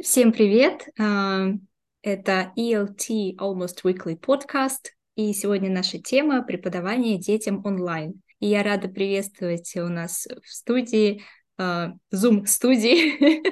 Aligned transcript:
Всем 0.00 0.30
привет! 0.30 0.86
А, 0.96 1.48
это 2.02 2.52
ELT 2.56 3.34
Almost 3.36 3.82
Weekly 3.82 4.16
Podcast, 4.16 4.92
и 5.16 5.32
сегодня 5.32 5.70
наша 5.70 5.98
тема– 5.98 6.42
преподавание 6.46 7.18
детям 7.18 7.66
онлайн. 7.66 8.22
И 8.38 8.46
я 8.46 8.62
рада 8.62 8.88
приветствовать 8.88 9.74
у 9.74 9.88
нас 9.88 10.28
в 10.44 10.48
студии, 10.48 11.24
а, 11.58 11.94
Zoom-студии, 12.14 13.42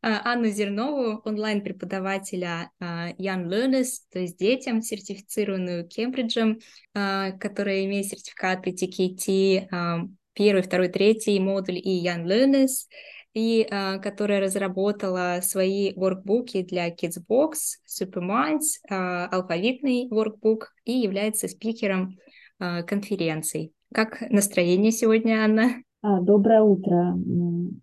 а, 0.00 0.32
Анну 0.32 0.48
Зернову, 0.48 1.20
онлайн-преподавателя 1.26 2.70
Young 2.80 3.44
Learners, 3.44 3.90
то 4.10 4.20
есть 4.20 4.38
детям, 4.38 4.80
сертифицированную 4.80 5.86
Кембриджем, 5.86 6.60
которая 6.94 7.84
имеет 7.84 8.06
сертификаты 8.06 8.70
TKT, 8.70 10.08
первый, 10.32 10.62
второй, 10.62 10.88
третий 10.88 11.38
модуль 11.38 11.76
и 11.76 12.02
Young 12.02 12.24
Learners– 12.24 12.86
и 13.34 13.66
uh, 13.70 13.98
которая 14.00 14.40
разработала 14.40 15.40
свои 15.42 15.92
воркбуки 15.94 16.62
для 16.62 16.88
Kidsbox, 16.90 17.52
Superminds, 17.86 18.80
uh, 18.90 19.26
алфавитный 19.30 20.08
воркбук 20.10 20.72
и 20.84 20.92
является 20.92 21.48
спикером 21.48 22.16
uh, 22.60 22.82
конференций. 22.82 23.72
Как 23.92 24.20
настроение 24.30 24.92
сегодня, 24.92 25.44
Анна? 25.44 25.82
А, 26.00 26.20
доброе 26.20 26.62
утро, 26.62 27.18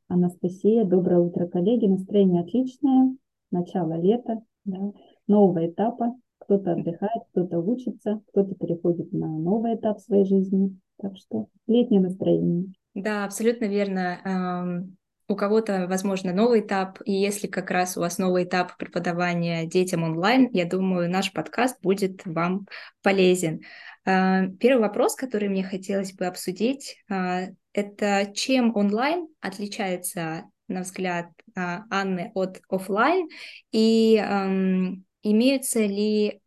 Анастасия. 0.08 0.86
Доброе 0.86 1.20
утро, 1.20 1.48
коллеги. 1.48 1.88
Настроение 1.88 2.42
отличное. 2.42 3.16
Начало 3.52 4.00
лета, 4.00 4.42
да, 4.64 4.94
нового 5.28 5.68
этапа. 5.68 6.16
Кто-то 6.38 6.74
отдыхает, 6.74 7.24
кто-то 7.32 7.60
учится, 7.60 8.22
кто-то 8.30 8.54
переходит 8.56 9.12
на 9.12 9.28
новый 9.28 9.76
этап 9.76 10.00
своей 10.00 10.26
жизни. 10.26 10.78
Так 11.02 11.18
что 11.18 11.48
летнее 11.68 12.02
настроение. 12.02 12.72
Да, 12.94 13.26
абсолютно 13.26 13.66
верно 13.66 14.88
у 15.28 15.36
кого-то, 15.36 15.88
возможно, 15.88 16.34
новый 16.34 16.60
этап, 16.60 17.00
и 17.04 17.12
если 17.12 17.48
как 17.48 17.72
раз 17.72 17.98
у 17.98 18.02
вас 18.02 18.18
новый 18.18 18.44
этап 18.44 18.78
преподавания 18.78 19.66
детям 19.66 20.04
онлайн, 20.04 20.50
я 20.52 20.66
думаю, 20.66 21.10
наш 21.10 21.34
подкаст 21.34 21.82
будет 21.82 22.26
вам 22.26 22.68
полезен. 23.02 23.62
А, 24.06 24.46
первый 24.60 24.82
вопрос, 24.82 25.16
который 25.16 25.50
мне 25.50 25.64
хотелось 25.64 26.14
бы 26.14 26.26
обсудить, 26.26 26.98
а, 27.10 27.48
это 27.74 28.32
чем 28.36 28.76
онлайн 28.76 29.28
отличается, 29.42 30.44
на 30.68 30.82
взгляд 30.82 31.28
а, 31.56 31.86
Анны, 31.90 32.32
от 32.36 32.62
офлайн, 32.70 33.28
и 33.72 34.18
имеются 35.24 35.80
ли 35.80 36.42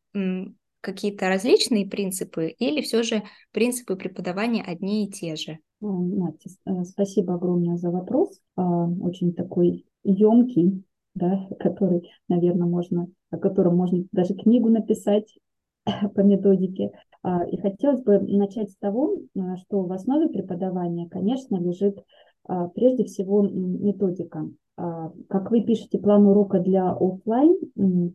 какие-то 0.81 1.29
различные 1.29 1.87
принципы 1.87 2.49
или 2.49 2.81
все 2.81 3.03
же 3.03 3.25
принципы 3.51 3.97
преподавания 3.97 4.62
одни 4.62 5.06
и 5.06 5.11
те 5.11 5.34
же? 5.34 5.59
Настя, 5.81 6.51
э, 6.67 6.84
спасибо 6.84 7.34
огромное 7.34 7.77
за 7.77 7.91
вопрос. 7.91 8.41
А, 8.57 8.89
очень 8.89 9.33
такой 9.33 9.87
емкий, 10.03 10.84
да, 11.15 11.47
который, 11.59 12.11
наверное, 12.29 12.67
можно, 12.67 13.09
о 13.31 13.39
котором 13.39 13.77
можно 13.77 14.05
даже 14.12 14.34
книгу 14.34 14.69
написать 14.69 15.39
по 16.15 16.21
методике. 16.21 16.91
А, 17.23 17.45
и 17.45 17.56
хотелось 17.59 18.03
бы 18.03 18.19
начать 18.19 18.71
с 18.71 18.77
того, 18.77 19.19
а, 19.37 19.56
что 19.56 19.83
в 19.83 19.93
основе 19.93 20.29
преподавания, 20.29 21.09
конечно, 21.09 21.56
лежит 21.56 22.03
прежде 22.75 23.05
всего 23.05 23.43
методика. 23.43 24.49
Как 24.75 25.51
вы 25.51 25.61
пишете 25.61 25.99
план 25.99 26.25
урока 26.25 26.61
для 26.61 26.93
офлайн 26.93 27.59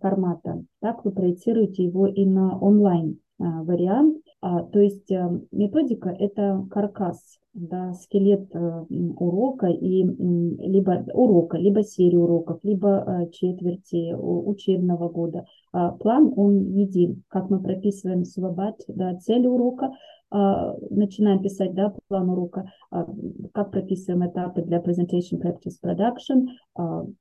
формата, 0.02 0.64
так 0.80 1.06
вы 1.06 1.12
проецируете 1.12 1.84
его 1.84 2.08
и 2.08 2.26
на 2.26 2.58
онлайн 2.58 3.20
вариант. 3.38 4.24
То 4.42 4.80
есть 4.80 5.10
э, 5.12 5.40
методика– 5.52 6.10
это 6.20 6.66
каркас 6.70 7.40
да, 7.54 7.94
скелет 7.94 8.54
э, 8.56 8.86
урока 8.90 9.68
и 9.68 10.04
либо 10.04 11.06
урока, 11.14 11.58
либо 11.58 11.84
серии 11.84 12.18
уроков, 12.18 12.60
либо 12.64 13.06
э, 13.06 13.30
четверти 13.32 14.14
учебного 14.14 15.10
года. 15.10 15.46
А 15.72 15.92
план 15.92 16.34
он 16.36 16.74
един. 16.74 17.24
Как 17.28 17.50
мы 17.50 17.62
прописываем 17.62 18.26
свобод, 18.26 18.82
да, 18.88 19.16
цель 19.16 19.46
урока, 19.48 19.94
а, 20.36 20.76
начинаем 20.90 21.44
писать 21.44 21.76
да, 21.76 21.94
план 22.08 22.28
урока, 22.28 22.72
а, 22.90 23.06
как 23.54 23.70
прописываем 23.70 24.28
этапы 24.28 24.64
для 24.64 24.80
presentation, 24.80 25.40
practice, 25.40 25.78
production, 25.84 26.48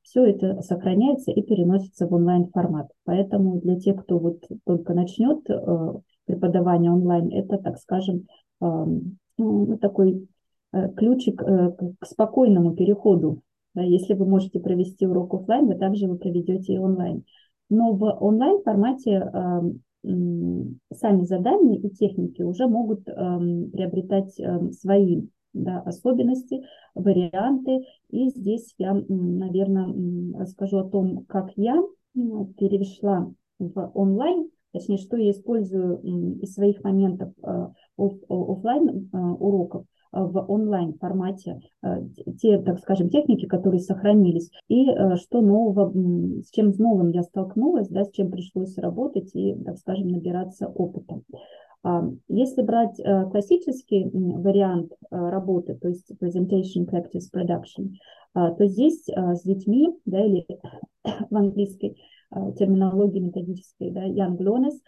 все 0.00 0.25
это 0.25 0.62
сохраняется 0.62 1.31
и 1.31 1.42
переносится 1.42 2.06
в 2.06 2.15
онлайн 2.15 2.47
формат. 2.47 2.91
Поэтому 3.04 3.60
для 3.60 3.78
тех, 3.78 4.03
кто 4.03 4.19
вот 4.19 4.42
только 4.65 4.94
начнет 4.94 5.47
преподавание 6.32 6.91
онлайн, 6.91 7.31
это, 7.31 7.59
так 7.59 7.78
скажем, 7.78 8.26
ну, 8.60 9.78
такой 9.78 10.28
э, 10.72 10.88
ключик 10.94 11.43
э, 11.43 11.72
к 11.98 12.06
спокойному 12.06 12.75
переходу. 12.75 13.43
Если 13.75 14.15
вы 14.15 14.26
можете 14.26 14.60
провести 14.60 15.06
урок 15.06 15.34
офлайн, 15.34 15.66
вы 15.66 15.75
также 15.75 16.04
его 16.04 16.16
проведете 16.16 16.75
и 16.75 16.78
онлайн. 16.78 17.25
Но 17.71 17.94
в 17.94 18.04
онлайн 18.04 18.62
формате 18.62 19.31
сами 20.03 21.25
задания 21.25 21.78
и 21.78 21.88
техники 21.88 22.42
уже 22.42 22.66
могут 22.66 23.04
приобретать 23.04 24.34
свои 24.75 25.22
да, 25.54 25.81
особенности, 25.81 26.62
варианты. 26.94 27.81
И 28.10 28.28
здесь 28.28 28.75
я, 28.76 28.92
наверное, 29.09 29.88
расскажу 30.38 30.78
о 30.78 30.91
том, 30.91 31.25
как 31.26 31.53
я 31.56 31.82
перешла 32.59 33.32
в 33.59 33.91
онлайн, 33.94 34.50
точнее, 34.72 34.99
что 34.99 35.16
я 35.16 35.31
использую 35.31 36.00
из 36.41 36.55
своих 36.55 36.83
моментов 36.83 37.33
э, 37.43 37.66
офлайн 37.97 39.10
э, 39.12 39.16
уроков 39.16 39.84
э, 40.12 40.21
в 40.21 40.50
онлайн 40.50 40.94
формате 40.94 41.60
те, 42.41 42.59
так 42.60 42.78
скажем, 42.81 43.10
техники, 43.10 43.47
которые 43.47 43.81
сохранились, 43.81 44.50
и 44.69 44.87
что 45.16 45.41
нового, 45.41 45.93
с 46.43 46.50
чем 46.50 46.72
с 46.72 46.78
новым 46.78 47.10
я 47.10 47.22
столкнулась, 47.22 47.88
да, 47.88 48.05
с 48.05 48.10
чем 48.10 48.31
пришлось 48.31 48.77
работать 48.78 49.31
и, 49.34 49.55
так 49.65 49.78
скажем, 49.78 50.09
набираться 50.09 50.69
опытом. 50.69 51.25
А, 51.84 52.09
если 52.28 52.62
брать 52.62 53.00
классический 53.31 54.09
вариант 54.12 54.93
работы, 55.10 55.75
то 55.75 55.89
есть 55.89 56.10
presentation, 56.21 56.87
practice, 56.87 57.28
production, 57.34 57.94
то 58.34 58.66
здесь 58.66 59.04
с 59.09 59.43
детьми, 59.43 59.89
да, 60.06 60.25
или 60.25 60.47
в 61.04 61.37
английской 61.37 61.97
терминологии 62.59 63.20
методической, 63.20 63.91
да, 63.91 64.06
young 64.06 64.38
learners– 64.38 64.76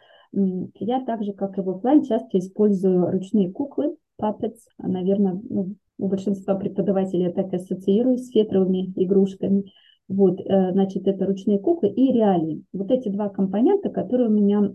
я 0.80 1.04
так 1.04 1.22
же, 1.22 1.32
как 1.32 1.58
и 1.58 1.60
в 1.60 1.70
офлайн, 1.70 2.02
часто 2.02 2.38
использую 2.38 3.10
ручные 3.10 3.52
куклы, 3.52 3.96
puppets. 4.20 4.58
Наверное, 4.78 5.40
ну, 5.48 5.74
у 5.98 6.08
большинства 6.08 6.54
преподавателей 6.56 7.24
я 7.24 7.32
так 7.32 7.52
ассоциируюсь 7.52 8.26
с 8.26 8.30
фетровыми 8.30 8.92
игрушками. 8.96 9.72
Вот, 10.08 10.40
э, 10.40 10.72
значит, 10.72 11.06
это 11.06 11.24
ручные 11.24 11.58
куклы 11.58 11.88
и 11.88 12.12
реалии. 12.12 12.64
Вот 12.72 12.90
эти 12.90 13.08
два 13.08 13.28
компонента, 13.28 13.90
которые 13.90 14.28
у 14.28 14.32
меня 14.32 14.72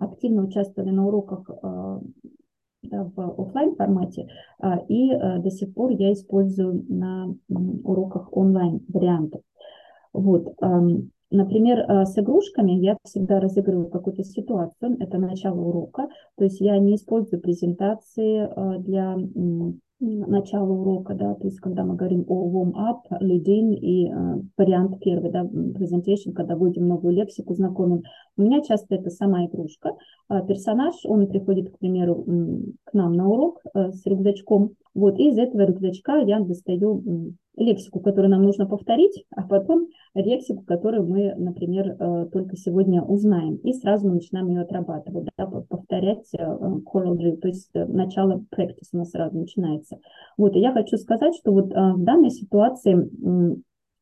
активно 0.00 0.44
участвовали 0.44 0.90
на 0.90 1.06
уроках 1.06 1.48
э, 1.48 2.00
да, 2.82 3.10
в 3.16 3.40
офлайн 3.40 3.74
формате, 3.74 4.28
а, 4.60 4.78
и 4.88 5.10
э, 5.10 5.38
до 5.38 5.50
сих 5.50 5.74
пор 5.74 5.90
я 5.90 6.12
использую 6.12 6.84
на 6.88 7.34
уроках 7.48 8.28
онлайн 8.36 8.80
вариантов. 8.88 9.40
Вот. 10.12 10.54
Например, 11.30 11.80
э, 11.80 12.04
с 12.06 12.18
игрушками 12.18 12.72
я 12.72 12.96
всегда 13.04 13.38
разыгрываю 13.38 13.90
какую-то 13.90 14.24
ситуацию, 14.24 14.96
это 14.98 15.18
начало 15.18 15.60
урока, 15.60 16.08
то 16.36 16.44
есть 16.44 16.60
я 16.60 16.78
не 16.78 16.96
использую 16.96 17.42
презентации 17.42 18.48
э, 18.48 18.78
для 18.78 19.16
начала 20.00 20.70
урока, 20.70 21.14
да, 21.14 21.34
то 21.34 21.46
есть 21.46 21.60
когда 21.60 21.84
мы 21.84 21.96
говорим 21.96 22.24
о 22.28 22.48
warm-up, 22.48 23.00
lead-in 23.20 23.74
и 23.74 24.08
э, 24.08 24.12
вариант 24.56 25.00
первый, 25.00 25.30
да, 25.30 25.42
presentation, 25.42 26.32
когда 26.34 26.56
вводим 26.56 26.86
новую 26.86 27.14
лексику, 27.14 27.54
знакомим. 27.54 28.02
У 28.36 28.42
меня 28.42 28.62
часто 28.62 28.94
это 28.94 29.10
сама 29.10 29.46
игрушка. 29.46 29.96
Э, 30.30 30.46
персонаж, 30.46 30.94
он 31.04 31.26
приходит, 31.26 31.70
к 31.70 31.78
примеру, 31.78 32.24
к 32.84 32.94
нам 32.94 33.12
на 33.14 33.28
урок 33.28 33.60
э, 33.74 33.90
с 33.90 34.06
рюкзачком, 34.06 34.74
вот, 34.94 35.18
и 35.18 35.28
из 35.28 35.38
этого 35.38 35.62
рюкзачка 35.62 36.18
я 36.18 36.40
достаю 36.40 37.34
лексику, 37.58 38.00
которую 38.00 38.30
нам 38.30 38.42
нужно 38.42 38.66
повторить, 38.66 39.24
а 39.34 39.42
потом 39.42 39.88
лексику, 40.14 40.62
которую 40.64 41.06
мы, 41.06 41.34
например, 41.36 41.96
э, 41.98 42.26
только 42.32 42.56
сегодня 42.56 43.02
узнаем. 43.02 43.56
И 43.56 43.72
сразу 43.72 44.08
мы 44.08 44.14
начинаем 44.14 44.48
ее 44.48 44.62
отрабатывать, 44.62 45.28
да, 45.36 45.46
повторять 45.46 46.28
э, 46.34 46.44
choral 46.44 47.16
drill, 47.16 47.36
то 47.36 47.48
есть 47.48 47.70
э, 47.74 47.84
начало 47.86 48.44
practice 48.56 48.88
у 48.92 48.98
нас 48.98 49.10
сразу 49.10 49.38
начинается. 49.38 49.87
Вот, 50.36 50.54
и 50.54 50.60
я 50.60 50.72
хочу 50.72 50.96
сказать, 50.96 51.34
что 51.36 51.52
вот 51.52 51.72
в 51.72 52.04
данной 52.04 52.30
ситуации 52.30 53.10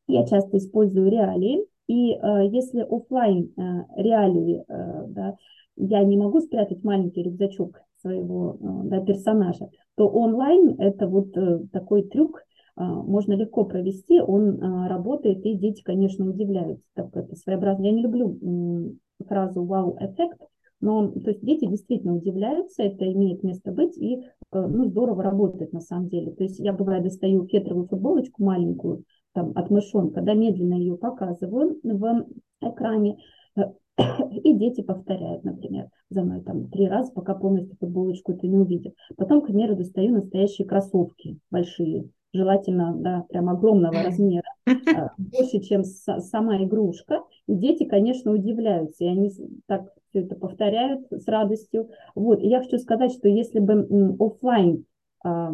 я 0.07 0.25
часто 0.25 0.57
использую 0.57 1.09
реалии, 1.09 1.65
и 1.87 2.17
если 2.53 2.81
офлайн 2.81 3.53
реалии, 3.95 4.63
да, 4.67 5.35
я 5.77 6.03
не 6.03 6.17
могу 6.17 6.41
спрятать 6.41 6.83
маленький 6.83 7.23
рюкзачок 7.23 7.81
своего 8.01 8.57
да, 8.59 8.99
персонажа, 9.01 9.69
то 9.95 10.07
онлайн 10.07 10.75
это 10.79 11.07
вот 11.07 11.35
такой 11.71 12.03
трюк, 12.03 12.43
можно 12.75 13.33
легко 13.33 13.65
провести, 13.65 14.21
он 14.21 14.61
работает, 14.87 15.43
и 15.45 15.55
дети, 15.55 15.81
конечно, 15.81 16.29
удивляются. 16.29 16.85
Так 16.93 17.15
это 17.15 17.35
своеобразно. 17.35 17.85
Я 17.85 17.91
не 17.91 18.03
люблю 18.03 18.97
фразу 19.25 19.63
«вау-эффект», 19.63 20.39
но 20.79 21.07
то 21.07 21.31
есть 21.31 21.43
дети 21.43 21.65
действительно 21.65 22.15
удивляются, 22.15 22.83
это 22.83 23.11
имеет 23.11 23.41
место 23.41 23.71
быть, 23.71 23.97
и 23.97 24.17
э, 24.17 24.36
ну, 24.51 24.85
здорово 24.85 25.23
работает 25.23 25.73
на 25.73 25.81
самом 25.81 26.09
деле. 26.09 26.31
То 26.31 26.43
есть 26.43 26.59
я, 26.59 26.73
бывает, 26.73 27.03
достаю 27.03 27.45
фетровую 27.47 27.87
футболочку 27.87 28.43
маленькую, 28.43 29.03
там, 29.33 29.51
от 29.55 29.69
мышонка, 29.69 30.21
да, 30.21 30.33
медленно 30.33 30.75
ее 30.75 30.97
показываю 30.97 31.79
в 31.83 32.25
экране, 32.61 33.17
и 34.43 34.53
дети 34.53 34.81
повторяют, 34.81 35.43
например, 35.43 35.89
за 36.09 36.23
мной 36.23 36.41
там 36.41 36.69
три 36.69 36.87
раза, 36.87 37.11
пока 37.11 37.35
полностью 37.35 37.77
футболочку 37.79 38.33
это 38.33 38.47
не 38.47 38.57
увидят. 38.57 38.93
Потом, 39.15 39.41
к 39.41 39.45
примеру, 39.45 39.75
достаю 39.75 40.13
настоящие 40.13 40.67
кроссовки 40.67 41.39
большие, 41.49 42.09
желательно, 42.33 42.93
да, 42.95 43.25
прям 43.29 43.49
огромного 43.49 44.03
размера, 44.03 44.49
а, 44.65 45.11
больше, 45.17 45.59
чем 45.59 45.83
сама 45.83 46.63
игрушка. 46.63 47.23
И 47.47 47.55
дети, 47.55 47.85
конечно, 47.85 48.31
удивляются, 48.31 49.05
и 49.05 49.07
они 49.07 49.31
так 49.65 49.93
все 50.09 50.21
это 50.21 50.35
повторяют 50.35 51.07
с 51.11 51.27
радостью. 51.27 51.89
Вот, 52.15 52.41
и 52.41 52.47
я 52.47 52.61
хочу 52.61 52.77
сказать, 52.77 53.11
что 53.11 53.27
если 53.27 53.59
бы 53.59 54.15
офлайн 54.19 54.85
а, 55.23 55.53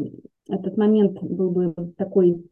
этот 0.49 0.77
момент 0.77 1.21
был 1.21 1.51
бы 1.51 1.73
такой 1.97 2.43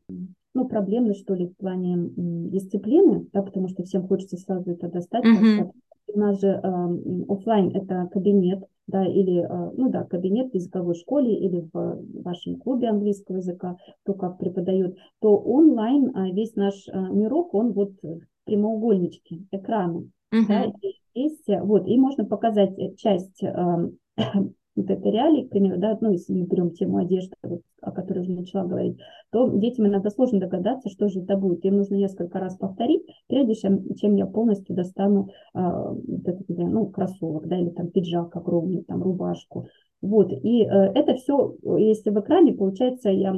ну, 0.53 0.68
проблемный, 0.68 1.15
что 1.15 1.33
ли, 1.33 1.47
в 1.47 1.56
плане 1.56 2.09
дисциплины, 2.15 3.27
да, 3.31 3.41
потому 3.41 3.69
что 3.69 3.83
всем 3.83 4.07
хочется 4.07 4.38
сразу 4.38 4.71
это 4.71 4.89
достать. 4.89 5.23
Mm-hmm. 5.23 5.71
У 6.13 6.19
нас 6.19 6.41
же 6.41 6.47
э, 6.47 7.23
офлайн 7.29 7.69
это 7.73 8.09
кабинет, 8.12 8.63
да, 8.92 9.06
или, 9.06 9.42
э, 9.42 9.72
ну 9.78 9.90
да, 9.90 10.04
кабинет 10.04 10.52
в 10.52 10.56
языковой 10.56 10.96
школе 10.96 11.34
или 11.34 11.68
в 11.74 12.04
вашем 12.22 12.58
клубе 12.58 12.90
английского 12.90 13.38
языка, 13.38 13.78
кто 14.04 14.14
как 14.14 14.38
преподает, 14.38 14.98
то 15.20 15.38
онлайн 15.38 16.16
э, 16.16 16.32
весь 16.32 16.56
наш 16.56 16.88
э, 16.88 16.92
мирок, 16.94 17.54
он 17.54 17.72
вот 17.72 17.94
в 18.04 18.22
прямоугольничке 18.46 19.44
экрана. 19.52 20.04
Uh-huh. 20.34 20.48
Да, 20.48 20.66
и 20.82 21.20
есть, 21.20 21.48
вот, 21.48 21.88
и 21.88 21.98
можно 21.98 22.26
показать 22.26 22.76
часть 22.98 23.42
э, 23.44 23.50
вот 24.76 24.90
это 24.90 25.10
реалии, 25.10 25.46
к 25.46 25.50
примеру, 25.50 25.80
да, 25.80 25.98
ну, 26.02 26.12
если 26.12 26.34
мы 26.34 26.46
берем 26.46 26.72
тему 26.72 26.98
одежды, 26.98 27.36
вот, 27.44 27.62
о 27.82 27.92
которой 27.92 28.20
уже 28.20 28.32
начала 28.32 28.66
говорить, 28.66 28.98
то 29.31 29.48
детям 29.50 29.88
иногда 29.88 30.10
сложно 30.10 30.39
догадаться, 30.39 30.89
что 30.89 31.07
же 31.07 31.22
это 31.22 31.38
будет. 31.38 31.63
Им 31.66 31.78
нужно 31.78 31.95
несколько 31.95 32.39
раз 32.39 32.57
повторить, 32.57 33.04
прежде 33.28 33.56
чем, 33.56 33.95
чем 33.95 34.16
я 34.16 34.25
полностью 34.25 34.75
достану 34.75 35.30
этот, 35.54 36.48
ну, 36.48 36.88
кроссовок, 36.88 37.48
да, 37.48 37.57
или 37.57 37.69
там 37.69 37.89
пиджак 37.89 38.36
огромный, 38.36 38.83
там 38.83 39.01
рубашку. 39.01 39.68
Вот, 40.01 40.31
и 40.31 40.63
э, 40.63 40.68
это 40.68 41.16
все, 41.16 41.56
если 41.78 42.10
в 42.10 42.19
экране, 42.19 42.54
получается, 42.54 43.10
я 43.10 43.36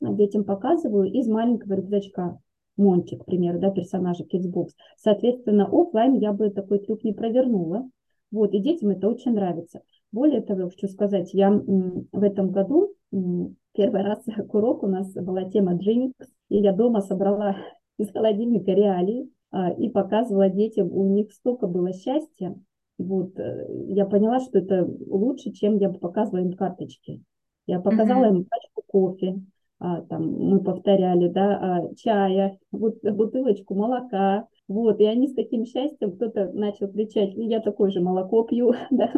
детям 0.00 0.44
показываю 0.44 1.10
из 1.12 1.28
маленького 1.28 1.74
рюкзачка. 1.74 2.38
Мончик, 2.78 3.22
к 3.22 3.26
примеру, 3.26 3.60
да, 3.60 3.70
персонажа 3.70 4.24
Kidsbox. 4.24 4.68
Соответственно, 4.96 5.68
офлайн 5.70 6.14
я 6.14 6.32
бы 6.32 6.48
такой 6.48 6.78
трюк 6.78 7.04
не 7.04 7.12
провернула. 7.12 7.86
Вот, 8.30 8.54
и 8.54 8.60
детям 8.60 8.88
это 8.88 9.08
очень 9.08 9.32
нравится. 9.32 9.82
Более 10.10 10.40
того, 10.40 10.70
хочу 10.70 10.88
сказать, 10.88 11.34
я 11.34 11.50
в 11.50 12.22
этом 12.22 12.50
году 12.50 12.94
первый 13.74 14.02
раз 14.02 14.22
к 14.48 14.54
уроку 14.54 14.86
у 14.86 14.90
нас 14.90 15.12
была 15.12 15.44
тема 15.44 15.74
Drinks, 15.74 16.26
и 16.48 16.58
я 16.58 16.72
дома 16.72 17.00
собрала 17.00 17.56
из 17.98 18.10
холодильника 18.10 18.72
реалии 18.72 19.30
а, 19.50 19.70
и 19.72 19.88
показывала 19.88 20.48
детям, 20.48 20.90
у 20.92 21.06
них 21.14 21.32
столько 21.32 21.66
было 21.66 21.92
счастья. 21.92 22.54
Вот, 22.98 23.38
э, 23.38 23.66
я 23.88 24.06
поняла, 24.06 24.40
что 24.40 24.58
это 24.58 24.88
лучше, 25.06 25.50
чем 25.52 25.78
я 25.78 25.90
показывала 25.90 26.44
им 26.44 26.52
карточки. 26.52 27.22
Я 27.66 27.80
показала 27.80 28.26
mm-hmm. 28.26 28.36
им 28.36 28.44
пачку 28.44 28.82
кофе, 28.86 29.40
а, 29.78 30.02
там, 30.02 30.30
мы 30.30 30.62
повторяли, 30.62 31.28
да, 31.28 31.58
а, 31.58 31.94
чая, 31.96 32.58
вот, 32.70 33.02
бутылочку 33.02 33.74
молока, 33.74 34.46
вот, 34.68 35.00
и 35.00 35.04
они 35.04 35.26
с 35.26 35.34
таким 35.34 35.64
счастьем, 35.64 36.12
кто-то 36.12 36.52
начал 36.52 36.88
кричать, 36.88 37.32
я 37.34 37.60
такое 37.60 37.90
же 37.90 38.00
молоко 38.00 38.44
пью, 38.44 38.74
да, 38.90 39.12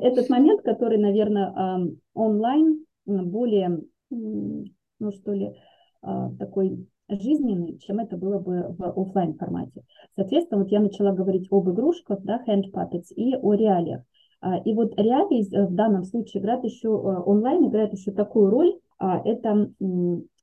этот 0.00 0.30
момент, 0.30 0.62
который, 0.62 0.96
наверное, 0.96 1.90
онлайн 2.14 2.84
более, 3.06 3.80
ну 4.10 5.12
что 5.12 5.32
ли, 5.32 5.56
а, 6.02 6.30
такой 6.38 6.88
жизненный, 7.08 7.78
чем 7.78 7.98
это 7.98 8.16
было 8.16 8.38
бы 8.38 8.74
в 8.78 9.00
офлайн 9.00 9.34
формате. 9.34 9.84
Соответственно, 10.14 10.62
вот 10.62 10.70
я 10.70 10.80
начала 10.80 11.12
говорить 11.12 11.48
об 11.50 11.70
игрушках, 11.70 12.22
да, 12.22 12.42
hand 12.46 12.72
puppets, 12.72 13.12
и 13.14 13.36
о 13.36 13.54
реалиях. 13.54 14.02
А, 14.40 14.58
и 14.58 14.74
вот 14.74 14.98
реалии 14.98 15.46
э, 15.54 15.66
в 15.66 15.74
данном 15.74 16.04
случае 16.04 16.42
играет 16.42 16.64
еще, 16.64 16.88
э, 16.88 16.90
онлайн 16.90 17.68
играет 17.68 17.92
еще 17.92 18.10
такую 18.10 18.50
роль, 18.50 18.78
а, 18.98 19.20
это 19.24 19.70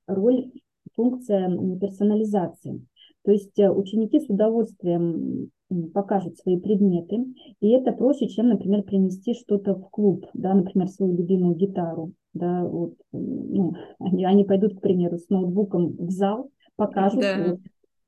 роль, 0.08 0.52
функция 0.96 1.50
персонализации. 1.80 2.86
То 3.24 3.32
есть 3.32 3.60
э, 3.60 3.70
ученики 3.70 4.20
с 4.20 4.30
удовольствием 4.30 5.52
покажут 5.94 6.38
свои 6.38 6.60
предметы, 6.60 7.26
и 7.62 7.70
это 7.70 7.92
проще, 7.92 8.28
чем, 8.28 8.50
например, 8.50 8.84
принести 8.84 9.34
что-то 9.34 9.76
в 9.76 9.90
клуб, 9.90 10.26
да, 10.34 10.54
например, 10.54 10.88
свою 10.88 11.16
любимую 11.16 11.56
гитару, 11.56 12.14
да, 12.34 12.64
вот, 12.64 12.96
ну, 13.12 13.74
они, 14.00 14.26
они 14.26 14.44
пойдут, 14.44 14.78
к 14.78 14.82
примеру, 14.82 15.18
с 15.18 15.30
ноутбуком 15.30 15.96
в 15.98 16.10
зал, 16.10 16.50
покажут 16.76 17.22
да. 17.22 17.58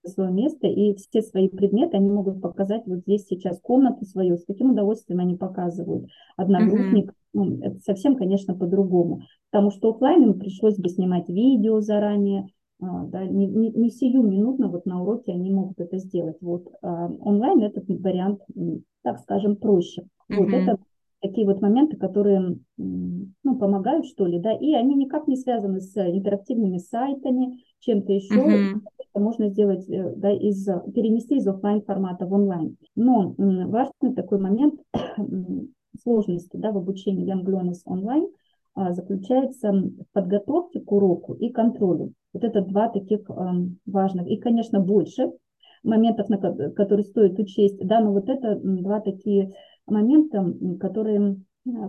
свое 0.06 0.32
место, 0.32 0.68
и 0.68 0.96
все 0.96 1.22
свои 1.22 1.50
предметы 1.50 1.98
они 1.98 2.10
могут 2.10 2.42
показать 2.42 2.84
вот 2.86 3.00
здесь 3.00 3.26
сейчас 3.26 3.60
комнату 3.60 4.06
свою, 4.06 4.38
с 4.38 4.46
каким 4.46 4.72
удовольствием 4.72 5.20
они 5.20 5.36
показывают. 5.36 6.08
Одногруппник, 6.38 7.12
uh-huh. 7.12 7.16
ну, 7.34 7.60
это 7.62 7.80
совсем, 7.80 8.16
конечно, 8.16 8.56
по-другому, 8.56 9.22
потому 9.52 9.72
что 9.72 9.90
офлайн 9.90 10.24
им 10.24 10.40
пришлось 10.40 10.78
бы 10.78 10.90
снимать 10.90 11.30
видео 11.30 11.80
заранее, 11.82 12.48
да, 12.82 13.26
не, 13.26 13.46
не, 13.46 13.72
не 13.72 13.90
сию 13.92 14.24
минутно 14.24 14.68
вот 14.68 14.86
на 14.86 15.02
уроке 15.02 15.34
они 15.34 15.52
могут 15.52 15.80
это 15.80 15.98
сделать. 15.98 16.38
Вот 16.42 16.68
а, 16.82 17.08
онлайн 17.08 17.62
этот 17.62 17.88
вариант, 17.88 18.42
так 19.04 19.20
скажем, 19.20 19.56
проще. 19.56 20.02
Mm-hmm. 20.02 20.38
Вот 20.38 20.50
это 20.50 20.78
такие 21.22 21.46
вот 21.46 21.62
моменты, 21.62 21.98
которые 21.98 22.58
ну, 22.78 23.56
помогают, 23.60 24.08
что 24.08 24.26
ли, 24.26 24.40
да, 24.40 24.52
и 24.54 24.74
они 24.74 24.96
никак 24.96 25.28
не 25.28 25.38
связаны 25.38 25.80
с 25.80 25.96
интерактивными 25.96 26.80
сайтами, 26.80 27.60
чем-то 27.80 28.12
еще. 28.12 28.34
Mm-hmm. 28.34 28.82
Это 29.14 29.24
можно 29.24 29.50
сделать, 29.50 29.88
э, 29.88 30.16
да, 30.16 30.32
из, 30.32 30.66
перенести 30.66 31.38
из 31.38 31.48
офлайн 31.48 31.84
формата 31.84 32.26
в 32.26 32.34
онлайн. 32.34 32.78
Но 32.96 33.36
важный 33.38 34.16
такой 34.16 34.40
момент 34.40 34.82
сложности, 36.02 36.58
да, 36.58 36.72
в 36.72 36.78
обучении 36.78 37.32
Young 37.32 37.46
Learners 37.46 37.82
онлайн 37.86 38.28
а, 38.74 38.94
заключается 38.94 39.72
в 39.72 40.06
подготовке 40.14 40.80
к 40.80 40.92
уроку 40.92 41.34
и 41.34 41.50
контролю. 41.50 42.14
Вот 42.34 42.44
это 42.44 42.62
два 42.62 42.90
таких 42.90 43.22
важных. 43.86 44.28
И, 44.28 44.38
конечно, 44.38 44.80
больше 44.80 45.32
моментов, 45.84 46.30
на 46.30 46.38
которые 46.38 47.06
стоит 47.06 47.38
учесть. 47.40 47.86
Да, 47.86 48.00
но 48.00 48.12
вот 48.14 48.30
это 48.30 48.56
два 48.56 49.00
такие 49.02 49.54
момента, 49.86 50.54
которые 50.80 51.38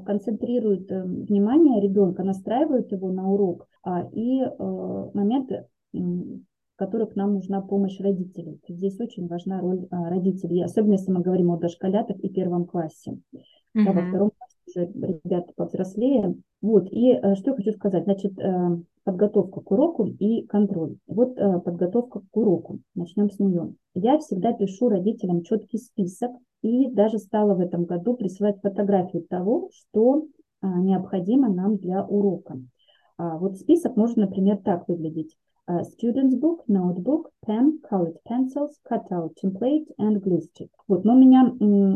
концентрируют 0.05 0.91
э, 0.91 1.03
внимание 1.03 1.81
ребенка, 1.81 2.23
настраивают 2.23 2.93
его 2.93 3.11
на 3.11 3.31
урок, 3.31 3.67
а, 3.83 4.07
и 4.13 4.43
э, 4.43 5.11
моменты, 5.15 5.67
в 5.93 6.77
которых 6.77 7.17
нам 7.17 7.35
нужна 7.35 7.63
помощь 7.63 7.99
родителей. 7.99 8.61
Здесь 8.69 9.01
очень 9.01 9.29
важна 9.29 9.61
роль 9.61 9.87
а, 9.91 10.11
родителей, 10.11 10.63
особенно 10.63 10.93
если 10.93 11.11
мы 11.11 11.23
говорим 11.23 11.51
о 11.51 11.59
дошколятах 11.59 12.19
и 12.19 12.29
первом 12.29 12.67
классе. 12.67 13.19
Да, 13.75 13.93
во 13.93 14.03
втором 14.03 14.33
классе 14.37 14.57
уже 14.69 15.21
ребята 15.25 15.53
повзрослее. 15.57 16.35
Вот, 16.61 16.89
и 16.91 17.13
э, 17.13 17.35
что 17.37 17.51
я 17.51 17.57
хочу 17.57 17.73
сказать, 17.73 18.05
значит, 18.05 18.33
подготовка 19.05 19.61
к 19.61 19.71
уроку 19.71 20.07
и 20.07 20.47
контроль. 20.47 20.97
Вот 21.07 21.39
э, 21.39 21.61
подготовка 21.61 22.21
к 22.21 22.37
уроку. 22.37 22.81
Начнем 22.95 23.31
с 23.31 23.39
нее. 23.39 23.75
Я 23.95 24.19
всегда 24.19 24.53
пишу 24.53 24.89
родителям 24.89 25.43
четкий 25.43 25.79
список 25.79 26.31
и 26.63 26.89
даже 26.91 27.19
стала 27.19 27.55
в 27.55 27.61
этом 27.61 27.85
году 27.85 28.15
присылать 28.15 28.61
фотографию 28.61 29.25
того, 29.29 29.71
что 29.73 30.25
э, 30.63 30.67
необходимо 30.67 31.53
нам 31.53 31.77
для 31.77 32.05
урока. 32.05 32.61
А 33.19 33.39
вот 33.39 33.57
список 33.57 33.97
может, 33.97 34.17
например, 34.17 34.59
так 34.59 34.89
выглядеть. 34.89 35.37
Uh, 35.71 35.83
student's 35.85 36.35
book, 36.35 36.65
notebook, 36.67 37.31
pen, 37.47 37.79
colored 37.89 38.17
pencils, 38.25 38.81
cutout 38.83 39.33
template 39.41 39.87
and 39.97 40.21
glue 40.21 40.41
stick. 40.41 40.71
Вот, 40.89 41.05
но 41.05 41.15
у 41.15 41.17
меня 41.17 41.55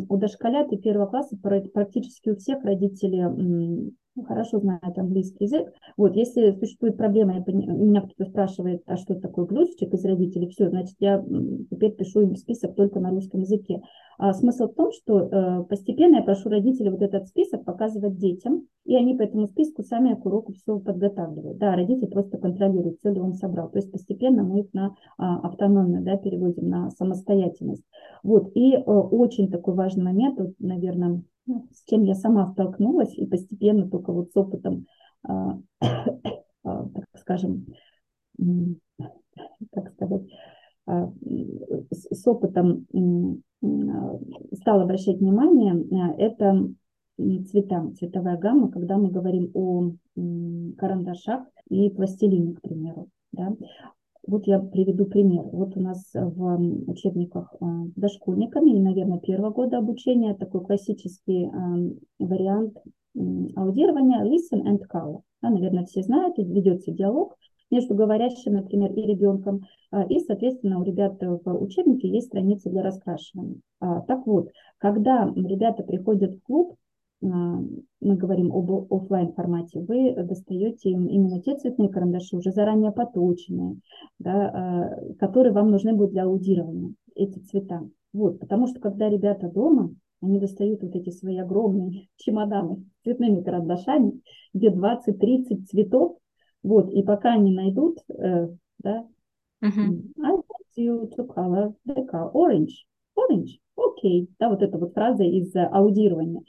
у 0.08 0.16
дошколят 0.16 0.72
и 0.72 0.76
первого 0.76 1.06
класса 1.06 1.36
практически 1.36 2.30
у 2.30 2.36
всех 2.36 2.62
родители 2.62 3.22
ну, 3.22 3.90
хорошо 4.25 4.61
знает 4.61 4.96
английский 4.96 5.44
язык. 5.44 5.73
Вот, 5.96 6.16
если 6.16 6.52
существует 6.52 6.96
проблема, 6.96 7.35
я, 7.35 7.44
меня 7.52 8.02
кто-то 8.02 8.30
спрашивает, 8.30 8.82
а 8.87 8.96
что 8.96 9.14
такое 9.14 9.46
глюсчик 9.46 9.92
из 9.92 10.04
родителей, 10.04 10.49
все, 10.49 10.68
значит, 10.68 10.96
я 11.00 11.25
теперь 11.70 11.92
пишу 11.92 12.23
им 12.23 12.37
список 12.37 12.75
только 12.75 13.00
на 13.00 13.11
русском 13.11 13.40
языке. 13.40 13.82
А 14.18 14.32
смысл 14.32 14.68
в 14.68 14.75
том, 14.75 14.92
что 14.92 15.20
э, 15.20 15.64
постепенно 15.64 16.16
я 16.16 16.23
прошу 16.23 16.49
родителей 16.49 16.90
вот 16.90 17.02
этот 17.02 17.26
список 17.26 17.64
показывать 17.64 18.16
детям, 18.16 18.66
и 18.85 18.96
они 18.96 19.14
по 19.14 19.23
этому 19.23 19.46
списку 19.46 19.82
сами 19.82 20.14
к 20.14 20.25
уроку 20.25 20.52
все 20.52 20.78
подготавливают. 20.78 21.58
Да, 21.58 21.75
родители 21.75 22.06
просто 22.06 22.38
контролируют, 22.38 22.99
все 22.99 23.11
ли 23.11 23.20
он 23.20 23.35
собрал. 23.35 23.68
То 23.68 23.78
есть 23.78 23.92
постепенно 23.92 24.42
мы 24.42 24.61
их 24.61 24.73
на 24.73 24.94
а, 25.18 25.40
автономию 25.40 26.02
да, 26.02 26.16
переводим, 26.16 26.68
на 26.68 26.90
самостоятельность. 26.90 27.85
Вот, 28.23 28.50
и 28.54 28.75
э, 28.75 28.78
очень 28.80 29.50
такой 29.50 29.75
важный 29.75 30.04
момент, 30.04 30.38
вот, 30.38 30.54
наверное, 30.61 31.23
с 31.46 31.84
чем 31.84 32.04
я 32.04 32.14
сама 32.14 32.46
столкнулась 32.46 33.14
и 33.16 33.26
постепенно 33.26 33.88
только 33.88 34.12
вот 34.12 34.30
с 34.30 34.36
опытом, 34.36 34.86
а, 35.22 35.58
а, 35.80 36.88
так 36.88 37.04
скажем, 37.18 37.66
как 39.72 39.92
сказать, 39.92 40.22
а, 40.86 41.12
с 41.90 42.26
опытом 42.26 42.86
стала 44.52 44.82
обращать 44.82 45.18
внимание, 45.18 45.86
это 46.18 46.68
цвета, 47.16 47.92
цветовая 47.98 48.36
гамма, 48.36 48.70
когда 48.70 48.98
мы 48.98 49.10
говорим 49.10 49.50
о 49.54 49.92
карандашах 50.76 51.46
и 51.68 51.90
пластилине, 51.90 52.54
к 52.54 52.60
примеру. 52.60 53.08
Да? 53.32 53.54
Вот 54.26 54.47
я 54.47 54.59
приведу 54.59 55.06
пример. 55.06 55.45
Вот 55.45 55.76
у 55.76 55.80
нас 55.80 56.11
в 56.14 56.90
учебниках 56.90 57.54
дошкольниками, 57.61 58.71
и, 58.71 58.80
наверное, 58.80 59.18
первого 59.18 59.50
года 59.50 59.78
обучения 59.78 60.35
такой 60.35 60.64
классический 60.64 61.50
вариант 62.18 62.76
аудирования 63.14 64.25
listen 64.25 64.62
and 64.66 64.80
call. 64.92 65.23
Да, 65.42 65.50
наверное, 65.50 65.85
все 65.85 66.02
знают, 66.02 66.38
ведется 66.38 66.90
диалог 66.92 67.37
между 67.71 67.95
говорящим, 67.95 68.52
например, 68.52 68.92
и 68.92 69.02
ребенком. 69.02 69.62
И, 70.09 70.21
соответственно, 70.21 70.80
у 70.80 70.85
ребят 70.85 71.21
в 71.21 71.62
учебнике 71.62 72.09
есть 72.09 72.28
страница 72.28 72.71
для 72.71 72.83
раскрашивания. 72.83 73.61
А, 73.80 74.02
так 74.02 74.26
вот, 74.26 74.50
когда 74.78 75.33
ребята 75.35 75.83
приходят 75.83 76.35
в 76.35 76.42
клуб, 76.42 76.76
мы 77.20 78.16
говорим 78.16 78.52
об 78.52 78.92
офлайн 78.92 79.32
формате, 79.32 79.80
вы 79.80 80.14
достаете 80.14 80.90
именно 80.90 81.40
те 81.40 81.56
цветные 81.56 81.88
карандаши, 81.88 82.37
уже 82.37 82.52
заранее 82.52 82.92
поточенные, 82.92 83.78
да, 84.18 84.90
которые 85.18 85.52
вам 85.52 85.70
нужны 85.70 85.94
будут 85.94 86.12
для 86.12 86.25
аудирования, 86.25 86.94
эти 87.14 87.38
цвета. 87.38 87.88
Вот, 88.12 88.38
потому 88.38 88.66
что 88.66 88.80
когда 88.80 89.08
ребята 89.08 89.50
дома, 89.50 89.94
они 90.23 90.40
достают 90.40 90.82
вот 90.82 90.94
эти 90.94 91.11
свои 91.11 91.38
огромные 91.38 92.08
чемоданы 92.16 92.76
с 92.76 93.04
цветными 93.04 93.42
карандашами, 93.42 94.20
где 94.54 94.70
20-30 94.70 95.66
цветов, 95.66 96.18
вот, 96.62 96.90
и 96.92 97.02
пока 97.02 97.35
они 97.35 97.54
найдут, 97.54 97.99
э, 98.08 98.49
да, 98.78 99.06
uh-huh. 99.62 100.02
I 100.23 100.30
want 100.32 100.44
you 100.76 101.08
to 101.16 101.26
color 101.26 101.75
the 101.87 102.06
car 102.06 102.30
orange. 102.32 102.87
Orange, 103.16 103.61
окей. 103.76 104.25
Okay. 104.25 104.35
Да, 104.38 104.49
вот 104.50 104.62
эта 104.62 104.78
вот 104.78 104.92
фраза 104.92 105.25
из 105.25 105.54
uh, 105.54 105.64
аудирования. 105.66 106.42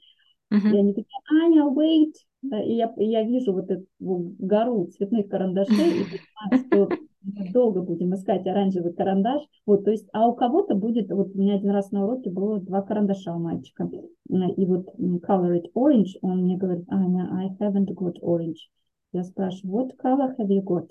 Uh-huh. 0.52 0.74
И 0.74 0.78
они 0.78 0.94
такие, 0.94 1.20
Аня, 1.30 1.64
wait. 1.64 2.14
И 2.44 2.76
я, 2.76 2.94
я 2.98 3.24
вижу 3.24 3.54
вот 3.54 3.70
эту 3.70 3.86
гору 4.00 4.88
цветных 4.88 5.28
карандашей 5.28 6.02
и 6.02 6.04
понимаю, 6.04 6.66
что 6.68 6.90
мы 7.24 7.52
долго 7.52 7.82
будем 7.82 8.14
искать 8.14 8.46
оранжевый 8.48 8.94
карандаш. 8.94 9.42
Вот, 9.66 9.84
то 9.84 9.92
есть, 9.92 10.08
а 10.14 10.28
у 10.28 10.36
кого-то 10.36 10.76
будет, 10.76 11.12
вот 11.12 11.36
у 11.36 11.38
меня 11.38 11.56
один 11.56 11.72
раз 11.72 11.92
на 11.92 12.06
уроке 12.06 12.30
было 12.30 12.60
два 12.60 12.82
карандаша 12.82 13.36
у 13.36 13.40
мальчика. 13.40 13.90
И 14.30 14.66
вот 14.66 14.88
color 14.98 15.60
it 15.60 15.66
orange, 15.76 16.18
он 16.22 16.44
мне 16.44 16.58
говорит, 16.58 16.86
Аня, 16.90 17.30
I 17.34 17.50
haven't 17.60 17.94
got 17.94 18.16
orange. 18.22 18.70
Я 19.12 19.24
спрашиваю, 19.24 19.88
what 19.88 19.92
color 20.02 20.36
have 20.38 20.50
you 20.50 20.64
got? 20.64 20.90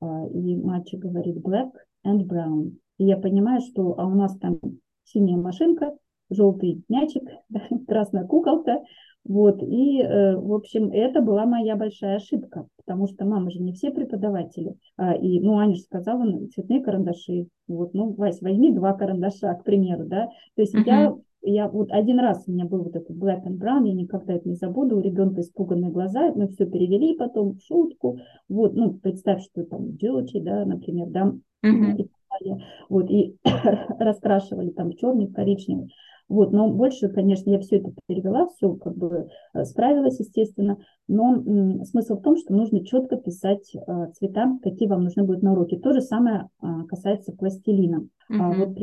А, 0.00 0.26
и 0.26 0.56
мальчик 0.56 1.00
говорит, 1.00 1.36
black 1.36 1.70
and 2.04 2.26
brown. 2.26 2.72
И 2.98 3.04
я 3.04 3.16
понимаю, 3.16 3.60
что 3.60 3.94
а 3.98 4.06
у 4.06 4.14
нас 4.14 4.36
там 4.38 4.58
синяя 5.04 5.36
машинка, 5.36 5.96
желтый 6.30 6.82
мячик, 6.88 7.22
красная 7.86 8.26
куколка. 8.26 8.82
Вот, 9.24 9.60
и, 9.60 10.00
э, 10.00 10.36
в 10.36 10.52
общем, 10.52 10.90
это 10.92 11.20
была 11.20 11.46
моя 11.46 11.74
большая 11.74 12.16
ошибка, 12.16 12.68
потому 12.76 13.08
что 13.08 13.24
мама 13.24 13.50
же 13.50 13.60
не 13.60 13.72
все 13.72 13.90
преподаватели. 13.90 14.76
А, 14.96 15.14
и, 15.14 15.40
ну, 15.40 15.58
Аня 15.58 15.74
же 15.74 15.80
сказала, 15.80 16.22
ну, 16.22 16.46
цветные 16.46 16.80
карандаши. 16.80 17.48
Вот, 17.66 17.92
ну, 17.92 18.12
Вась, 18.12 18.40
возьми 18.40 18.72
два 18.72 18.92
карандаша, 18.92 19.52
к 19.54 19.64
примеру, 19.64 20.04
да. 20.04 20.28
То 20.54 20.62
есть 20.62 20.76
uh-huh. 20.76 20.84
я 20.86 21.14
я 21.48 21.68
вот 21.68 21.92
один 21.92 22.18
раз 22.18 22.42
у 22.46 22.52
меня 22.52 22.64
был 22.64 22.82
вот 22.82 22.96
этот 22.96 23.16
black 23.16 23.44
and 23.46 23.58
brown, 23.58 23.86
я 23.86 23.94
никогда 23.94 24.34
это 24.34 24.48
не 24.48 24.56
забуду, 24.56 24.96
у 24.96 25.00
ребенка 25.00 25.42
испуганные 25.42 25.92
глаза, 25.92 26.32
мы 26.34 26.48
все 26.48 26.66
перевели 26.66 27.16
потом 27.16 27.54
в 27.54 27.62
шутку, 27.62 28.18
вот, 28.48 28.74
ну, 28.74 28.94
представь, 28.94 29.44
что 29.44 29.64
там 29.64 29.90
dirty, 29.90 30.40
да, 30.42 30.64
например, 30.64 31.06
да, 31.08 31.32
uh-huh. 31.64 32.08
и, 32.42 32.50
вот, 32.88 33.10
и 33.10 33.36
раскрашивали 33.98 34.70
там 34.70 34.92
черный, 34.94 35.28
коричневый, 35.28 35.92
вот, 36.28 36.52
но 36.52 36.68
больше, 36.68 37.08
конечно, 37.08 37.50
я 37.50 37.60
все 37.60 37.76
это 37.76 37.92
перевела, 38.06 38.48
все 38.48 38.74
как 38.74 38.96
бы 38.96 39.28
э, 39.54 39.64
справилась, 39.64 40.18
естественно, 40.18 40.78
но 41.06 41.84
смысл 41.84 42.16
в 42.16 42.22
том, 42.22 42.36
что 42.36 42.52
нужно 42.52 42.84
четко 42.84 43.16
писать 43.16 43.74
э, 43.74 44.12
цвета, 44.14 44.58
какие 44.62 44.88
вам 44.88 45.04
нужны 45.04 45.22
будут 45.22 45.42
на 45.42 45.52
уроке. 45.52 45.78
То 45.78 45.92
же 45.92 46.00
самое 46.00 46.48
э, 46.62 46.66
касается 46.88 47.32
пластилина. 47.32 48.08
Uh-huh. 48.30 48.38
А, 48.40 48.52
вот 48.52 48.76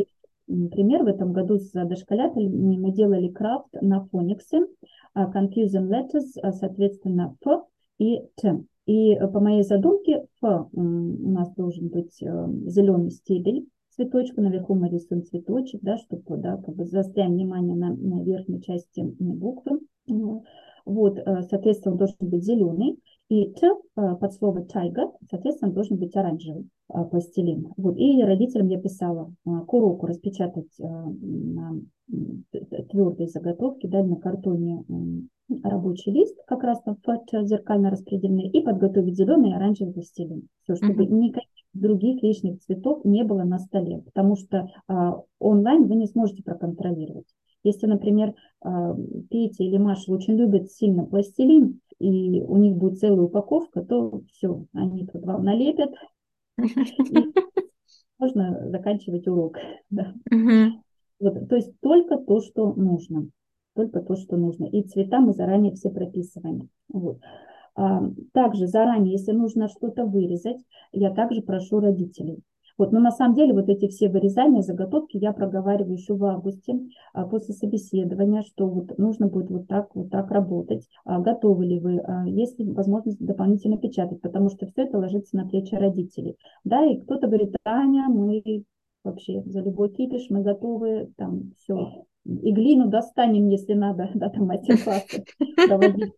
пример. 0.48 1.04
В 1.04 1.08
этом 1.08 1.34
году 1.34 1.58
с 1.58 1.72
дошколятами 1.72 2.48
мы 2.78 2.92
делали 2.92 3.28
крафт 3.28 3.74
на 3.82 4.06
фониксе, 4.06 4.66
а, 5.14 5.30
confusing 5.30 5.90
letters, 5.90 6.40
а, 6.42 6.52
соответственно, 6.52 7.36
F 7.46 7.64
и 8.00 8.22
T. 8.36 8.64
И 8.86 9.16
по 9.16 9.40
моей 9.40 9.64
задумке 9.64 10.26
F 10.42 10.68
у 10.74 10.82
нас 10.82 11.54
должен 11.56 11.88
быть 11.88 12.22
э, 12.22 12.48
зеленый 12.66 13.12
стебель, 13.12 13.66
цветочка, 13.96 14.42
наверху 14.42 14.76
мы 14.76 14.90
рисуем 14.90 15.24
цветочек, 15.24 15.82
да, 15.82 15.98
чтобы 15.98 16.38
да, 16.38 16.58
как 16.58 16.76
бы 16.76 16.86
заостряем 16.86 17.34
внимание 17.34 17.76
на, 17.76 17.94
на 17.94 18.24
верхней 18.24 18.62
части 18.62 19.04
буквы. 19.20 19.80
Вот, 20.86 21.18
э, 21.18 21.44
соответственно, 21.50 21.94
он 21.94 21.98
должен 22.00 22.18
быть 22.20 22.44
зеленый. 22.44 23.00
И 23.30 23.52
Т 23.54 23.68
э, 23.68 24.16
под 24.16 24.34
слово 24.34 24.60
tiger, 24.60 25.12
соответственно, 25.30 25.72
должен 25.72 25.98
быть 25.98 26.16
оранжевый 26.16 26.68
э, 26.94 27.04
пластилин. 27.06 27.74
Вот. 27.78 27.98
И 27.98 28.22
родителям 28.22 28.68
я 28.68 28.80
писала 28.80 29.34
э, 29.46 29.50
к 29.66 29.74
уроку 29.74 30.08
распечатать 30.08 30.70
на 30.78 31.80
твердой 32.90 33.28
заготовки, 33.28 33.88
да, 33.88 34.04
на 34.04 34.18
картоне 34.18 34.84
рабочий 35.64 36.12
лист, 36.12 36.38
как 36.46 36.64
раз 36.64 36.82
там 36.84 36.98
зеркально 37.48 37.90
распределенный, 37.90 38.50
и 38.50 38.62
подготовить 38.62 39.16
зеленый 39.16 39.52
и 39.52 39.54
оранжевый 39.54 39.94
пластилин. 39.94 40.48
Все, 40.64 40.76
чтобы 40.76 41.06
mm-hmm. 41.06 41.14
никаких 41.14 41.63
других 41.74 42.22
лишних 42.24 42.60
цветов 42.62 43.04
не 43.04 43.24
было 43.24 43.44
на 43.44 43.60
столе, 43.60 44.00
потому 44.00 44.36
что 44.36 44.70
а, 44.88 45.22
онлайн 45.40 45.88
вы 45.88 45.96
не 45.96 46.08
сможете 46.08 46.44
проконтролировать. 46.44 47.28
Если, 47.64 47.88
например, 47.88 48.34
Петя 49.30 49.64
или 49.64 49.78
Маша 49.78 50.12
очень 50.12 50.36
любят 50.36 50.70
сильно 50.70 51.06
пластилин, 51.06 51.80
и 51.98 52.42
у 52.42 52.58
них 52.58 52.76
будет 52.76 53.00
целая 53.00 53.22
упаковка, 53.22 53.82
то 53.82 54.22
все, 54.34 54.66
они 54.74 55.08
тут 55.08 55.24
вам 55.24 55.46
налепят, 55.46 55.94
можно 58.20 58.70
заканчивать 58.70 59.28
урок. 59.28 59.58
Да. 59.90 60.14
Вот, 61.20 61.48
то 61.48 61.56
есть 61.56 61.72
только 61.80 62.18
то, 62.18 62.42
что 62.42 62.74
нужно. 62.74 63.30
Только 63.76 64.02
то, 64.02 64.16
что 64.18 64.36
нужно. 64.36 64.66
И 64.66 64.84
цвета 64.84 65.20
мы 65.20 65.34
заранее 65.34 65.74
все 65.74 65.90
прописываем. 65.90 66.70
Вот. 66.90 67.20
Также 68.34 68.68
заранее, 68.68 69.14
если 69.14 69.32
нужно 69.32 69.68
что-то 69.68 70.06
вырезать, 70.06 70.64
я 70.92 71.12
также 71.12 71.42
прошу 71.42 71.80
родителей 71.80 72.44
вот, 72.78 72.92
но 72.92 73.00
на 73.00 73.12
самом 73.12 73.36
деле 73.36 73.54
вот 73.54 73.70
эти 73.70 73.88
все 73.88 74.10
вырезания, 74.10 74.62
заготовки 74.62 75.18
я 75.18 75.32
проговариваю 75.32 75.94
еще 75.94 76.16
в 76.16 76.26
августе 76.26 76.80
а, 77.14 77.26
после 77.26 77.54
собеседования, 77.54 78.42
что 78.42 78.68
вот 78.68 78.98
нужно 78.98 79.28
будет 79.28 79.50
вот 79.50 79.68
так, 79.68 79.96
вот 79.96 80.10
так 80.10 80.32
работать. 80.32 80.88
А, 81.06 81.20
готовы 81.20 81.66
ли 81.66 81.80
вы? 81.80 82.00
А, 82.00 82.28
есть 82.28 82.60
ли 82.60 82.70
возможность 82.72 83.24
дополнительно 83.24 83.78
печатать? 83.78 84.22
Потому 84.22 84.50
что 84.50 84.66
все 84.66 84.84
это 84.84 84.98
ложится 84.98 85.38
на 85.38 85.48
плечи 85.48 85.76
родителей. 85.76 86.36
Да, 86.64 86.84
и 86.86 86.98
кто-то 86.98 87.28
говорит, 87.28 87.56
Таня, 87.64 88.08
мы 88.10 88.64
вообще 89.04 89.44
за 89.46 89.62
любой 89.62 89.90
кипиш, 89.90 90.30
мы 90.30 90.42
готовы, 90.42 91.12
там 91.18 91.52
все, 91.58 92.06
и 92.26 92.52
глину 92.52 92.88
достанем, 92.88 93.50
если 93.50 93.74
надо, 93.74 94.10
да, 94.16 94.30
там 94.30 94.48
мастер-классы 94.48 95.26
проводить 95.68 96.14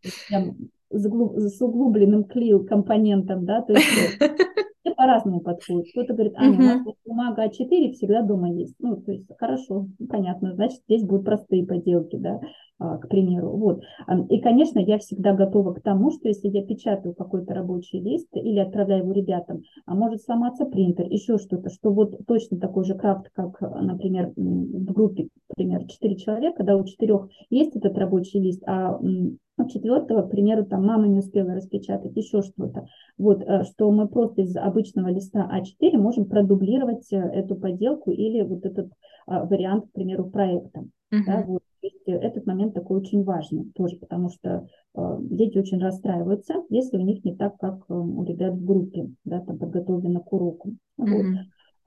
с 0.89 1.61
углубленным 1.61 2.25
клею 2.25 2.65
компонентом, 2.65 3.45
да, 3.45 3.61
то 3.61 3.73
есть 3.73 4.19
по-разному 4.95 5.41
подходит. 5.41 5.91
Кто-то 5.91 6.13
говорит, 6.13 6.33
а, 6.37 6.49
у 6.49 6.53
нас 6.53 6.81
бумага 7.05 7.45
А4 7.45 7.91
всегда 7.93 8.21
дома 8.21 8.51
есть. 8.51 8.75
Ну, 8.79 8.97
то 8.97 9.11
есть, 9.11 9.27
хорошо, 9.37 9.87
понятно, 10.09 10.53
значит, 10.55 10.81
здесь 10.87 11.03
будут 11.03 11.25
простые 11.25 11.65
поделки, 11.65 12.15
да, 12.17 12.39
к 12.77 13.07
примеру. 13.07 13.51
Вот. 13.51 13.81
И, 14.29 14.39
конечно, 14.41 14.79
я 14.79 14.97
всегда 14.99 15.33
готова 15.33 15.73
к 15.73 15.81
тому, 15.81 16.11
что 16.11 16.27
если 16.27 16.49
я 16.49 16.65
печатаю 16.65 17.15
какой-то 17.15 17.53
рабочий 17.53 17.99
лист 17.99 18.27
или 18.33 18.59
отправляю 18.59 19.03
его 19.03 19.13
ребятам, 19.13 19.63
а 19.85 19.95
может 19.95 20.21
сломаться 20.23 20.65
принтер, 20.65 21.07
еще 21.07 21.37
что-то, 21.37 21.69
что 21.69 21.91
вот 21.91 22.25
точно 22.27 22.59
такой 22.59 22.83
же 22.83 22.95
крафт, 22.95 23.29
как, 23.33 23.61
например, 23.61 24.33
в 24.35 24.91
группе, 24.91 25.29
например, 25.49 25.85
4 25.87 26.15
человека, 26.17 26.63
да, 26.63 26.75
у 26.75 26.83
четырех 26.83 27.29
есть 27.49 27.75
этот 27.75 27.97
рабочий 27.97 28.39
лист, 28.39 28.61
а 28.67 28.99
у 29.57 29.69
четвертого, 29.69 30.23
к 30.23 30.31
примеру, 30.31 30.65
там 30.65 30.85
мама 30.85 31.07
не 31.07 31.19
успела 31.19 31.53
распечатать, 31.53 32.15
еще 32.15 32.41
что-то. 32.41 32.87
Вот, 33.17 33.41
э, 33.41 33.63
что 33.63 33.89
мы 33.89 34.07
просто 34.07 34.41
из 34.41 34.55
обычного 34.57 35.07
листа 35.07 35.49
А4 35.49 35.97
можем 35.97 36.25
продублировать 36.25 37.11
э, 37.13 37.17
эту 37.17 37.55
поделку 37.55 38.11
или 38.11 38.41
вот 38.41 38.65
этот 38.65 38.91
а, 39.27 39.45
вариант, 39.45 39.85
к 39.87 39.91
примеру, 39.93 40.29
проекта. 40.29 40.81
Uh-huh. 41.13 41.25
Да, 41.25 41.43
вот. 41.47 41.61
Э, 42.05 42.11
этот 42.11 42.45
момент 42.45 42.73
такой 42.73 42.99
очень 42.99 43.23
важный 43.23 43.71
тоже, 43.75 43.97
потому 43.97 44.29
что 44.29 44.67
э, 44.95 45.17
дети 45.21 45.57
очень 45.57 45.79
расстраиваются, 45.79 46.55
если 46.69 46.97
у 46.97 47.01
них 47.01 47.23
не 47.23 47.35
так, 47.35 47.57
как 47.57 47.83
э, 47.89 47.93
у 47.93 48.23
ребят 48.23 48.53
в 48.53 48.65
группе, 48.65 49.09
да, 49.23 49.41
там 49.41 49.57
подготовлено 49.57 50.21
к 50.21 50.31
уроку. 50.33 50.73
Вот. 50.97 51.25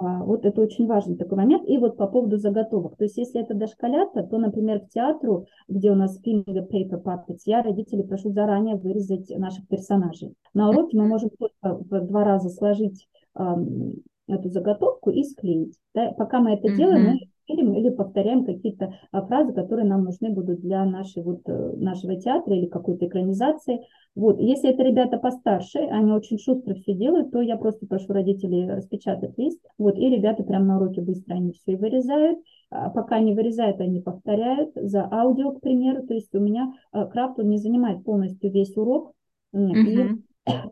А, 0.01 0.23
вот 0.23 0.47
это 0.47 0.61
очень 0.61 0.87
важный 0.87 1.17
такой 1.17 1.39
момент. 1.39 1.69
И 1.69 1.77
вот 1.77 1.97
по 1.97 2.07
поводу 2.07 2.37
заготовок. 2.37 2.97
То 2.97 3.05
есть 3.05 3.17
если 3.17 3.41
это 3.41 3.55
дошколята, 3.55 4.23
то, 4.23 4.39
например, 4.39 4.81
к 4.81 4.91
театру, 4.91 5.47
где 5.67 5.91
у 5.91 5.97
нас 5.97 6.21
finger 6.25 6.69
paper 6.71 7.03
puppets, 7.03 7.41
я 7.47 7.63
родителей 7.63 8.05
прошу 8.05 8.31
заранее 8.31 8.77
вырезать 8.77 9.29
наших 9.37 9.67
персонажей. 9.67 10.35
На 10.55 10.71
уроке 10.71 10.97
мы 10.97 11.07
можем 11.07 11.31
только 11.31 11.79
в 11.79 12.07
два 12.07 12.23
раза 12.23 12.49
сложить 12.49 13.09
эту 13.35 14.51
заготовку 14.51 15.11
и 15.11 15.25
склеить. 15.25 15.77
Да? 15.95 16.13
Пока 16.13 16.39
мы 16.39 16.53
это 16.53 16.69
mm-hmm. 16.69 16.77
делаем, 16.77 17.05
мы 17.07 17.19
верим 17.49 17.75
или 17.75 17.91
повторяем 17.91 18.45
какие-то 18.45 18.95
а, 19.11 19.27
фразы, 19.27 19.53
которые 19.53 19.87
нам 19.87 20.05
нужны 20.05 20.31
будут 20.31 20.61
для 20.61 20.85
нашей, 20.85 21.23
вот, 21.23 21.41
э, 21.47 21.73
нашего 21.77 22.17
театра 22.17 22.55
или 22.55 22.67
какой-то 22.67 23.07
экранизации. 23.07 23.81
Вот. 24.15 24.41
Если 24.41 24.71
это 24.71 24.83
ребята 24.83 25.19
постарше, 25.19 25.79
они 25.79 26.13
очень 26.13 26.39
шустро 26.39 26.75
все 26.75 26.95
делают, 26.95 27.31
то 27.31 27.41
я 27.41 27.57
просто 27.57 27.87
прошу 27.87 28.13
родителей 28.13 28.69
распечатать 28.71 29.37
лист, 29.39 29.61
вот, 29.79 29.97
и 29.97 30.09
ребята 30.09 30.43
прямо 30.43 30.67
на 30.67 30.77
уроке 30.77 31.01
быстро 31.01 31.35
они 31.35 31.53
все 31.53 31.73
и 31.73 31.77
вырезают, 31.77 32.39
а 32.71 32.91
пока 32.91 33.21
не 33.21 33.35
вырезают, 33.35 33.81
они 33.81 34.01
повторяют 34.01 34.73
за 34.75 35.09
аудио, 35.11 35.53
к 35.53 35.61
примеру, 35.61 36.07
то 36.07 36.15
есть 36.15 36.35
у 36.35 36.41
меня 36.41 36.73
а, 36.93 37.07
крафт, 37.07 37.39
он 37.39 37.49
не 37.49 37.59
занимает 37.59 38.05
полностью 38.05 38.51
весь 38.53 38.77
урок, 38.77 39.13
mm-hmm. 39.55 40.19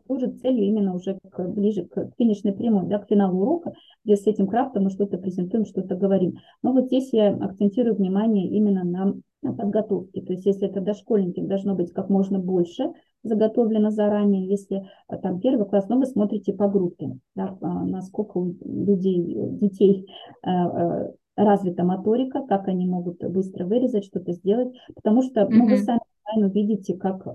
Служит 0.05 0.39
целью 0.41 0.65
именно 0.65 0.95
уже 0.95 1.17
к, 1.29 1.47
ближе 1.47 1.85
к 1.85 2.11
финишной 2.17 2.53
прямой, 2.53 2.87
да, 2.87 2.99
к 2.99 3.07
финалу 3.07 3.41
урока, 3.41 3.73
где 4.03 4.15
с 4.15 4.25
этим 4.27 4.47
крафтом 4.47 4.85
мы 4.85 4.89
что-то 4.89 5.17
презентуем, 5.17 5.65
что-то 5.65 5.95
говорим. 5.95 6.37
Но 6.63 6.73
вот 6.73 6.85
здесь 6.85 7.13
я 7.13 7.29
акцентирую 7.29 7.95
внимание 7.95 8.47
именно 8.47 8.83
на, 8.83 9.15
на 9.41 9.53
подготовке. 9.53 10.21
То 10.21 10.33
есть 10.33 10.45
если 10.45 10.67
это 10.67 10.81
дошкольники, 10.81 11.41
должно 11.41 11.75
быть 11.75 11.93
как 11.93 12.09
можно 12.09 12.39
больше 12.39 12.91
заготовлено 13.23 13.91
заранее. 13.91 14.47
Если 14.47 14.87
а, 15.07 15.17
там 15.17 15.39
первый 15.39 15.67
класс, 15.67 15.87
но 15.89 15.97
вы 15.97 16.05
смотрите 16.05 16.53
по 16.53 16.67
группе, 16.67 17.17
да, 17.35 17.57
а, 17.61 17.85
насколько 17.85 18.37
у 18.37 18.55
людей, 18.63 19.35
детей 19.59 20.07
а, 20.43 21.09
развита 21.35 21.83
моторика, 21.83 22.45
как 22.47 22.67
они 22.67 22.87
могут 22.87 23.23
быстро 23.29 23.65
вырезать, 23.65 24.05
что-то 24.05 24.31
сделать, 24.33 24.73
потому 24.95 25.21
что 25.21 25.47
ну, 25.47 25.67
вы 25.67 25.77
сами 25.77 25.99
увидите, 26.35 26.95
как 26.95 27.27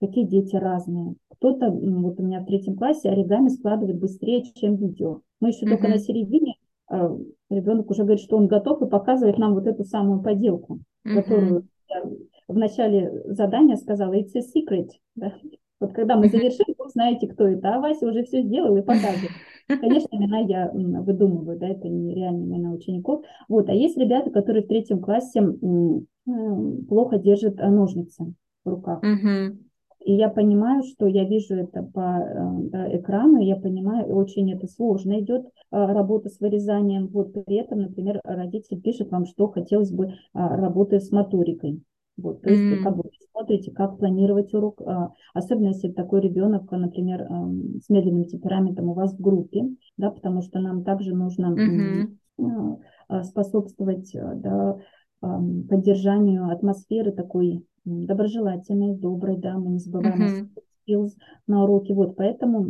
какие 0.00 0.24
дети 0.24 0.56
разные. 0.56 1.14
Кто-то, 1.28 1.70
вот 1.70 2.18
у 2.18 2.22
меня 2.22 2.40
в 2.40 2.46
третьем 2.46 2.76
классе 2.76 3.10
оригами 3.10 3.48
складывает 3.48 3.98
быстрее, 3.98 4.42
чем 4.54 4.76
видео. 4.76 5.20
Мы 5.40 5.48
еще 5.48 5.66
mm-hmm. 5.66 5.68
только 5.70 5.88
на 5.88 5.98
середине, 5.98 6.54
э, 6.90 7.18
ребенок 7.50 7.90
уже 7.90 8.02
говорит, 8.02 8.22
что 8.22 8.36
он 8.36 8.46
готов 8.46 8.82
и 8.82 8.88
показывает 8.88 9.38
нам 9.38 9.54
вот 9.54 9.66
эту 9.66 9.84
самую 9.84 10.22
поделку, 10.22 10.80
mm-hmm. 11.06 11.14
которую 11.14 11.66
я 11.88 12.04
в 12.48 12.56
начале 12.56 13.22
задания 13.26 13.76
сказала, 13.76 14.12
it's 14.14 14.34
a 14.34 14.40
secret. 14.40 14.88
Да? 15.14 15.34
Вот 15.80 15.92
когда 15.92 16.16
мы 16.16 16.28
завершим, 16.28 16.66
вы 16.78 16.88
знаете, 16.90 17.26
кто 17.26 17.46
это, 17.46 17.74
а 17.74 17.80
Вася 17.80 18.06
уже 18.06 18.24
все 18.24 18.42
сделал 18.42 18.76
и 18.76 18.82
показывает. 18.82 19.30
Конечно, 19.66 20.08
имена 20.10 20.40
я 20.40 20.70
выдумываю, 20.72 21.58
да, 21.58 21.68
это 21.68 21.88
не 21.88 22.14
реальные 22.14 22.58
имена 22.58 22.72
учеников. 22.72 23.24
Вот, 23.48 23.68
а 23.68 23.72
есть 23.72 23.96
ребята, 23.96 24.30
которые 24.30 24.64
в 24.64 24.68
третьем 24.68 25.00
классе 25.00 25.42
плохо 26.88 27.18
держат 27.18 27.56
ножницы 27.56 28.34
в 28.64 28.68
руках. 28.68 29.02
Mm-hmm. 29.02 29.69
И 30.04 30.14
я 30.14 30.30
понимаю, 30.30 30.82
что 30.82 31.06
я 31.06 31.24
вижу 31.24 31.54
это 31.54 31.82
по 31.82 32.00
э, 32.00 32.98
экрану, 32.98 33.38
я 33.40 33.56
понимаю, 33.56 34.06
очень 34.06 34.50
это 34.52 34.66
сложно 34.66 35.20
идет 35.20 35.44
э, 35.44 35.50
работа 35.70 36.30
с 36.30 36.40
вырезанием. 36.40 37.08
Вот 37.08 37.32
при 37.34 37.56
этом, 37.56 37.82
например, 37.82 38.20
родитель 38.24 38.80
пишет 38.80 39.10
вам, 39.10 39.26
что 39.26 39.48
хотелось 39.48 39.92
бы 39.92 40.14
а, 40.32 40.56
работать 40.56 41.04
с 41.04 41.10
моторикой. 41.10 41.82
Вот, 42.16 42.42
то 42.42 42.50
есть 42.50 42.62
mm. 42.62 42.82
как 42.82 42.96
бы 42.96 43.04
смотрите, 43.32 43.72
как 43.72 43.98
планировать 43.98 44.52
урок, 44.54 44.80
а, 44.84 45.12
особенно 45.34 45.68
если 45.68 45.90
такой 45.90 46.20
ребенок, 46.22 46.70
например, 46.70 47.26
с 47.82 47.88
медленным 47.88 48.24
темпераментом 48.24 48.88
у 48.88 48.94
вас 48.94 49.14
в 49.14 49.20
группе, 49.20 49.68
да, 49.96 50.10
потому 50.10 50.42
что 50.42 50.60
нам 50.60 50.82
также 50.82 51.14
нужно 51.14 51.54
mm-hmm. 52.38 53.24
способствовать 53.24 54.10
да, 54.14 54.78
поддержанию 55.20 56.50
атмосферы 56.50 57.12
такой 57.12 57.64
доброжелательной, 57.84 58.96
доброй, 58.96 59.36
да, 59.36 59.58
мы 59.58 59.72
не 59.72 59.78
забываем 59.78 60.20
uh-huh. 60.20 60.62
skills 60.88 61.12
на 61.46 61.64
уроке, 61.64 61.94
вот, 61.94 62.16
поэтому 62.16 62.62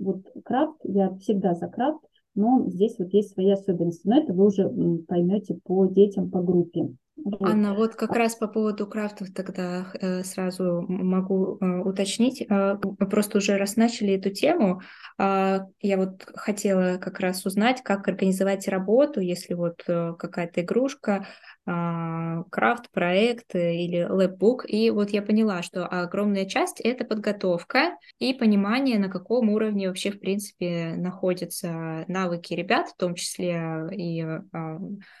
вот 0.00 0.26
крафт, 0.44 0.78
я 0.84 1.14
всегда 1.16 1.54
за 1.54 1.68
крафт, 1.68 2.04
но 2.34 2.64
здесь 2.68 2.96
вот 2.98 3.12
есть 3.12 3.32
свои 3.32 3.50
особенности, 3.50 4.06
но 4.06 4.18
это 4.18 4.32
вы 4.32 4.46
уже 4.46 4.68
поймете 5.06 5.58
по 5.64 5.86
детям, 5.86 6.30
по 6.30 6.42
группе. 6.42 6.94
Вот. 7.16 7.40
Анна, 7.42 7.74
вот 7.74 7.94
как 7.94 8.10
раз 8.16 8.34
по 8.34 8.48
поводу 8.48 8.88
крафтов 8.88 9.32
тогда 9.32 9.86
э, 10.00 10.24
сразу 10.24 10.84
могу 10.88 11.58
э, 11.60 11.80
уточнить. 11.82 12.42
Э, 12.42 12.76
просто 13.08 13.38
уже 13.38 13.56
раз 13.56 13.76
начали 13.76 14.14
эту 14.14 14.30
тему, 14.30 14.80
э, 15.18 15.60
я 15.80 15.96
вот 15.96 16.24
хотела 16.34 16.98
как 16.98 17.20
раз 17.20 17.46
узнать, 17.46 17.82
как 17.82 18.08
организовать 18.08 18.66
работу, 18.66 19.20
если 19.20 19.54
вот 19.54 19.84
э, 19.86 20.14
какая-то 20.18 20.62
игрушка 20.62 21.26
а, 21.66 22.44
крафт-проект 22.50 23.54
или 23.54 24.02
лэпбук. 24.02 24.64
И 24.68 24.90
вот 24.90 25.10
я 25.10 25.22
поняла, 25.22 25.62
что 25.62 25.86
огромная 25.86 26.44
часть— 26.44 26.80
это 26.82 27.04
подготовка 27.04 27.96
и 28.18 28.34
понимание, 28.34 28.98
на 28.98 29.08
каком 29.08 29.48
уровне 29.48 29.88
вообще, 29.88 30.10
в 30.10 30.20
принципе, 30.20 30.94
находятся 30.96 32.04
навыки 32.08 32.52
ребят, 32.54 32.88
в 32.88 32.96
том 32.96 33.14
числе 33.14 33.88
и 33.92 34.20
а, 34.22 34.78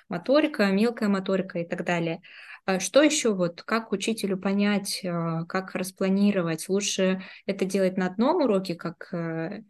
моторика, 0.08 0.66
мелкая 0.66 1.08
моторика 1.08 1.60
и 1.60 1.66
так 1.66 1.84
далее. 1.84 2.20
А 2.66 2.80
что 2.80 3.02
еще 3.02 3.34
вот, 3.34 3.62
как 3.62 3.92
учителю 3.92 4.38
понять, 4.38 5.00
как 5.48 5.74
распланировать? 5.74 6.68
Лучше 6.68 7.20
это 7.46 7.64
делать 7.64 7.96
на 7.96 8.06
одном 8.06 8.42
уроке, 8.42 8.74
как 8.74 9.12
э, 9.12 9.62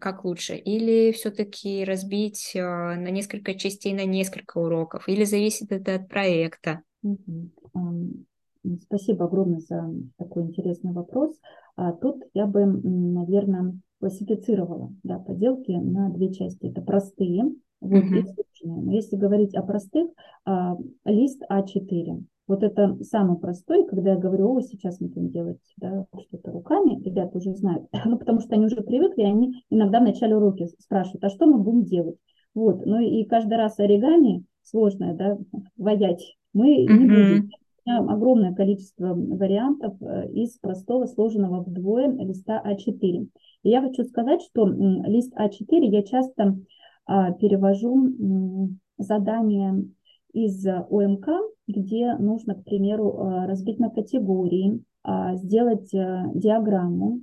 как 0.00 0.24
лучше? 0.24 0.56
Или 0.56 1.12
все-таки 1.12 1.84
разбить 1.84 2.54
а, 2.56 2.94
на 2.94 3.10
несколько 3.10 3.54
частей, 3.54 3.94
на 3.94 4.04
несколько 4.04 4.58
уроков? 4.58 5.08
Или 5.08 5.24
зависит 5.24 5.72
это 5.72 5.94
от 5.94 6.08
проекта? 6.08 6.82
Спасибо 8.82 9.24
огромное 9.24 9.60
за 9.60 9.90
такой 10.18 10.44
интересный 10.44 10.92
вопрос. 10.92 11.34
А 11.76 11.92
тут 11.92 12.22
я 12.34 12.46
бы, 12.46 12.66
наверное, 12.66 13.78
классифицировала 13.98 14.92
да, 15.02 15.18
поделки 15.18 15.72
на 15.72 16.10
две 16.10 16.32
части. 16.32 16.66
Это 16.66 16.82
простые 16.82 17.44
вот, 17.80 18.04
uh-huh. 18.04 18.18
и 18.18 18.22
сложные. 18.22 18.82
Но 18.84 18.92
если 18.92 19.16
говорить 19.16 19.54
о 19.54 19.62
простых, 19.62 20.10
а, 20.44 20.76
лист 21.04 21.42
А4 21.50 22.24
вот 22.48 22.62
это 22.62 22.96
самый 23.02 23.38
простой, 23.38 23.86
когда 23.86 24.12
я 24.12 24.16
говорю, 24.16 24.54
о, 24.54 24.60
сейчас 24.60 25.00
мы 25.00 25.08
будем 25.08 25.30
делать 25.30 25.60
да, 25.76 26.06
что-то 26.28 26.50
руками, 26.50 27.02
ребята 27.02 27.38
уже 27.38 27.54
знают, 27.54 27.86
ну, 28.04 28.18
потому 28.18 28.40
что 28.40 28.54
они 28.54 28.66
уже 28.66 28.82
привыкли, 28.82 29.22
они 29.22 29.64
иногда 29.70 30.00
в 30.00 30.04
начале 30.04 30.36
уроки 30.36 30.66
спрашивают, 30.78 31.24
а 31.24 31.30
что 31.30 31.46
мы 31.46 31.58
будем 31.58 31.84
делать? 31.84 32.16
Вот, 32.54 32.84
ну 32.84 32.98
и 33.00 33.24
каждый 33.24 33.56
раз 33.56 33.78
оригами 33.78 34.44
сложное, 34.62 35.14
да, 35.14 35.38
воять 35.76 36.36
мы 36.52 36.84
не 36.84 37.06
будем. 37.06 37.50
У 37.84 37.90
меня 37.90 37.98
огромное 38.12 38.54
количество 38.54 39.12
вариантов 39.12 39.94
э, 40.00 40.30
из 40.32 40.56
простого 40.58 41.06
сложенного 41.06 41.64
вдвое 41.64 42.12
листа 42.12 42.62
А4. 42.64 43.26
И 43.64 43.68
я 43.68 43.80
хочу 43.80 44.04
сказать, 44.04 44.40
что 44.42 44.66
лист 44.68 45.32
А4 45.36 45.84
я 45.86 46.02
часто 46.04 46.58
а, 47.06 47.32
перевожу 47.32 48.70
задание 48.98 49.84
из 50.32 50.66
ОМК, 50.66 51.28
где 51.68 52.14
нужно, 52.16 52.54
к 52.54 52.64
примеру, 52.64 53.10
э, 53.12 53.46
разбить 53.46 53.78
на 53.78 53.90
категории, 53.90 54.82
а, 55.04 55.34
сделать 55.36 55.92
э, 55.94 56.24
диаграмму, 56.34 57.20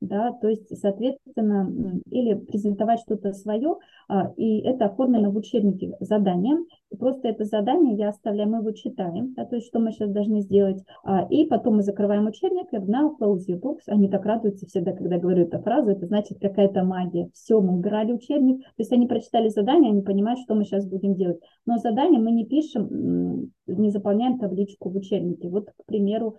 да, 0.00 0.32
то 0.32 0.48
есть, 0.48 0.76
соответственно, 0.78 2.00
или 2.10 2.34
презентовать 2.34 3.00
что-то 3.00 3.32
свое, 3.32 3.76
а, 4.08 4.32
и 4.36 4.60
это 4.60 4.86
оформлено 4.86 5.30
в 5.30 5.36
учебнике 5.36 5.94
заданием, 6.00 6.66
просто 6.98 7.28
это 7.28 7.44
задание 7.44 7.96
я 7.96 8.08
оставляю, 8.08 8.50
мы 8.50 8.58
его 8.58 8.72
читаем, 8.72 9.34
да, 9.34 9.44
то 9.44 9.56
есть, 9.56 9.68
что 9.68 9.78
мы 9.78 9.92
сейчас 9.92 10.10
должны 10.10 10.40
сделать, 10.40 10.82
а, 11.04 11.26
и 11.28 11.46
потом 11.46 11.76
мы 11.76 11.82
закрываем 11.82 12.26
учебник, 12.26 12.72
и 12.72 12.76
now 12.76 13.14
close 13.20 13.46
your 13.48 13.60
books, 13.60 13.82
они 13.86 14.08
так 14.08 14.24
радуются 14.24 14.66
всегда, 14.66 14.92
когда 14.92 15.18
говорю 15.18 15.44
эту 15.44 15.58
фразу, 15.60 15.90
это 15.90 16.06
значит 16.06 16.38
какая-то 16.40 16.82
магия, 16.82 17.30
все, 17.34 17.60
мы 17.60 17.74
убирали 17.74 18.12
учебник, 18.12 18.62
то 18.62 18.74
есть 18.78 18.92
они 18.92 19.06
прочитали 19.06 19.48
задание, 19.48 19.90
они 19.90 20.02
понимают, 20.02 20.40
что 20.40 20.54
мы 20.54 20.64
сейчас 20.64 20.86
будем 20.86 21.14
делать, 21.14 21.40
но 21.66 21.76
задание 21.76 22.20
мы 22.20 22.32
не 22.32 22.46
пишем, 22.46 23.52
не 23.66 23.90
заполняем 23.90 24.38
табличку 24.38 24.88
в 24.88 24.96
учебнике, 24.96 25.48
вот, 25.48 25.70
к 25.70 25.84
примеру, 25.84 26.36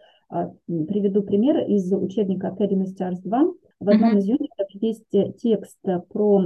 приведу 0.65 1.23
пример 1.23 1.57
из 1.67 1.91
учебника 1.91 2.47
Academy 2.47 2.85
Stars 2.85 3.21
2. 3.23 3.53
В 3.79 3.89
одном 3.89 4.13
mm-hmm. 4.13 4.17
из 4.19 4.25
юнитов 4.25 4.67
есть 4.71 5.09
текст 5.41 5.79
про 6.09 6.41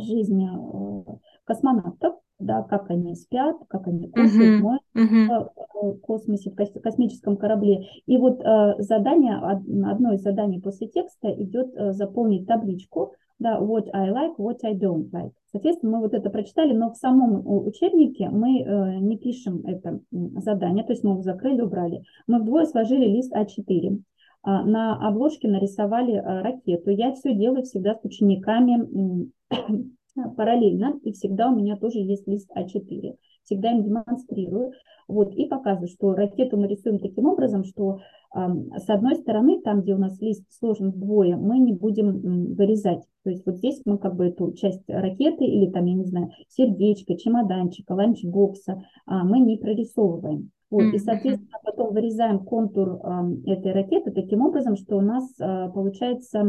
жизнь 0.00 0.44
э, 0.44 1.02
космонавтов, 1.44 2.14
да, 2.38 2.62
как 2.62 2.90
они 2.90 3.14
спят, 3.14 3.56
как 3.68 3.86
они 3.86 4.08
кушают, 4.08 4.64
uh-huh. 4.64 4.96
uh-huh. 4.96 5.50
в 5.82 6.00
космосе, 6.00 6.50
в 6.50 6.80
космическом 6.80 7.36
корабле. 7.36 7.86
И 8.06 8.16
вот 8.16 8.40
э, 8.40 8.74
задание, 8.78 9.36
одно 9.36 10.14
из 10.14 10.22
заданий 10.22 10.60
после 10.60 10.88
текста 10.88 11.30
идет 11.30 11.68
заполнить 11.94 12.46
табличку, 12.46 13.12
да, 13.42 13.58
what 13.58 13.88
I 13.92 14.08
like, 14.10 14.36
what 14.38 14.58
I 14.64 14.74
don't 14.74 15.10
like. 15.10 15.32
Соответственно, 15.50 15.96
мы 15.96 16.02
вот 16.02 16.14
это 16.14 16.30
прочитали, 16.30 16.72
но 16.72 16.92
в 16.92 16.96
самом 16.96 17.42
учебнике 17.46 18.30
мы 18.30 18.62
э, 18.62 18.98
не 19.00 19.18
пишем 19.18 19.62
это 19.66 20.00
задание, 20.10 20.84
то 20.84 20.92
есть 20.92 21.04
мы 21.04 21.10
его 21.10 21.22
закрыли, 21.22 21.60
убрали. 21.60 22.02
Мы 22.26 22.40
вдвое 22.40 22.64
сложили 22.64 23.04
лист 23.04 23.34
А4. 23.34 24.00
А, 24.44 24.64
на 24.64 24.96
обложке 24.96 25.48
нарисовали 25.48 26.16
а, 26.16 26.42
ракету. 26.42 26.90
Я 26.90 27.12
все 27.12 27.34
делаю 27.34 27.64
всегда 27.64 27.94
с 27.94 28.04
учениками 28.04 29.30
параллельно, 30.36 30.98
и 31.04 31.12
всегда 31.12 31.48
у 31.50 31.54
меня 31.54 31.76
тоже 31.76 31.98
есть 31.98 32.26
лист 32.26 32.50
А4. 32.56 33.16
Всегда 33.44 33.72
им 33.72 33.82
демонстрирую. 33.82 34.72
Вот, 35.08 35.34
и 35.34 35.46
показываю, 35.46 35.88
что 35.88 36.14
ракету 36.14 36.56
мы 36.56 36.68
рисуем 36.68 36.98
таким 36.98 37.26
образом, 37.26 37.64
что 37.64 38.00
с 38.34 38.88
одной 38.88 39.16
стороны, 39.16 39.60
там, 39.60 39.82
где 39.82 39.94
у 39.94 39.98
нас 39.98 40.18
лист 40.20 40.44
сложен 40.58 40.90
вдвое, 40.90 41.36
мы 41.36 41.58
не 41.58 41.74
будем 41.74 42.54
вырезать. 42.54 43.02
То 43.24 43.30
есть 43.30 43.44
вот 43.44 43.56
здесь 43.56 43.82
мы 43.84 43.98
как 43.98 44.16
бы 44.16 44.28
эту 44.28 44.52
часть 44.52 44.82
ракеты 44.88 45.44
или 45.44 45.70
там, 45.70 45.84
я 45.84 45.94
не 45.94 46.04
знаю, 46.04 46.30
сердечко, 46.48 47.16
чемоданчика, 47.16 47.92
ланчбокса 47.92 48.72
э, 48.72 49.14
мы 49.24 49.40
не 49.40 49.58
прорисовываем. 49.58 50.50
Вот. 50.70 50.84
И, 50.94 50.98
соответственно, 50.98 51.58
потом 51.62 51.92
вырезаем 51.92 52.38
контур 52.38 53.00
этой 53.44 53.72
ракеты 53.72 54.10
таким 54.10 54.40
образом, 54.40 54.76
что 54.76 54.96
у 54.96 55.02
нас 55.02 55.30
э, 55.38 55.70
получается 55.74 56.42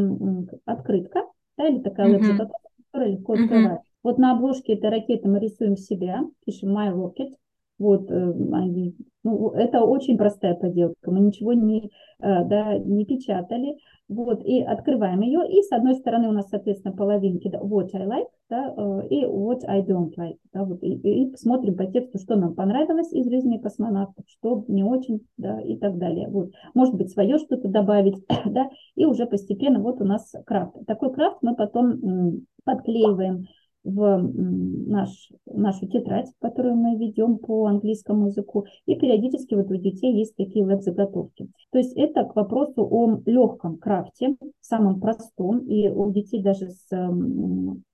открытка, 0.64 1.24
да, 1.58 1.68
или 1.68 1.82
такая 1.82 2.18
mm-hmm. 2.18 2.50
которая 2.92 3.12
легко 3.12 3.34
открывается. 3.34 3.93
Вот 4.04 4.18
на 4.18 4.34
обложке 4.34 4.74
этой 4.74 4.90
ракеты 4.90 5.30
мы 5.30 5.40
рисуем 5.40 5.78
себя, 5.78 6.22
пишем 6.46 6.78
My 6.78 6.94
Rocket, 6.94 7.32
вот, 7.80 8.10
э, 8.12 8.34
они, 8.54 8.96
ну, 9.24 9.50
это 9.52 9.82
очень 9.82 10.18
простая 10.18 10.56
поделка, 10.56 11.12
мы 11.12 11.22
ничего 11.22 11.54
не, 11.54 11.90
э, 12.20 12.46
да, 12.46 12.78
не 12.78 13.06
печатали, 13.06 13.78
вот, 14.08 14.44
и 14.46 14.62
открываем 14.62 15.22
ее, 15.22 15.42
и 15.50 15.64
с 15.64 15.72
одной 15.72 15.96
стороны 15.96 16.28
у 16.28 16.34
нас, 16.34 16.50
соответственно, 16.50 16.96
половинки, 16.96 17.50
да, 17.50 17.60
what 17.60 17.90
I 17.94 18.06
like, 18.06 18.28
да, 18.50 18.74
э, 18.78 19.08
и 19.08 19.26
what 19.26 19.62
I 19.68 19.82
don't 19.82 20.12
like, 20.18 20.38
да, 20.54 20.66
вот, 20.66 20.84
и, 20.84 20.94
и 20.94 21.36
смотрим 21.36 21.76
по 21.76 21.86
тексту, 21.86 22.20
что 22.20 22.36
нам 22.36 22.54
понравилось 22.54 23.12
из 23.12 23.28
жизни 23.30 23.58
космонавтов, 23.58 24.26
что 24.28 24.66
не 24.68 24.84
очень, 24.84 25.26
да, 25.38 25.60
и 25.62 25.76
так 25.78 25.98
далее, 25.98 26.28
вот, 26.30 26.52
может 26.74 26.94
быть, 26.96 27.12
свое 27.12 27.38
что-то 27.38 27.70
добавить, 27.70 28.24
да, 28.46 28.70
и 28.96 29.06
уже 29.06 29.26
постепенно 29.26 29.80
вот 29.80 30.00
у 30.02 30.06
нас 30.06 30.32
крафт. 30.46 30.76
Такой 30.86 31.12
крафт 31.12 31.38
мы 31.42 31.56
потом 31.56 32.46
подклеиваем 32.66 33.46
в 33.84 34.18
наш, 34.22 35.32
нашу 35.46 35.88
тетрадь, 35.88 36.32
которую 36.40 36.76
мы 36.76 36.96
ведем 36.98 37.38
по 37.38 37.66
английскому 37.66 38.28
языку, 38.28 38.66
и 38.86 38.96
периодически 38.96 39.56
вот 39.56 39.70
у 39.72 39.76
детей 39.76 40.14
есть 40.14 40.36
такие 40.36 40.66
веб-заготовки. 40.66 41.50
То 41.72 41.78
есть 41.78 41.94
это 41.96 42.24
к 42.24 42.36
вопросу 42.36 42.88
о 42.90 43.22
легком 43.26 43.78
крафте, 43.78 44.36
самом 44.62 45.00
простом, 45.00 45.60
и 45.60 45.90
у 45.90 46.12
детей 46.12 46.42
даже 46.42 46.70
с 46.70 46.88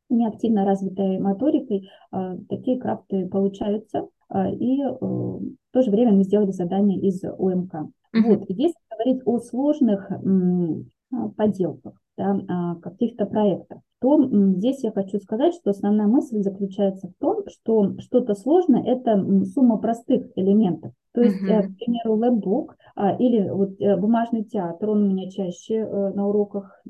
неактивно 0.09 0.65
развитой 0.65 1.19
моторикой 1.19 1.89
а, 2.11 2.35
такие 2.49 2.79
крафты 2.79 3.27
получаются, 3.27 4.07
а, 4.27 4.49
и 4.49 4.81
э, 4.81 4.89
в 4.99 5.55
то 5.71 5.81
же 5.81 5.91
время 5.91 6.13
мы 6.13 6.23
сделали 6.23 6.51
задание 6.51 6.99
из 6.99 7.23
ОМК. 7.23 7.73
Mm-hmm. 7.73 8.21
Вот, 8.25 8.45
если 8.49 8.77
говорить 8.91 9.21
о 9.25 9.39
сложных 9.39 10.11
а, 10.11 11.29
поделках, 11.37 11.93
да, 12.19 12.75
каких-то 12.81 13.25
проектах, 13.25 13.79
то 14.01 14.29
здесь 14.55 14.83
я 14.83 14.91
хочу 14.91 15.19
сказать, 15.19 15.53
что 15.55 15.71
основная 15.71 16.07
мысль 16.07 16.41
заключается 16.41 17.07
в 17.07 17.13
том, 17.19 17.43
что 17.47 17.97
что-то 17.99 18.33
сложное– 18.35 18.83
это 18.85 19.17
сумма 19.45 19.77
простых 19.77 20.27
элементов. 20.35 20.93
То 21.13 21.21
есть, 21.21 21.41
uh-huh. 21.41 21.63
к 21.63 21.77
примеру, 21.77 22.15
лэббук 22.15 22.75
а, 22.95 23.15
или 23.15 23.49
вот 23.49 23.81
э, 23.81 23.97
бумажный 23.97 24.43
театр, 24.43 24.89
он 24.89 25.03
у 25.03 25.07
меня 25.07 25.29
чаще 25.29 25.75
э, 25.75 26.13
на 26.13 26.27
уроках, 26.27 26.83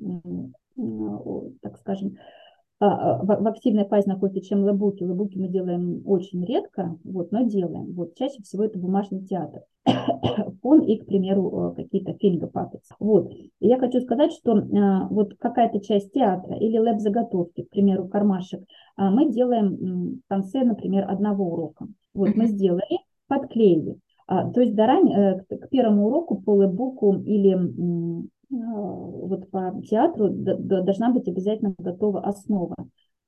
так 1.61 1.77
скажем, 1.77 2.17
а, 2.17 2.38
в 2.79 3.47
активной 3.47 3.85
фазе 3.85 4.09
находится, 4.09 4.41
чем 4.41 4.63
лэбуки. 4.63 5.03
Лэбуки 5.03 5.37
мы 5.37 5.49
делаем 5.49 6.01
очень 6.05 6.45
редко, 6.45 6.97
вот, 7.03 7.31
но 7.31 7.43
делаем. 7.43 7.93
Вот, 7.93 8.15
чаще 8.15 8.41
всего 8.41 8.63
это 8.63 8.79
бумажный 8.79 9.25
театр. 9.25 9.63
Фон 10.61 10.81
и, 10.81 10.97
к 10.97 11.05
примеру, 11.05 11.73
э, 11.77 11.83
какие-то 11.83 12.13
фильмы 12.13 12.49
puppets. 12.53 12.87
Вот. 12.99 13.31
И 13.31 13.51
я 13.59 13.77
хочу 13.79 14.01
сказать, 14.01 14.31
что 14.31 14.53
а, 14.53 15.07
вот 15.09 15.35
какая-то 15.39 15.79
часть 15.81 16.11
театра 16.13 16.55
или 16.57 16.77
лэб-заготовки, 16.77 17.63
к 17.63 17.69
примеру, 17.69 18.07
кармашек, 18.07 18.63
а, 18.95 19.09
мы 19.09 19.31
делаем 19.31 20.21
в 20.25 20.29
конце, 20.29 20.63
например, 20.63 21.09
одного 21.09 21.51
урока. 21.51 21.87
Вот, 22.13 22.35
мы 22.35 22.47
сделали, 22.47 22.99
подклеили. 23.27 23.97
А, 24.27 24.49
то 24.51 24.61
есть 24.61 24.75
до 24.75 24.85
ран... 24.85 25.07
Э, 25.07 25.39
к 25.49 25.69
первому 25.69 26.07
уроку 26.07 26.41
по 26.41 26.53
лэбуку 26.53 27.15
или 27.15 27.55
а, 27.55 28.23
вот 28.49 29.49
по 29.51 29.79
театру 29.87 30.29
должна 30.29 31.11
быть 31.11 31.27
обязательно 31.27 31.75
готова 31.77 32.21
основа. 32.21 32.75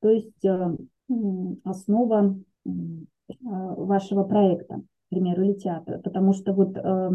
То 0.01 0.09
есть 0.09 0.43
э, 0.43 0.77
основа 1.63 2.39
а, 2.65 2.69
вашего 3.45 4.23
проекта, 4.23 4.77
к 4.77 5.09
примеру, 5.09 5.43
или 5.43 5.53
театра. 5.53 5.99
Потому 5.99 6.33
что 6.33 6.53
вот 6.53 6.75
э, 6.75 7.09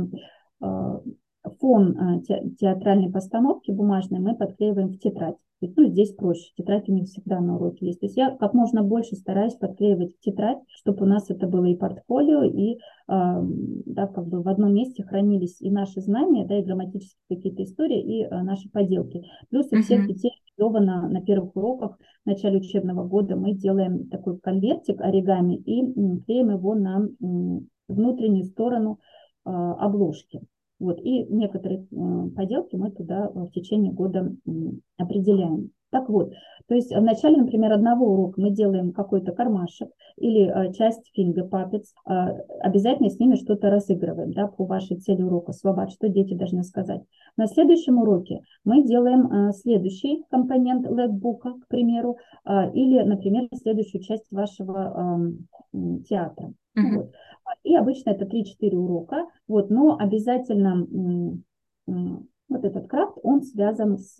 фон 1.61 2.23
театральной 2.59 3.11
постановки 3.11 3.73
бумажной 3.73 4.21
мы 4.21 4.37
подклеиваем 4.37 4.89
в 4.89 4.99
тетрадь. 4.99 5.37
Ну, 5.61 5.87
здесь 5.89 6.13
проще, 6.15 6.53
тетрадь 6.57 6.89
у 6.89 6.93
них 6.93 7.07
всегда 7.07 7.41
на 7.41 7.57
уроке 7.57 7.87
есть. 7.87 8.01
То 8.01 8.07
есть 8.07 8.17
я 8.17 8.31
как 8.37 8.53
можно 8.53 8.83
больше 8.83 9.17
стараюсь 9.17 9.55
подклеивать 9.55 10.15
в 10.15 10.21
тетрадь, 10.21 10.59
чтобы 10.69 11.05
у 11.05 11.09
нас 11.09 11.31
это 11.31 11.47
было 11.47 11.65
и 11.65 11.75
портфолио, 11.75 12.43
и 12.45 12.79
да, 13.09 14.07
как 14.07 14.27
бы 14.27 14.43
в 14.43 14.49
одном 14.49 14.75
месте 14.75 15.03
хранились 15.03 15.61
и 15.61 15.71
наши 15.71 16.01
знания, 16.01 16.45
да, 16.45 16.59
и 16.59 16.63
грамматические 16.63 17.37
какие-то 17.37 17.63
истории, 17.63 18.21
и 18.21 18.25
а, 18.25 18.43
наши 18.43 18.69
поделки. 18.69 19.23
Плюс 19.49 19.73
у 19.73 19.81
всех 19.81 20.07
детей 20.07 20.33
на, 20.59 21.09
на 21.09 21.23
первых 21.23 21.55
уроках 21.55 21.99
в 22.25 22.27
начале 22.27 22.59
учебного 22.59 23.07
года 23.07 23.37
мы 23.37 23.53
делаем 23.53 24.09
такой 24.09 24.39
конвертик 24.39 25.01
оригами 25.01 25.57
и 25.57 25.93
клеим 26.25 26.51
его 26.51 26.75
на 26.75 27.09
внутреннюю 27.89 28.45
сторону 28.45 28.99
а, 29.45 29.75
обложки. 29.75 30.43
Вот, 30.79 31.01
и 31.03 31.25
некоторые 31.25 31.87
поделки 32.37 32.77
мы 32.77 32.91
туда 32.91 33.31
в 33.33 33.51
течение 33.51 33.93
года 33.93 34.31
определяем. 34.99 35.71
Так 35.91 36.09
вот, 36.09 36.33
то 36.69 36.75
есть 36.75 36.91
в 36.91 37.01
начале, 37.01 37.37
например, 37.37 37.73
одного 37.73 38.07
урока 38.07 38.41
мы 38.41 38.51
делаем 38.51 38.93
какой-то 38.93 39.33
кармашек 39.33 39.89
или 40.17 40.47
э, 40.47 40.73
часть 40.73 41.13
finger 41.17 41.49
puppets, 41.49 41.87
э, 42.07 42.13
обязательно 42.61 43.09
с 43.09 43.19
ними 43.21 43.37
что-то 43.37 43.71
разыгрываем, 43.71 44.33
да, 44.33 44.49
по 44.49 44.65
вашей 44.65 44.97
цели 44.97 45.23
урока, 45.23 45.53
слова, 45.53 45.89
что 45.89 46.09
дети 46.09 46.35
должны 46.35 46.65
сказать. 46.65 47.03
На 47.37 47.47
следующем 47.47 47.99
уроке 47.99 48.43
мы 48.65 48.83
делаем 48.83 49.27
э, 49.33 49.53
следующий 49.53 50.25
компонент 50.29 50.89
лэгбука, 50.89 51.55
к 51.55 51.69
примеру, 51.69 52.19
э, 52.45 52.73
или, 52.73 53.01
например, 53.03 53.49
следующую 53.55 54.03
часть 54.03 54.27
вашего 54.33 55.33
э, 55.73 55.79
театра. 56.09 56.53
Mm-hmm. 56.77 56.97
Вот. 56.97 57.13
И 57.63 57.75
обычно 57.75 58.11
это 58.11 58.25
3-4 58.25 58.75
урока, 58.77 59.27
вот, 59.49 59.71
но 59.71 59.97
обязательно 59.99 60.87
вот 62.49 62.65
этот 62.65 62.87
крафт, 62.89 63.19
он 63.23 63.43
связан 63.43 63.99
с 63.99 64.19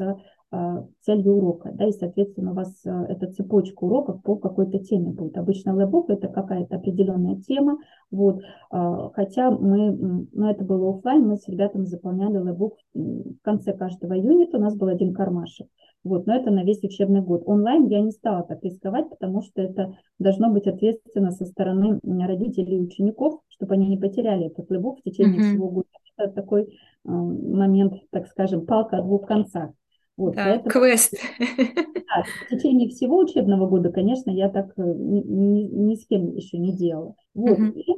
а, 0.53 0.87
целью 1.01 1.35
урока, 1.35 1.71
да, 1.73 1.89
и, 1.89 1.93
соответственно, 1.93 2.53
у 2.53 2.55
вас 2.55 2.73
а, 2.87 3.05
эта 3.09 3.27
цепочка 3.33 3.83
уроков 3.83 4.23
по 4.23 4.37
какой-то 4.37 4.79
теме 4.79 5.11
будет. 5.11 5.37
Обычно 5.37 5.75
лэбук 5.75 6.09
это 6.09 6.29
какая-то 6.29 6.77
определенная 6.77 7.37
тема, 7.37 7.79
вот, 8.11 8.43
а, 8.71 9.11
хотя 9.11 9.51
мы, 9.51 9.93
ну, 10.33 10.49
это 10.49 10.65
было 10.65 10.97
офлайн, 10.97 11.27
мы 11.27 11.37
с 11.37 11.49
ребятами 11.49 11.85
заполняли 11.85 12.39
лэбук 12.39 12.77
в 12.95 13.39
конце 13.43 13.73
каждого 13.73 14.15
юнита, 14.15 14.59
у 14.59 14.61
нас 14.61 14.77
был 14.77 14.87
один 14.87 15.13
кармашек, 15.15 15.67
вот, 16.07 16.27
но 16.27 16.35
это 16.35 16.51
на 16.51 16.63
весь 16.65 16.83
учебный 16.83 17.21
год. 17.21 17.43
Онлайн 17.47 17.87
я 17.89 18.01
не 18.01 18.13
стала 18.13 18.43
так 18.45 18.63
рисковать, 18.63 19.09
потому 19.11 19.43
что 19.43 19.61
это 19.61 19.97
должно 20.19 20.51
быть 20.51 20.67
ответственно 20.67 21.33
со 21.33 21.45
стороны 21.45 22.01
родителей 22.05 22.77
и 22.77 22.83
учеников, 22.83 23.41
чтобы 23.49 23.75
они 23.75 23.89
не 23.89 23.97
потеряли 23.97 24.47
этот 24.47 24.71
лэбук 24.71 25.01
в 25.01 25.03
течение 25.03 25.41
mm-hmm. 25.41 25.53
всего 25.53 25.69
года. 25.69 25.89
Это 26.19 26.33
такой 26.33 26.79
момент, 27.05 27.95
так 28.11 28.27
скажем, 28.29 28.65
палка 28.65 28.99
о 28.99 29.03
двух 29.03 29.27
концах. 29.27 29.71
Вот, 30.17 30.35
да, 30.35 30.45
поэтому, 30.45 30.71
квест. 30.71 31.15
Да, 31.39 32.25
в 32.47 32.49
течение 32.49 32.89
всего 32.89 33.19
учебного 33.19 33.69
года, 33.69 33.93
конечно, 33.93 34.31
я 34.31 34.49
так 34.49 34.73
э, 34.79 34.83
ни, 34.83 35.21
ни, 35.21 35.63
ни 35.65 35.95
с 35.95 36.07
кем 36.07 36.35
еще 36.35 36.57
не 36.57 36.75
делала. 36.75 37.15
Вот. 37.35 37.59
Uh-huh. 37.59 37.73
И, 37.75 37.93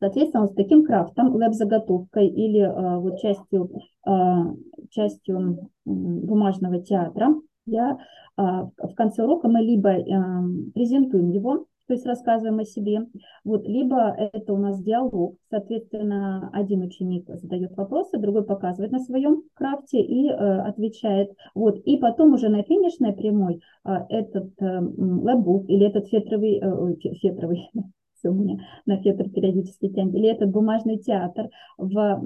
соответственно, 0.00 0.48
с 0.48 0.54
таким 0.54 0.84
крафтом, 0.84 1.32
веб-заготовкой 1.32 2.26
или 2.26 2.60
а, 2.60 2.98
вот 2.98 3.20
частью, 3.20 3.70
а, 4.04 4.52
частью 4.90 5.70
бумажного 5.84 6.80
театра, 6.82 7.34
я 7.66 7.98
а, 8.36 8.64
в 8.64 8.94
конце 8.96 9.22
урока 9.22 9.48
мы 9.48 9.60
либо 9.60 9.90
а, 9.90 10.42
презентуем 10.74 11.30
его, 11.30 11.66
то 11.90 11.94
есть 11.94 12.06
рассказываем 12.06 12.60
о 12.60 12.64
себе. 12.64 13.00
Вот, 13.42 13.66
либо 13.66 14.14
это 14.16 14.52
у 14.52 14.58
нас 14.58 14.80
диалог, 14.80 15.34
соответственно, 15.50 16.48
один 16.52 16.82
ученик 16.82 17.28
задает 17.28 17.76
вопросы, 17.76 18.16
другой 18.16 18.44
показывает 18.44 18.92
на 18.92 19.00
своем 19.00 19.42
крафте 19.54 20.00
и 20.00 20.28
э, 20.28 20.34
отвечает. 20.60 21.32
Вот, 21.52 21.78
и 21.84 21.96
потом 21.96 22.34
уже 22.34 22.48
на 22.48 22.62
финишной 22.62 23.12
прямой 23.12 23.60
э, 23.84 23.90
этот 24.08 24.52
э, 24.60 24.80
лэбук 24.98 25.68
или 25.68 25.84
этот 25.84 26.06
фетровый, 26.06 26.60
э, 26.62 26.94
фетровый 27.20 27.68
у 28.28 28.34
меня 28.34 28.60
на 28.86 29.00
фетр 29.00 29.28
периодически 29.30 29.88
тянет, 29.88 30.14
или 30.14 30.28
этот 30.28 30.50
бумажный 30.50 30.98
театр 30.98 31.48
в 31.78 32.20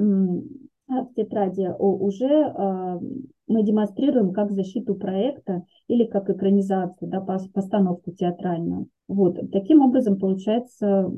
в 0.87 1.15
тетради 1.15 1.69
уже 1.79 2.27
э, 2.27 3.01
мы 3.47 3.63
демонстрируем 3.63 4.33
как 4.33 4.53
защиту 4.53 4.95
проекта 4.95 5.65
или 5.89 6.05
как 6.05 6.29
экранизацию, 6.31 7.11
да, 7.11 7.21
постановку 7.21 8.13
театральную. 8.13 8.89
Вот. 9.09 9.39
Таким 9.53 9.83
образом, 9.83 10.19
получается, 10.19 11.11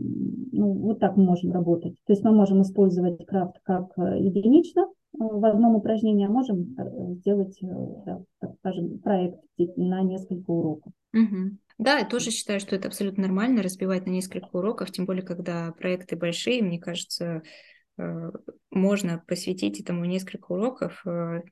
ну, 0.53 0.73
вот 0.73 1.01
так 1.01 1.17
мы 1.17 1.25
можем 1.25 1.53
работать. 1.53 1.95
То 2.07 2.13
есть 2.13 2.25
мы 2.25 2.33
можем 2.33 2.63
использовать 2.63 3.25
крафт 3.27 3.57
как 3.63 3.91
э, 3.99 4.21
единично 4.21 4.83
э, 4.83 4.87
в 5.19 5.45
одном 5.45 5.77
упражнении, 5.77 6.27
а 6.27 6.31
можем 6.31 6.77
сделать, 7.17 7.59
да, 7.61 8.23
скажем, 8.59 8.99
проект 8.99 9.41
на 9.77 10.03
несколько 10.03 10.51
уроков. 10.51 10.93
Угу. 11.13 11.57
Да, 11.79 11.99
я 11.99 12.07
тоже 12.07 12.31
считаю, 12.31 12.59
что 12.59 12.75
это 12.75 12.89
абсолютно 12.89 13.23
нормально 13.25 13.63
разбивать 13.63 14.07
на 14.07 14.11
несколько 14.11 14.49
уроков, 14.57 14.91
тем 14.91 15.05
более, 15.05 15.23
когда 15.23 15.73
проекты 15.73 16.17
большие, 16.17 16.63
мне 16.63 16.79
кажется, 16.79 17.43
можно 18.77 19.23
посвятить 19.27 19.81
этому 19.81 20.05
несколько 20.05 20.53
уроков, 20.53 21.03
э, 21.07 21.43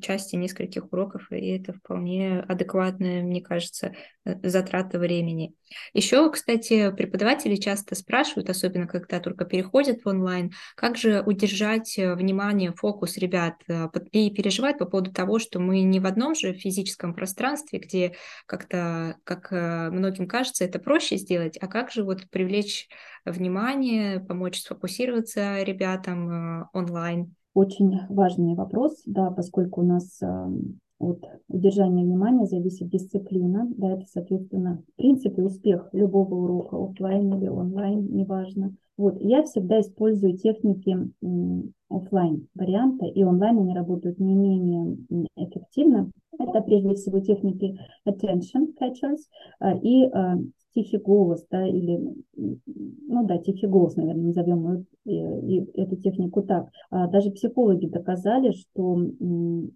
части 0.00 0.36
нескольких 0.36 0.90
уроков, 0.92 1.30
и 1.30 1.48
это 1.48 1.74
вполне 1.74 2.40
адекватная, 2.40 3.22
мне 3.22 3.42
кажется, 3.42 3.94
э, 4.24 4.48
затрата 4.48 4.98
времени. 4.98 5.54
Еще, 5.92 6.30
кстати, 6.30 6.90
преподаватели 6.92 7.56
часто 7.56 7.94
спрашивают, 7.94 8.48
особенно 8.48 8.86
когда 8.86 9.20
только 9.20 9.44
переходят 9.44 10.02
в 10.02 10.08
онлайн, 10.08 10.52
как 10.76 10.96
же 10.96 11.22
удержать 11.22 11.94
внимание, 11.96 12.72
фокус 12.72 13.16
ребят 13.16 13.54
и 14.10 14.30
переживать 14.30 14.78
по 14.78 14.86
поводу 14.86 15.12
того, 15.12 15.38
что 15.38 15.60
мы 15.60 15.82
не 15.82 16.00
в 16.00 16.06
одном 16.06 16.34
же 16.34 16.52
физическом 16.52 17.14
пространстве, 17.14 17.78
где 17.78 18.14
как-то, 18.46 19.16
как 19.24 19.50
многим 19.50 20.28
кажется, 20.28 20.64
это 20.64 20.78
проще 20.78 21.16
сделать, 21.16 21.56
а 21.60 21.68
как 21.68 21.90
же 21.90 22.04
вот 22.04 22.28
привлечь 22.30 22.88
внимание, 23.24 24.20
помочь 24.20 24.60
сфокусироваться 24.60 25.62
ребятам 25.62 26.30
э, 26.30 26.64
онлайн? 26.72 27.34
Очень 27.54 27.98
важный 28.08 28.54
вопрос, 28.54 29.02
да, 29.06 29.30
поскольку 29.30 29.82
у 29.82 29.84
нас 29.84 30.20
э, 30.22 30.26
от 30.98 31.24
удержания 31.48 32.04
внимания 32.04 32.46
зависит 32.46 32.88
дисциплина, 32.88 33.66
да, 33.76 33.92
это, 33.92 34.06
соответственно, 34.06 34.82
в 34.92 34.96
принципе, 34.96 35.42
успех 35.42 35.88
любого 35.92 36.34
урока, 36.34 36.76
офлайн 36.76 37.34
или 37.34 37.48
онлайн, 37.48 38.06
неважно. 38.14 38.74
Вот, 38.96 39.20
я 39.20 39.42
всегда 39.42 39.80
использую 39.80 40.36
техники 40.36 40.96
офлайн 41.90 42.46
варианта, 42.54 43.06
и 43.06 43.24
онлайн 43.24 43.58
они 43.58 43.74
работают 43.74 44.18
не 44.18 44.34
менее 44.34 44.96
эффективно. 45.36 46.10
Это 46.38 46.60
прежде 46.62 46.94
всего 46.94 47.20
техники 47.20 47.78
attention 48.06 48.74
catchers 48.80 49.20
э, 49.60 49.78
и 49.82 50.10
тихий 50.74 50.98
голос, 50.98 51.44
да, 51.50 51.66
или, 51.66 52.00
ну 52.34 53.26
да, 53.26 53.38
тихий 53.38 53.66
голос, 53.66 53.96
наверное, 53.96 54.26
назовем 54.26 54.86
и, 55.04 55.12
и 55.14 55.70
эту 55.74 55.96
технику 55.96 56.42
так. 56.42 56.68
А 56.90 57.08
даже 57.08 57.30
психологи 57.30 57.86
доказали, 57.86 58.52
что 58.52 58.98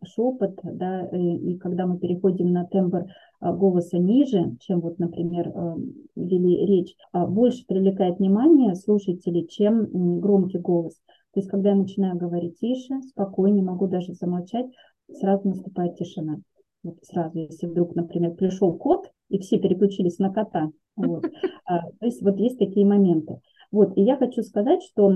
шепот, 0.05 0.59
да, 0.63 1.07
и, 1.13 1.53
и 1.53 1.59
когда 1.59 1.87
мы 1.87 1.99
переходим 1.99 2.53
на 2.53 2.65
тембр 2.65 3.07
а, 3.41 3.53
голоса 3.53 3.99
ниже, 3.99 4.57
чем 4.61 4.81
вот, 4.81 4.99
например, 4.99 5.53
а, 5.55 5.77
вели 6.17 6.67
речь, 6.67 6.95
а, 7.13 7.27
больше 7.27 7.67
привлекает 7.67 8.19
внимание 8.19 8.75
слушателей, 8.75 9.47
чем 9.47 10.21
громкий 10.21 10.59
голос. 10.59 10.95
То 11.33 11.41
есть, 11.41 11.51
когда 11.51 11.71
я 11.71 11.75
начинаю 11.75 12.17
говорить 12.17 12.59
тише, 12.59 13.03
спокойнее, 13.03 13.63
могу 13.63 13.87
даже 13.89 14.15
замолчать, 14.15 14.67
сразу 15.13 15.49
наступает 15.49 15.97
тишина. 15.97 16.39
Вот 16.83 16.99
сразу, 17.03 17.39
если 17.39 17.67
вдруг, 17.67 17.95
например, 17.95 18.35
пришел 18.35 18.73
кот, 18.75 19.11
и 19.29 19.39
все 19.39 19.59
переключились 19.59 20.19
на 20.19 20.33
кота, 20.33 20.71
вот. 20.97 21.25
А, 21.67 21.81
то 21.99 22.07
есть 22.07 22.23
вот 22.23 22.39
есть 22.39 22.59
такие 22.59 22.87
моменты. 22.87 23.41
Вот, 23.73 23.97
и 23.97 24.03
я 24.03 24.17
хочу 24.17 24.43
сказать, 24.43 24.83
что 24.83 25.07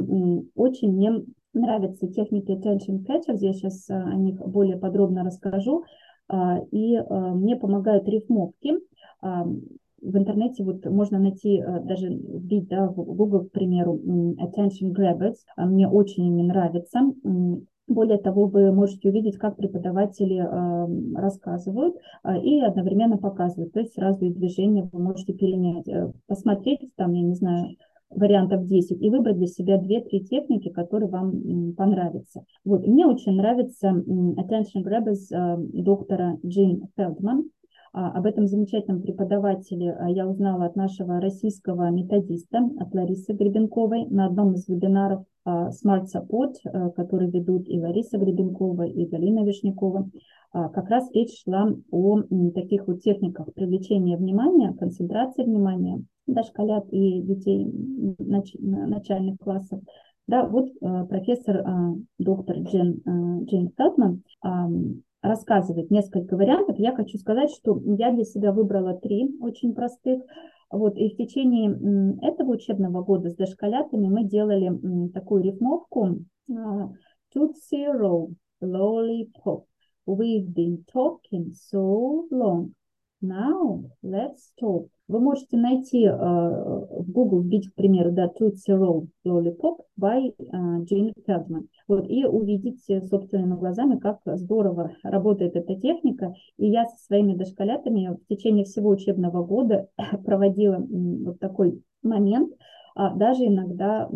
очень 0.56 0.92
мне 0.92 1.24
нравятся 1.52 2.08
техники 2.08 2.50
attention 2.50 3.04
catchers, 3.06 3.38
я 3.38 3.52
сейчас 3.52 3.88
а, 3.88 4.02
о 4.02 4.14
них 4.16 4.40
более 4.40 4.76
подробно 4.76 5.24
расскажу, 5.24 5.84
а, 6.28 6.58
и 6.70 6.98
мне 6.98 7.56
помогают 7.56 8.08
рифмовки. 8.08 8.74
В 9.22 10.16
интернете 10.16 10.64
вот 10.64 10.86
можно 10.86 11.18
найти, 11.18 11.62
даже 11.84 12.08
вбить 12.08 12.68
да, 12.68 12.88
в 12.88 12.94
Google, 12.94 13.44
к 13.44 13.52
примеру, 13.52 14.00
attention 14.38 14.94
grabbers, 14.96 15.36
мне 15.58 15.86
очень 15.86 16.26
ими 16.26 16.42
нравятся. 16.42 17.00
Более 17.90 18.18
того, 18.18 18.46
вы 18.46 18.70
можете 18.70 19.08
увидеть, 19.08 19.36
как 19.36 19.56
преподаватели 19.56 20.36
э, 20.36 21.20
рассказывают 21.20 21.96
э, 22.22 22.40
и 22.40 22.60
одновременно 22.60 23.18
показывают. 23.18 23.72
То 23.72 23.80
есть 23.80 23.98
разные 23.98 24.30
движения 24.30 24.88
вы 24.92 25.02
можете 25.02 25.32
перенять, 25.32 25.88
э, 25.88 26.12
посмотреть 26.28 26.88
там, 26.94 27.12
я 27.14 27.22
не 27.22 27.34
знаю, 27.34 27.76
вариантов 28.10 28.64
10 28.64 29.02
и 29.02 29.10
выбрать 29.10 29.38
для 29.38 29.48
себя 29.48 29.76
2-3 29.76 30.20
техники, 30.20 30.68
которые 30.68 31.08
вам 31.08 31.72
понравятся. 31.72 32.44
Вот. 32.64 32.86
мне 32.86 33.06
очень 33.06 33.32
нравится 33.32 33.88
Attention 33.88 34.84
Grabbers 34.84 35.26
э, 35.32 35.56
доктора 35.72 36.38
Джин 36.46 36.86
Фелдман. 36.96 37.50
А, 37.92 38.12
об 38.12 38.26
этом 38.26 38.46
замечательном 38.46 39.02
преподавателе 39.02 39.92
а, 39.92 40.08
я 40.08 40.28
узнала 40.28 40.66
от 40.66 40.76
нашего 40.76 41.20
российского 41.20 41.90
методиста, 41.90 42.58
от 42.78 42.94
Ларисы 42.94 43.32
Гребенковой 43.32 44.06
на 44.06 44.26
одном 44.26 44.54
из 44.54 44.68
вебинаров 44.68 45.24
а, 45.44 45.70
Smart 45.70 46.04
Support, 46.14 46.92
который 46.94 47.30
ведут 47.30 47.68
и 47.68 47.80
Лариса 47.80 48.18
Гребенкова, 48.18 48.84
и 48.84 49.06
Галина 49.06 49.44
Вишнякова. 49.44 50.08
Как 50.52 50.88
раз 50.88 51.08
речь 51.12 51.44
шла 51.44 51.72
о 51.92 52.22
таких 52.54 52.88
вот 52.88 53.02
техниках 53.02 53.54
привлечения 53.54 54.16
внимания, 54.16 54.72
концентрации 54.74 55.44
внимания 55.44 56.02
дошколят 56.26 56.86
и 56.90 57.22
детей 57.22 57.72
начальных 58.18 59.38
классов. 59.38 59.80
Да, 60.26 60.48
вот 60.48 60.70
профессор 61.08 61.64
доктор 62.18 62.58
Джен, 62.58 63.00
Джейн 63.44 63.70
Фелтман 63.76 64.22
рассказывает 65.22 65.90
несколько 65.90 66.36
вариантов. 66.36 66.78
Я 66.78 66.94
хочу 66.94 67.18
сказать, 67.18 67.50
что 67.50 67.80
я 67.98 68.12
для 68.12 68.24
себя 68.24 68.52
выбрала 68.52 68.94
три 68.94 69.36
очень 69.40 69.74
простых. 69.74 70.22
Вот, 70.70 70.96
и 70.96 71.10
в 71.10 71.16
течение 71.16 72.18
этого 72.22 72.52
учебного 72.52 73.02
года 73.02 73.30
с 73.30 73.34
дошколятами 73.34 74.08
мы 74.08 74.24
делали 74.24 75.08
такую 75.10 75.42
рифмовку 75.42 76.20
Tootsie 76.48 77.90
Roll, 77.92 78.34
Lollipop. 78.62 79.64
We've 80.06 80.48
been 80.48 80.84
talking 80.92 81.52
so 81.52 82.26
long. 82.30 82.72
Now 83.22 83.84
let's 84.02 84.52
talk. 84.60 84.88
Вы 85.08 85.18
можете 85.18 85.56
найти 85.56 86.04
э, 86.04 86.10
в 86.10 87.10
Google, 87.10 87.40
вбить, 87.40 87.68
к 87.68 87.74
примеру, 87.74 88.12
да, 88.12 88.26
Tootsie 88.28 88.68
Roll 88.68 89.08
Lollipop 89.26 89.78
by 90.00 90.32
э, 90.38 90.42
Jane 90.84 91.12
Feldman. 91.26 91.66
Вот, 91.88 92.08
и 92.08 92.24
увидеть 92.24 92.84
собственными 93.08 93.56
глазами, 93.56 93.98
как 93.98 94.20
здорово 94.24 94.92
работает 95.02 95.56
эта 95.56 95.74
техника. 95.74 96.32
И 96.58 96.68
я 96.68 96.86
со 96.86 96.96
своими 97.04 97.34
дошколятами 97.34 98.16
в 98.22 98.26
течение 98.28 98.64
всего 98.64 98.90
учебного 98.90 99.44
года 99.44 99.88
проводила 100.24 100.78
вот 100.88 101.40
такой 101.40 101.82
момент, 102.02 102.54
а 102.94 103.14
даже 103.14 103.46
иногда 103.46 104.08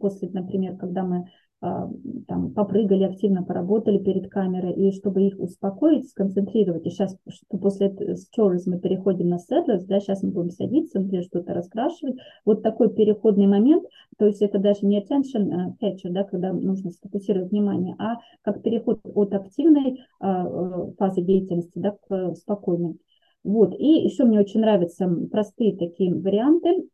после, 0.00 0.30
например, 0.30 0.76
когда 0.78 1.04
мы 1.04 1.28
там, 1.60 2.52
попрыгали, 2.54 3.04
активно 3.04 3.42
поработали 3.42 3.98
перед 3.98 4.30
камерой, 4.30 4.74
и 4.74 4.92
чтобы 4.92 5.22
их 5.22 5.38
успокоить, 5.40 6.08
сконцентрировать, 6.08 6.86
и 6.86 6.90
сейчас, 6.90 7.16
что 7.28 7.58
после 7.58 7.88
stories 7.88 8.62
мы 8.66 8.78
переходим 8.78 9.28
на 9.28 9.36
settlers, 9.36 9.84
да, 9.86 9.98
сейчас 9.98 10.22
мы 10.22 10.30
будем 10.30 10.50
садиться, 10.50 11.00
например, 11.00 11.24
что-то 11.24 11.54
раскрашивать, 11.54 12.16
вот 12.44 12.62
такой 12.62 12.94
переходный 12.94 13.48
момент, 13.48 13.84
то 14.18 14.26
есть 14.26 14.40
это 14.40 14.58
даже 14.58 14.86
не 14.86 15.00
attention 15.00 15.50
а, 15.52 15.84
catcher, 15.84 16.10
да, 16.10 16.22
когда 16.22 16.52
нужно 16.52 16.92
сфокусировать 16.92 17.50
внимание, 17.50 17.96
а 17.98 18.18
как 18.42 18.62
переход 18.62 19.00
от 19.02 19.34
активной 19.34 20.00
а, 20.20 20.46
э, 20.46 20.92
фазы 20.96 21.22
деятельности, 21.22 21.72
да, 21.74 21.96
к 22.08 22.34
спокойной. 22.36 22.98
Вот, 23.42 23.74
и 23.74 24.04
еще 24.04 24.24
мне 24.24 24.40
очень 24.40 24.60
нравятся 24.60 25.08
простые 25.30 25.76
такие 25.76 26.14
варианты, 26.14 26.88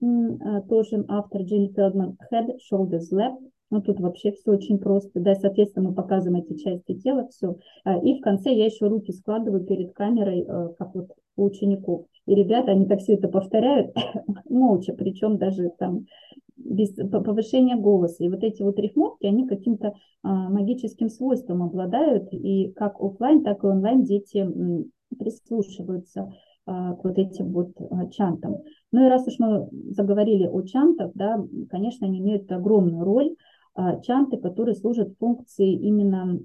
тоже 0.69 1.05
автор 1.09 1.43
Джинни 1.43 1.73
Фелдман, 1.75 2.17
head, 2.31 2.59
shoulders, 2.71 3.11
left, 3.13 3.39
ну, 3.75 3.83
тут 3.83 3.99
вообще 3.99 4.31
все 4.31 4.53
очень 4.53 4.79
просто. 4.79 5.19
Да, 5.19 5.35
соответственно, 5.35 5.89
мы 5.89 5.95
показываем 5.97 6.45
эти 6.45 6.57
части 6.57 6.95
тела, 6.95 7.27
все. 7.29 7.57
А, 7.83 7.99
и 7.99 8.21
в 8.21 8.21
конце 8.21 8.53
я 8.53 8.67
еще 8.67 8.87
руки 8.87 9.11
складываю 9.11 9.65
перед 9.65 9.93
камерой, 9.95 10.45
э, 10.47 10.69
как 10.79 10.95
вот 10.95 11.09
у 11.37 11.45
учеников. 11.47 12.07
И 12.27 12.37
ребята, 12.37 12.71
они 12.71 12.87
так 12.87 13.01
все 13.01 13.15
это 13.15 13.27
повторяют 13.27 13.93
молча, 14.49 14.93
причем 14.93 15.39
даже 15.39 15.73
там 15.77 16.07
без 16.57 16.95
повышения 16.95 17.75
голоса. 17.75 18.23
И 18.23 18.29
вот 18.29 18.45
эти 18.45 18.63
вот 18.63 18.79
рифмовки, 18.79 19.27
они 19.27 19.49
каким-то 19.49 19.95
а, 20.23 20.49
магическим 20.51 21.09
свойством 21.09 21.65
обладают. 21.65 22.33
И 22.33 22.69
как 22.77 23.01
офлайн, 23.01 23.43
так 23.43 23.65
и 23.65 23.67
онлайн 23.67 24.05
дети 24.05 24.49
прислушиваются 25.19 26.33
а, 26.65 26.95
к 26.95 27.03
вот 27.03 27.19
этим 27.19 27.53
вот 27.53 27.73
чантам. 28.13 28.59
Ну 28.93 29.05
и 29.05 29.09
раз 29.09 29.27
уж 29.27 29.35
мы 29.41 29.69
заговорили 29.91 30.47
о 30.47 30.63
чантах, 30.63 31.11
да, 31.15 31.45
конечно, 31.69 32.07
они 32.07 32.21
имеют 32.21 32.53
огромную 32.53 33.05
роль 33.05 33.35
чанты, 34.03 34.37
которые 34.37 34.75
служат 34.75 35.15
функции 35.19 35.73
именно 35.73 36.39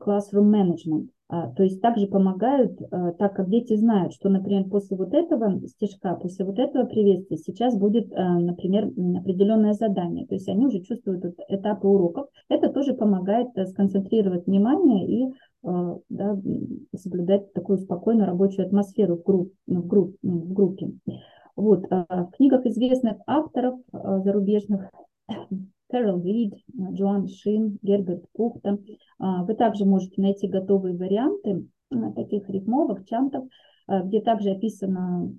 classroom 0.00 0.50
management. 0.50 1.08
А, 1.26 1.50
то 1.52 1.62
есть 1.62 1.80
также 1.80 2.06
помогают, 2.06 2.78
а, 2.90 3.12
так 3.12 3.34
как 3.34 3.48
дети 3.48 3.74
знают, 3.76 4.12
что, 4.12 4.28
например, 4.28 4.64
после 4.68 4.96
вот 4.96 5.14
этого 5.14 5.58
стежка, 5.66 6.14
после 6.16 6.44
вот 6.44 6.58
этого 6.58 6.84
приветствия 6.84 7.38
сейчас 7.38 7.76
будет, 7.76 8.10
например, 8.10 8.86
определенное 9.18 9.72
задание. 9.72 10.26
То 10.26 10.34
есть 10.34 10.48
они 10.48 10.66
уже 10.66 10.80
чувствуют 10.80 11.24
этапы 11.48 11.88
уроков. 11.88 12.26
Это 12.48 12.68
тоже 12.68 12.94
помогает 12.94 13.48
э, 13.56 13.66
сконцентрировать 13.66 14.46
внимание 14.46 15.06
и 15.06 15.34
да, 15.62 16.38
соблюдать 16.94 17.50
такую 17.54 17.78
спокойную 17.78 18.26
рабочую 18.26 18.66
атмосферу 18.66 19.16
в, 19.16 19.22
групп, 19.22 19.50
в, 19.66 19.86
групп, 19.86 20.14
в 20.22 20.52
группе. 20.52 20.92
Вот, 21.56 21.86
в 21.88 22.30
книгах 22.36 22.66
известных 22.66 23.16
авторов 23.26 23.78
зарубежных 23.90 24.90
Кэрол 25.94 26.20
Рид, 26.22 26.54
Джоан 26.74 27.28
Шин, 27.28 27.78
Герберт 27.80 28.24
Кухта. 28.32 28.78
А, 29.20 29.44
вы 29.44 29.54
также 29.54 29.84
можете 29.84 30.20
найти 30.20 30.48
готовые 30.48 30.96
варианты 30.96 31.68
таких 32.16 32.50
рифмовок, 32.50 33.06
чантов. 33.06 33.44
где 33.86 34.20
также 34.20 34.50
описано, 34.50 35.32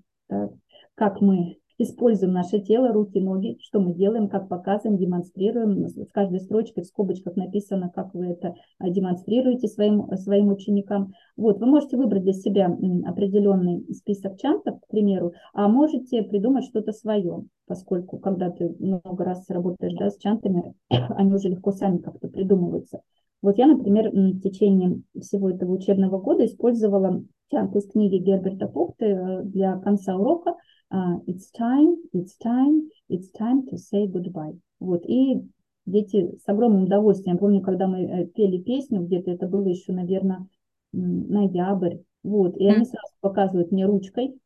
как 0.95 1.19
мы 1.19 1.57
используем 1.77 2.33
наше 2.33 2.59
тело, 2.59 2.91
руки, 2.91 3.19
ноги, 3.19 3.57
что 3.61 3.79
мы 3.79 3.93
делаем, 3.93 4.29
как 4.29 4.47
показываем, 4.47 4.97
демонстрируем. 4.97 5.87
В 5.87 6.11
каждой 6.11 6.39
строчке 6.39 6.81
в 6.81 6.85
скобочках 6.85 7.35
написано, 7.35 7.91
как 7.93 8.13
вы 8.13 8.27
это 8.27 8.55
а, 8.79 8.89
демонстрируете 8.89 9.67
своим, 9.67 10.07
своим 10.17 10.49
ученикам. 10.49 11.13
Вот, 11.35 11.59
вы 11.59 11.65
можете 11.65 11.97
выбрать 11.97 12.23
для 12.23 12.33
себя 12.33 12.67
определенный 13.05 13.85
список 13.93 14.37
чантов, 14.37 14.79
к 14.79 14.87
примеру, 14.87 15.33
а 15.53 15.67
можете 15.67 16.23
придумать 16.23 16.65
что-то 16.65 16.93
свое, 16.93 17.43
поскольку 17.67 18.17
когда 18.19 18.49
ты 18.49 18.75
много 18.79 19.25
раз 19.25 19.49
работаешь 19.49 19.93
да, 19.97 20.09
с 20.09 20.17
чантами, 20.17 20.73
они 20.89 21.33
уже 21.33 21.49
легко 21.49 21.71
сами 21.71 21.97
как-то 21.97 22.27
придумываются. 22.27 23.01
Вот 23.41 23.57
я, 23.57 23.67
например, 23.67 24.09
в 24.11 24.39
течение 24.39 25.01
всего 25.19 25.49
этого 25.49 25.73
учебного 25.73 26.19
года 26.19 26.45
использовала 26.45 27.23
чант 27.51 27.75
из 27.75 27.85
книги 27.87 28.17
Герберта 28.17 28.67
Пухты 28.67 29.05
э, 29.05 29.43
для 29.43 29.77
конца 29.77 30.15
урока– 30.15 30.55
uh, 30.91 31.17
it's 31.27 31.51
time, 31.51 31.97
it's 32.13 32.37
time, 32.37 32.89
it's 33.09 33.31
time 33.31 33.65
to 33.67 33.77
say 33.77 34.07
goodbye. 34.07 34.57
Вот, 34.79 35.05
и 35.07 35.41
дети 35.85 36.37
с 36.43 36.47
огромным 36.47 36.83
удовольствием, 36.83 37.37
помню, 37.37 37.61
когда 37.61 37.87
мы 37.87 38.03
э, 38.03 38.25
пели 38.27 38.57
песню, 38.57 39.01
где-то 39.01 39.31
это 39.31 39.47
было 39.47 39.67
еще, 39.67 39.93
наверное, 39.93 40.47
ноябрь, 40.91 41.97
вот, 42.23 42.57
и 42.57 42.67
они 42.67 42.85
сразу 42.85 43.13
показывают 43.21 43.71
мне 43.71 43.85
ручкой, 43.85 44.39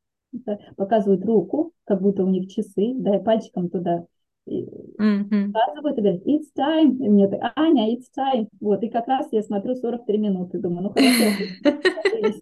показывают 0.76 1.26
руку, 1.26 1.74
как 1.86 2.02
будто 2.02 2.24
у 2.24 2.30
них 2.30 2.52
часы, 2.52 2.94
да, 2.96 3.18
и 3.18 3.24
пальчиком 3.24 3.70
туда 3.70 4.06
mm-hmm. 4.48 5.52
показывают 5.52 5.98
и 5.98 6.02
говорят, 6.02 6.22
it's 6.26 6.52
time, 6.58 6.98
и 6.98 7.10
мне 7.10 7.28
так, 7.28 7.54
Аня, 7.56 7.94
it's 7.94 8.08
time, 8.18 8.48
вот, 8.60 8.84
и 8.84 8.90
как 8.90 9.08
раз 9.08 9.28
я 9.32 9.42
смотрю 9.42 9.76
43 9.76 10.18
минуты, 10.18 10.60
думаю, 10.60 10.84
ну 10.84 10.90
хорошо, 10.90 12.42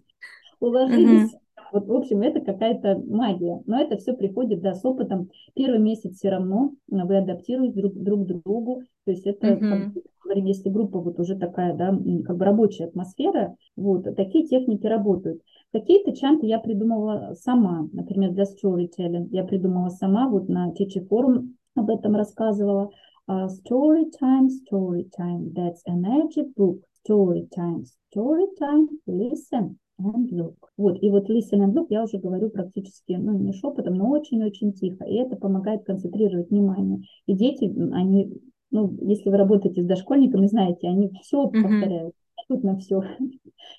уложились, 0.60 1.30
вот, 1.72 1.86
в 1.86 1.92
общем, 1.92 2.22
это 2.22 2.40
какая-то 2.40 3.02
магия. 3.06 3.62
Но 3.66 3.80
это 3.80 3.96
все 3.96 4.14
приходит, 4.14 4.60
да, 4.60 4.74
с 4.74 4.84
опытом. 4.84 5.30
Первый 5.54 5.78
месяц 5.78 6.16
все 6.16 6.30
равно 6.30 6.72
вы 6.88 7.16
адаптируетесь 7.16 7.74
друг, 7.74 7.94
друг 7.94 8.24
к 8.24 8.26
другу. 8.26 8.82
То 9.04 9.10
есть 9.12 9.26
это, 9.26 9.48
mm-hmm. 9.48 9.92
как, 9.92 10.36
если 10.36 10.70
группа 10.70 11.00
вот 11.00 11.18
уже 11.18 11.36
такая, 11.36 11.74
да, 11.74 11.96
как 12.24 12.36
бы 12.36 12.44
рабочая 12.44 12.86
атмосфера, 12.86 13.56
вот, 13.76 14.04
такие 14.16 14.46
техники 14.46 14.86
работают. 14.86 15.42
Какие-то 15.72 16.14
чанты 16.16 16.46
я 16.46 16.58
придумывала 16.58 17.34
сама, 17.34 17.88
например, 17.92 18.32
для 18.32 18.44
storytelling. 18.44 19.28
Я 19.30 19.44
придумала 19.44 19.90
сама, 19.90 20.28
вот 20.28 20.48
на 20.48 20.72
Teacher 20.72 21.06
Forum 21.08 21.54
об 21.74 21.90
этом 21.90 22.16
рассказывала. 22.16 22.90
Uh, 23.30 23.46
story 23.46 24.06
time, 24.18 24.48
story 24.48 25.06
time, 25.18 25.52
that's 25.52 25.82
a 25.86 25.92
magic 25.92 26.46
book. 26.56 26.78
Story 27.04 27.46
time, 27.54 27.84
story 28.10 28.46
time, 28.58 28.88
listen 29.06 29.78
and 29.98 30.30
look. 30.30 30.56
Вот, 30.76 31.02
и 31.02 31.10
вот 31.10 31.28
listen 31.28 31.60
and 31.60 31.72
look 31.74 31.86
я 31.90 32.04
уже 32.04 32.18
говорю 32.18 32.50
практически, 32.50 33.12
ну, 33.12 33.38
не 33.38 33.52
шепотом, 33.52 33.94
но 33.94 34.10
очень-очень 34.10 34.72
тихо, 34.72 35.04
и 35.04 35.14
это 35.14 35.36
помогает 35.36 35.84
концентрировать 35.84 36.50
внимание. 36.50 37.00
И 37.26 37.34
дети, 37.34 37.64
они, 37.92 38.32
ну, 38.70 38.96
если 39.02 39.30
вы 39.30 39.36
работаете 39.36 39.82
с 39.82 39.86
дошкольниками, 39.86 40.46
знаете, 40.46 40.88
они 40.88 41.10
все 41.20 41.44
mm-hmm. 41.44 41.62
повторяют, 41.62 42.14
абсолютно 42.36 42.78
все. 42.78 43.02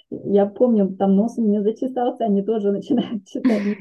Я 0.09 0.45
помню, 0.45 0.95
там 0.95 1.15
нос 1.15 1.37
у 1.37 1.45
меня 1.45 1.61
зачесался, 1.63 2.25
они 2.25 2.41
тоже 2.41 2.71
начинают 2.71 3.25
читать. 3.27 3.77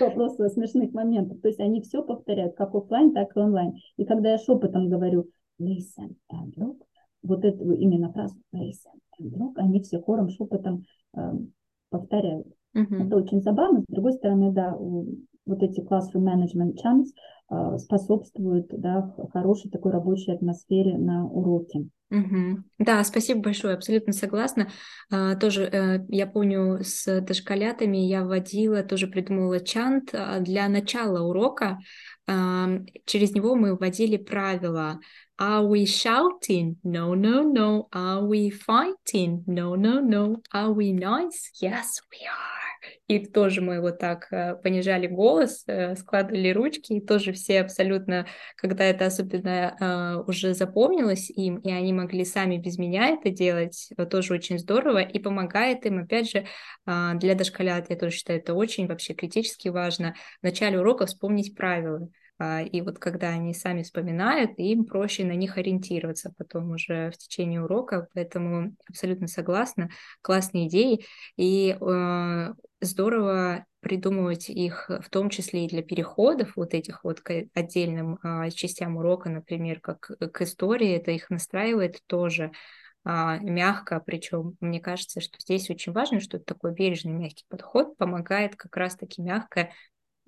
Вопрос 0.00 0.36
смешных 0.36 0.92
моментов. 0.92 1.40
То 1.40 1.48
есть 1.48 1.60
они 1.60 1.80
все 1.80 2.02
повторяют, 2.02 2.54
как 2.54 2.74
офлайн, 2.74 3.12
так 3.12 3.36
и 3.36 3.40
онлайн. 3.40 3.74
И 3.96 4.04
когда 4.04 4.32
я 4.32 4.38
шепотом 4.38 4.88
говорю 4.88 5.28
listen 5.60 6.16
and 6.32 6.52
look, 6.56 6.78
вот 7.22 7.44
эту 7.44 7.72
именно 7.72 8.12
фразу 8.12 8.36
listen 8.54 8.98
вдруг 9.18 9.58
они 9.58 9.82
все 9.82 10.00
хором, 10.00 10.28
шепотом 10.28 10.84
э, 11.16 11.20
повторяют. 11.90 12.46
Uh-huh. 12.76 13.06
Это 13.06 13.16
очень 13.16 13.40
забавно. 13.40 13.80
С 13.88 13.92
другой 13.92 14.12
стороны, 14.12 14.52
да, 14.52 14.76
вот 14.76 15.62
эти 15.62 15.80
classroom 15.80 16.24
management 16.24 16.74
chants 16.82 17.08
э, 17.50 17.78
способствуют 17.78 18.68
да, 18.70 19.14
хорошей 19.32 19.70
такой 19.70 19.92
рабочей 19.92 20.32
атмосфере 20.32 20.98
на 20.98 21.26
уроке. 21.26 21.88
Угу. 22.10 22.64
Да, 22.78 23.04
спасибо 23.04 23.40
большое, 23.40 23.74
абсолютно 23.74 24.14
согласна. 24.14 24.68
А, 25.10 25.36
тоже 25.36 25.64
э, 25.64 26.06
я 26.08 26.26
помню 26.26 26.78
с 26.82 27.20
дошколятами 27.20 27.98
я 27.98 28.24
вводила, 28.24 28.82
тоже 28.82 29.08
придумывала 29.08 29.60
чант 29.60 30.14
а, 30.14 30.40
для 30.40 30.68
начала 30.68 31.28
урока. 31.28 31.78
А, 32.26 32.68
через 33.04 33.32
него 33.32 33.56
мы 33.56 33.76
вводили 33.76 34.16
правила 34.16 35.00
Are 35.38 35.64
we 35.64 35.86
shouting? 35.86 36.76
No, 36.82 37.14
no, 37.14 37.42
no. 37.42 37.88
Are 37.92 38.24
we 38.24 38.50
fighting? 38.50 39.44
No, 39.46 39.76
no, 39.76 40.00
no. 40.00 40.42
Are 40.52 40.72
we 40.72 40.92
nice? 40.92 41.50
Yes, 41.60 42.00
we 42.10 42.26
are. 42.26 42.58
И 43.08 43.24
тоже 43.24 43.60
мы 43.60 43.80
вот 43.80 43.98
так 43.98 44.28
э, 44.30 44.54
понижали 44.56 45.06
голос, 45.06 45.64
э, 45.66 45.96
складывали 45.96 46.50
ручки, 46.50 46.92
и 46.94 47.00
тоже 47.00 47.32
все 47.32 47.60
абсолютно, 47.60 48.26
когда 48.56 48.84
это 48.84 49.06
особенно 49.06 49.76
э, 49.80 50.30
уже 50.30 50.54
запомнилось 50.54 51.30
им, 51.30 51.56
и 51.58 51.70
они 51.70 51.92
могли 51.92 52.24
сами 52.24 52.58
без 52.58 52.78
меня 52.78 53.08
это 53.08 53.30
делать, 53.30 53.88
тоже 54.10 54.34
очень 54.34 54.58
здорово, 54.58 54.98
и 54.98 55.18
помогает 55.18 55.86
им, 55.86 56.02
опять 56.02 56.30
же, 56.30 56.46
для 56.86 57.34
дошколят, 57.34 57.90
я 57.90 57.96
тоже 57.96 58.16
считаю, 58.16 58.38
это 58.40 58.54
очень 58.54 58.86
вообще 58.86 59.14
критически 59.14 59.68
важно, 59.68 60.14
в 60.40 60.44
начале 60.44 60.78
урока 60.78 61.06
вспомнить 61.06 61.54
правила. 61.54 62.08
А, 62.38 62.62
и 62.62 62.80
вот 62.80 62.98
когда 62.98 63.28
они 63.28 63.52
сами 63.54 63.82
вспоминают, 63.82 64.52
им 64.58 64.84
проще 64.84 65.24
на 65.24 65.32
них 65.32 65.58
ориентироваться 65.58 66.32
потом 66.36 66.70
уже 66.70 67.10
в 67.10 67.18
течение 67.18 67.62
урока. 67.62 68.08
Поэтому 68.14 68.74
абсолютно 68.88 69.26
согласна. 69.26 69.90
Классные 70.22 70.68
идеи. 70.68 71.04
И 71.36 71.76
э, 71.80 72.54
здорово 72.80 73.64
придумывать 73.80 74.50
их 74.50 74.88
в 74.88 75.10
том 75.10 75.30
числе 75.30 75.66
и 75.66 75.68
для 75.68 75.82
переходов 75.82 76.52
вот 76.56 76.74
этих 76.74 77.04
вот 77.04 77.20
к 77.20 77.44
отдельным 77.54 78.18
э, 78.22 78.50
частям 78.50 78.96
урока, 78.96 79.28
например, 79.30 79.80
как 79.80 80.10
к 80.32 80.40
истории. 80.42 80.96
Это 80.96 81.10
их 81.10 81.30
настраивает 81.30 82.00
тоже 82.06 82.52
а, 83.04 83.38
мягко, 83.38 84.02
причем 84.04 84.56
мне 84.60 84.80
кажется, 84.80 85.22
что 85.22 85.38
здесь 85.40 85.70
очень 85.70 85.92
важно, 85.92 86.20
что 86.20 86.38
такой 86.38 86.74
бережный 86.74 87.12
мягкий 87.12 87.44
подход 87.48 87.96
помогает 87.96 88.54
как 88.56 88.76
раз-таки 88.76 89.22
мягко 89.22 89.70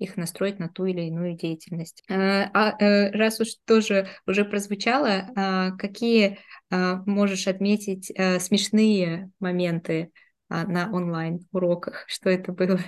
их 0.01 0.17
настроить 0.17 0.59
на 0.59 0.67
ту 0.67 0.85
или 0.85 1.01
иную 1.01 1.37
деятельность. 1.37 2.03
А, 2.09 2.49
а 2.53 2.83
э, 2.83 3.11
раз 3.11 3.39
уж 3.39 3.55
тоже 3.65 4.07
уже 4.27 4.43
прозвучало, 4.45 5.29
а, 5.35 5.71
какие 5.77 6.39
а, 6.69 7.03
можешь 7.05 7.47
отметить 7.47 8.11
смешные 8.39 9.31
моменты 9.39 10.11
на 10.49 10.91
онлайн-уроках? 10.91 12.05
Что 12.07 12.29
это 12.29 12.51
было? 12.51 12.79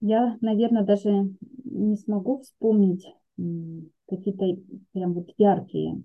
Я, 0.00 0.36
наверное, 0.40 0.84
даже 0.84 1.10
не 1.64 1.96
смогу 1.96 2.42
вспомнить 2.42 3.06
какие-то 4.08 4.60
прям 4.92 5.14
вот 5.14 5.30
яркие 5.36 6.02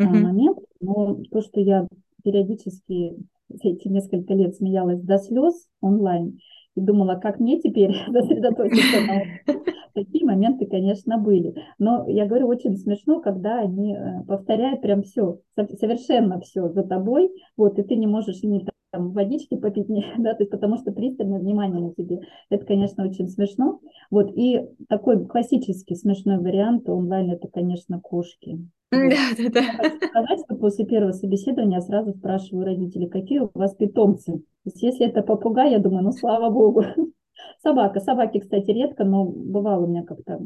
uh-huh. 0.00 0.06
моменты, 0.06 0.62
но 0.80 1.22
то, 1.30 1.42
что 1.42 1.60
я 1.60 1.86
периодически 2.24 3.16
эти 3.48 3.88
несколько 3.88 4.34
лет 4.34 4.56
смеялась 4.56 5.00
до 5.00 5.18
слез 5.18 5.68
онлайн, 5.80 6.38
и 6.74 6.80
думала, 6.80 7.16
как 7.16 7.40
мне 7.40 7.60
теперь 7.60 7.94
сосредоточиться 8.12 9.00
на 9.06 9.54
Такие 9.94 10.24
моменты, 10.24 10.66
конечно, 10.66 11.18
были. 11.18 11.54
Но 11.80 12.08
я 12.08 12.26
говорю, 12.26 12.46
очень 12.46 12.76
смешно, 12.76 13.20
когда 13.20 13.58
они 13.58 13.96
э, 13.96 14.22
повторяют 14.28 14.80
прям 14.80 15.02
все, 15.02 15.40
совершенно 15.56 16.40
все 16.40 16.68
за 16.68 16.84
тобой, 16.84 17.30
вот, 17.56 17.80
и 17.80 17.82
ты 17.82 17.96
не 17.96 18.06
можешь 18.06 18.44
ни 18.44 18.64
там, 18.90 19.12
водички 19.12 19.56
попить, 19.56 19.88
не, 19.88 20.04
да, 20.18 20.34
то 20.34 20.42
есть 20.42 20.50
потому 20.50 20.78
что 20.78 20.92
пристальное 20.92 21.38
внимание 21.38 21.80
на 21.80 21.94
тебе. 21.94 22.20
Это, 22.50 22.64
конечно, 22.64 23.04
очень 23.04 23.28
смешно. 23.28 23.80
Вот, 24.10 24.30
и 24.34 24.66
такой 24.88 25.26
классический 25.26 25.94
смешной 25.94 26.38
вариант 26.38 26.88
онлайн, 26.88 27.30
это, 27.30 27.48
конечно, 27.48 28.00
кошки. 28.00 28.58
Да, 28.90 29.16
да, 29.36 29.50
да. 29.50 30.06
Сказать, 30.08 30.40
что 30.46 30.56
после 30.56 30.86
первого 30.86 31.12
собеседования 31.12 31.76
я 31.76 31.82
сразу 31.82 32.14
спрашиваю 32.14 32.64
родителей, 32.64 33.06
какие 33.06 33.40
у 33.40 33.50
вас 33.52 33.74
питомцы. 33.74 34.32
То 34.32 34.42
есть 34.64 34.82
если 34.82 35.06
это 35.06 35.22
попугай, 35.22 35.72
я 35.72 35.78
думаю, 35.78 36.04
ну 36.04 36.12
слава 36.12 36.48
богу. 36.48 36.84
Собака. 37.62 38.00
Собаки, 38.00 38.40
кстати, 38.40 38.70
редко, 38.70 39.04
но 39.04 39.26
бывало 39.26 39.84
у 39.84 39.88
меня 39.88 40.04
как-то 40.04 40.40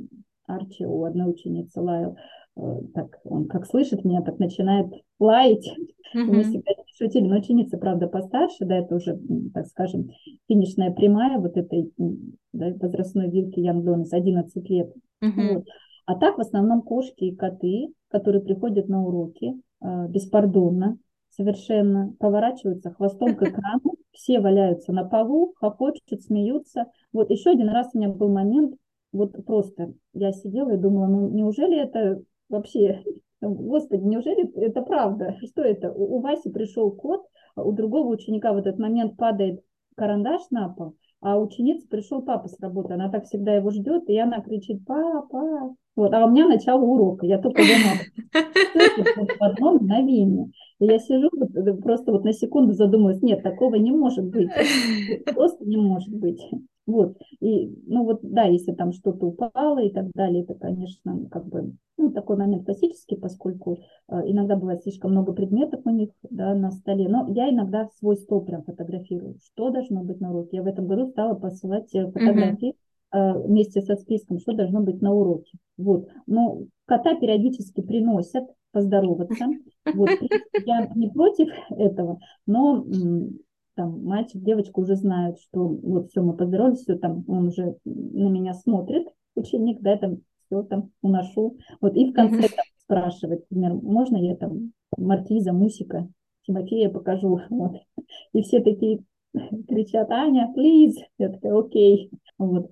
Арчи 0.47 0.85
у 0.85 1.05
одной 1.05 1.31
ученицы 1.31 1.81
лаял. 1.81 2.17
Э, 2.57 2.81
так, 2.95 3.21
он 3.25 3.47
как 3.47 3.67
слышит 3.67 4.05
меня, 4.05 4.23
так 4.23 4.39
начинает 4.39 4.93
лаять. 5.23 5.69
Mm-hmm. 6.15 6.25
Мы 6.25 6.43
всегда 6.43 6.73
шутили, 6.95 7.27
но 7.27 7.39
ученица, 7.39 7.79
правда, 7.79 8.07
постарше, 8.07 8.65
да, 8.65 8.79
это 8.79 8.97
уже, 8.97 9.19
так 9.55 9.67
скажем, 9.67 10.11
финишная 10.47 10.93
прямая 10.93 11.39
вот 11.39 11.57
этой 11.57 11.91
да, 12.53 12.75
возрастной 12.81 13.31
вилки 13.31 13.61
Янг 13.61 13.85
Донес, 13.85 14.13
11 14.13 14.69
лет. 14.69 14.93
Mm-hmm. 15.23 15.55
Вот. 15.55 15.65
А 16.07 16.17
так 16.17 16.37
в 16.37 16.41
основном 16.41 16.83
кошки 16.83 17.25
и 17.25 17.35
коты, 17.35 17.89
которые 18.09 18.43
приходят 18.43 18.89
на 18.89 19.03
уроки 19.03 19.55
э, 19.81 20.09
беспардонно, 20.09 20.99
совершенно 21.31 22.15
поворачиваются 22.19 22.91
хвостом 22.91 23.35
к 23.37 23.43
экрану, 23.43 23.95
все 24.13 24.41
валяются 24.41 24.93
на 24.93 25.05
полу, 25.05 25.55
хохочут, 25.57 26.23
смеются. 26.23 26.87
Вот 27.13 27.31
еще 27.31 27.51
один 27.51 27.69
раз 27.69 27.91
у 27.95 27.99
меня 27.99 28.11
был 28.11 28.29
момент, 28.29 28.75
вот 29.13 29.45
просто 29.47 29.95
я 30.13 30.33
сидела 30.33 30.75
и 30.75 30.79
думала, 30.79 31.07
ну 31.07 31.29
неужели 31.29 31.79
это 31.79 32.23
вообще, 32.49 33.03
господи, 33.49 34.03
неужели 34.03 34.51
это 34.59 34.83
правда? 34.83 35.37
Что 35.45 35.63
это? 35.63 35.93
У 35.93 36.21
Васи 36.21 36.51
пришел 36.51 36.91
кот, 36.91 37.23
у 37.57 37.73
другого 37.73 38.09
ученика 38.09 38.53
в 38.53 38.57
этот 38.57 38.79
момент 38.79 39.17
падает 39.17 39.61
карандаш 39.97 40.43
на 40.51 40.69
пол, 40.69 40.95
а 41.21 41.39
ученица 41.39 41.87
пришел 41.89 42.23
папа 42.23 42.49
с 42.49 42.59
работы, 42.61 42.95
она 42.95 43.11
так 43.11 43.25
всегда 43.25 43.55
его 43.55 43.71
ждет, 43.71 44.09
и 44.09 44.19
она 44.19 44.41
кричит, 44.41 44.85
папа, 44.87 45.75
вот, 45.95 46.15
а 46.15 46.25
у 46.25 46.31
меня 46.31 46.49
начало 46.49 46.83
урока, 46.83 47.27
я 47.27 47.39
только 47.39 47.63
дома. 47.63 48.45
В 49.37 49.43
одно 49.43 49.75
мгновение. 49.75 50.51
И 50.79 50.87
я 50.87 50.99
сижу, 50.99 51.29
вот, 51.33 51.51
просто 51.83 52.13
вот 52.13 52.25
на 52.25 52.33
секунду 52.33 52.73
задумываюсь, 52.73 53.23
нет, 53.23 53.43
такого 53.43 53.75
не 53.77 53.93
может 53.93 54.25
быть. 54.25 54.49
Просто 55.35 55.65
не 55.67 55.77
может 55.77 56.15
быть. 56.15 56.41
Вот, 56.85 57.17
и, 57.39 57.69
ну 57.87 58.05
вот, 58.05 58.21
да, 58.23 58.45
если 58.45 58.73
там 58.73 58.93
что-то 58.93 59.27
упало 59.27 59.79
и 59.79 59.91
так 59.91 60.11
далее, 60.15 60.43
это, 60.43 60.55
конечно, 60.55 61.29
как 61.31 61.47
бы, 61.47 61.75
ну, 61.97 62.11
такой 62.11 62.37
момент 62.37 62.65
классический, 62.65 63.15
поскольку 63.15 63.79
э, 64.09 64.21
иногда 64.27 64.57
бывает 64.57 64.83
слишком 64.83 65.13
много 65.13 65.33
предметов 65.33 65.81
у 65.85 65.91
них, 65.91 66.09
да, 66.29 66.55
на 66.55 66.73
столе, 66.73 67.09
но 67.09 67.29
я 67.33 67.51
иногда 67.51 67.89
свой 68.01 68.17
стол 68.17 68.45
прям 68.45 68.65
фотографирую, 68.65 69.37
что 69.45 69.71
должно 69.71 70.03
быть 70.03 70.21
на 70.21 70.31
уроке. 70.31 70.57
Я 70.57 70.63
в 70.65 70.67
этом 70.67 70.89
году 70.89 71.07
стала 71.07 71.35
посылать 71.35 71.95
э, 71.95 72.11
фотографии 72.11 72.75
э, 73.13 73.39
вместе 73.39 73.81
со 73.81 73.95
списком, 73.95 74.41
что 74.41 74.53
должно 74.53 74.81
быть 74.81 75.01
на 75.01 75.13
уроке. 75.13 75.59
Вот, 75.77 76.09
но 76.27 76.63
кота 76.87 77.15
периодически 77.15 77.81
приносят 77.81 78.45
поздороваться, 78.73 79.47
вот, 79.95 80.11
я 80.67 80.91
не 80.97 81.11
против 81.11 81.49
этого, 81.71 82.19
но 82.47 82.85
там 83.75 84.05
мальчик, 84.05 84.43
девочка 84.43 84.79
уже 84.79 84.97
знают, 84.97 85.39
что 85.41 85.67
вот 85.67 86.11
все, 86.11 86.23
мы 86.23 86.37
поздоровались, 86.37 86.81
все 86.81 86.97
там, 86.97 87.25
он 87.27 87.49
уже 87.49 87.77
на 87.85 88.29
меня 88.29 88.55
смотрит, 88.55 89.07
ученик, 89.35 89.81
да, 89.81 89.97
там 89.97 90.19
все 90.47 90.63
там 90.63 90.91
уношу. 91.01 91.57
Вот 91.81 91.97
и 91.97 92.11
в 92.11 92.13
конце 92.13 92.49
там, 92.49 92.65
спрашивает, 92.83 93.45
например, 93.51 93.75
можно 93.75 94.17
я 94.17 94.37
там 94.37 94.73
Маркиза, 94.97 95.53
Мусика, 95.53 96.09
Тимофея 96.47 96.91
покажу, 96.91 97.41
вот. 97.51 97.77
И 98.33 98.43
все 98.43 98.61
такие 98.61 99.03
кричат, 99.69 100.11
Аня, 100.11 100.53
please, 100.57 100.97
я 101.19 101.31
такая, 101.31 101.59
окей, 101.59 102.11
вот. 102.39 102.71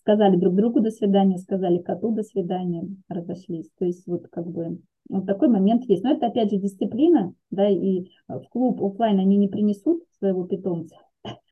Сказали 0.00 0.36
друг 0.36 0.54
другу 0.54 0.80
до 0.80 0.90
свидания, 0.90 1.36
сказали 1.36 1.78
коту 1.78 2.12
до 2.12 2.22
свидания, 2.22 2.88
разошлись. 3.08 3.68
То 3.78 3.84
есть 3.84 4.06
вот 4.06 4.26
как 4.28 4.46
бы 4.48 4.78
вот 5.08 5.26
такой 5.26 5.48
момент 5.48 5.84
есть. 5.84 6.02
Но 6.02 6.12
это 6.12 6.26
опять 6.26 6.50
же 6.50 6.58
дисциплина, 6.58 7.32
да, 7.50 7.68
и 7.68 8.10
в 8.28 8.44
клуб 8.50 8.82
офлайн 8.82 9.18
они 9.18 9.36
не 9.36 9.48
принесут 9.48 10.04
своего 10.18 10.44
питомца, 10.44 10.96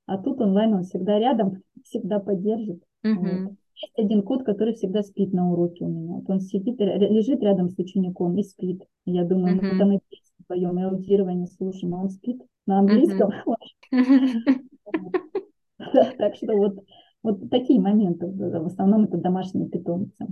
а 0.07 0.19
тут 0.19 0.41
онлайн 0.41 0.75
он 0.75 0.85
всегда 0.85 1.19
рядом, 1.19 1.63
всегда 1.85 2.21
поддержит. 2.21 2.83
Uh-huh. 3.05 3.17
Вот. 3.17 3.53
Есть 3.75 3.99
один 3.99 4.23
кот, 4.23 4.45
который 4.45 4.75
всегда 4.75 5.03
спит 5.03 5.33
на 5.33 5.53
уроке 5.53 5.85
у 5.85 5.89
меня. 5.89 6.15
Вот 6.15 6.31
он 6.31 6.41
сидит, 6.41 6.81
лежит 6.81 7.43
рядом 7.43 7.69
с 7.69 7.79
учеником 7.79 8.39
и 8.39 8.43
спит. 8.43 8.83
Я 9.05 9.25
думаю, 9.25 9.57
uh-huh. 9.57 9.73
мы 9.73 9.79
там 9.79 9.93
и 9.93 9.99
песни 10.09 10.45
поем, 10.47 10.79
и 10.79 10.83
аудирование 10.83 11.47
слушаем, 11.47 11.95
а 11.95 12.03
он 12.03 12.11
спит 12.11 12.43
на 12.67 12.79
английском. 12.79 13.31
Так 16.19 16.35
что 16.35 16.57
вот 16.57 16.81
вот 17.27 17.51
такие 17.51 17.81
моменты, 17.81 18.29
в 18.29 18.67
основном 18.67 19.05
это 19.05 19.17
домашние 19.17 19.69
питомцы. 19.69 20.29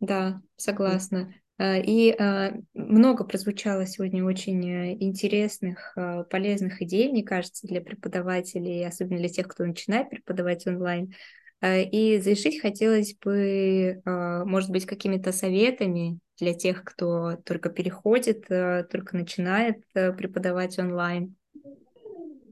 Да, 0.00 0.42
согласна. 0.56 1.32
А, 1.58 1.76
и 1.76 2.10
а, 2.12 2.52
много 2.74 3.24
прозвучало 3.24 3.84
сегодня 3.86 4.24
очень 4.24 4.64
э, 4.68 4.96
интересных, 5.00 5.96
полезных 6.30 6.80
идей, 6.82 7.10
мне 7.10 7.24
кажется, 7.24 7.66
для 7.66 7.80
преподавателей, 7.80 8.86
особенно 8.86 9.18
для 9.18 9.28
тех, 9.28 9.48
кто 9.48 9.64
начинает 9.64 10.10
преподавать 10.10 10.66
онлайн. 10.66 11.12
И 11.60 12.20
завершить 12.22 12.60
хотелось 12.60 13.16
бы, 13.16 14.00
может 14.04 14.70
быть, 14.70 14.86
какими-то 14.86 15.32
советами 15.32 16.20
для 16.38 16.54
тех, 16.54 16.84
кто 16.84 17.36
только 17.44 17.68
переходит, 17.68 18.46
только 18.46 19.16
начинает 19.16 19.82
преподавать 19.92 20.78
онлайн. 20.78 21.34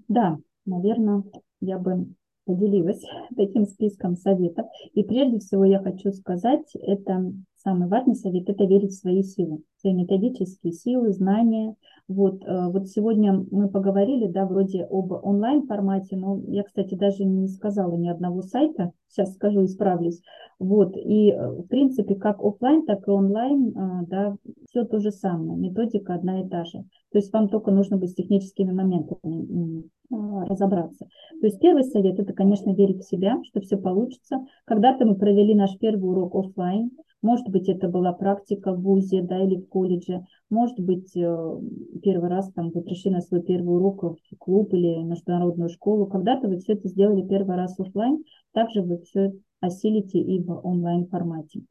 Да, 0.08 0.38
наверное, 0.64 1.22
я 1.60 1.78
бы 1.78 2.06
поделилась 2.46 3.02
таким 3.36 3.66
списком 3.66 4.16
советов. 4.16 4.66
И 4.94 5.04
прежде 5.04 5.38
всего 5.38 5.64
я 5.64 5.80
хочу 5.80 6.12
сказать, 6.12 6.74
это 6.74 7.32
самый 7.66 7.88
важный 7.88 8.14
совет– 8.14 8.48
это 8.48 8.64
верить 8.64 8.92
в 8.92 9.00
свои 9.00 9.24
силы, 9.24 9.60
свои 9.80 9.92
методические 9.92 10.72
силы, 10.72 11.12
знания. 11.12 11.74
Вот, 12.06 12.44
э, 12.44 12.68
вот 12.68 12.86
сегодня 12.86 13.44
мы 13.50 13.68
поговорили, 13.68 14.28
да, 14.28 14.46
вроде 14.46 14.84
об 14.84 15.10
онлайн-формате, 15.10 16.16
но 16.16 16.40
я, 16.46 16.62
кстати, 16.62 16.94
даже 16.94 17.24
не 17.24 17.48
сказала 17.48 17.96
ни 17.96 18.08
одного 18.08 18.42
сайта, 18.42 18.92
сейчас 19.08 19.34
скажу, 19.34 19.64
исправлюсь. 19.64 20.22
Вот, 20.60 20.96
и, 20.96 21.32
э, 21.32 21.48
в 21.48 21.64
принципе, 21.64 22.14
как 22.14 22.40
офлайн, 22.40 22.86
так 22.86 23.08
и 23.08 23.10
онлайн, 23.10 23.70
э, 23.76 24.06
да, 24.06 24.36
все 24.70 24.84
то 24.84 25.00
же 25.00 25.10
самое, 25.10 25.58
методика 25.58 26.14
одна 26.14 26.42
и 26.42 26.48
та 26.48 26.64
же. 26.64 26.84
То 27.16 27.20
есть 27.20 27.32
вам 27.32 27.48
только 27.48 27.70
нужно 27.70 27.96
быть 27.96 28.10
с 28.10 28.14
техническими 28.14 28.72
моментами 28.72 29.88
разобраться. 30.10 31.08
То 31.40 31.46
есть 31.46 31.58
первый 31.60 31.82
совет– 31.82 32.18
это, 32.20 32.34
конечно, 32.34 32.74
верить 32.74 33.00
в 33.00 33.08
себя, 33.08 33.42
что 33.44 33.62
все 33.62 33.78
получится. 33.78 34.44
Когда-то 34.66 35.06
мы 35.06 35.14
провели 35.14 35.54
наш 35.54 35.78
первый 35.78 36.10
урок 36.10 36.34
офлайн, 36.34 36.90
может 37.22 37.48
быть, 37.48 37.70
это 37.70 37.88
была 37.88 38.12
практика 38.12 38.74
в 38.74 38.82
ВУЗе 38.82 39.22
да, 39.22 39.42
или 39.42 39.56
в 39.56 39.66
колледже. 39.66 40.26
Может 40.50 40.78
быть, 40.78 41.16
э, 41.16 41.60
первый 42.02 42.28
раз 42.28 42.52
там, 42.52 42.70
вы 42.70 42.82
пришли 42.82 43.10
на 43.10 43.22
свой 43.22 43.40
первый 43.40 43.76
урок 43.76 44.02
в 44.02 44.36
клуб 44.36 44.74
или 44.74 45.02
международную 45.02 45.70
школу. 45.70 46.04
Когда-то 46.04 46.48
вы 46.48 46.58
все 46.58 46.74
это 46.74 46.86
сделали 46.86 47.26
первый 47.26 47.56
раз 47.56 47.80
офлайн, 47.80 48.22
также 48.52 48.82
вы 48.82 48.98
все 48.98 49.32
осилите 49.60 50.18
и 50.18 50.42
в 50.42 50.52
онлайн 50.66 51.06
формате. 51.06 51.62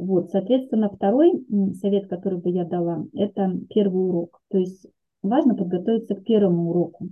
Вот, 0.00 0.30
соответственно, 0.30 0.88
второй 0.88 1.44
совет, 1.74 2.08
который 2.08 2.38
бы 2.38 2.48
я 2.48 2.64
дала, 2.64 3.04
это 3.12 3.54
первый 3.68 4.08
урок. 4.08 4.40
То 4.48 4.56
есть 4.56 4.86
важно 5.22 5.54
подготовиться 5.54 6.14
к 6.14 6.24
первому 6.24 6.70
уроку. 6.70 7.08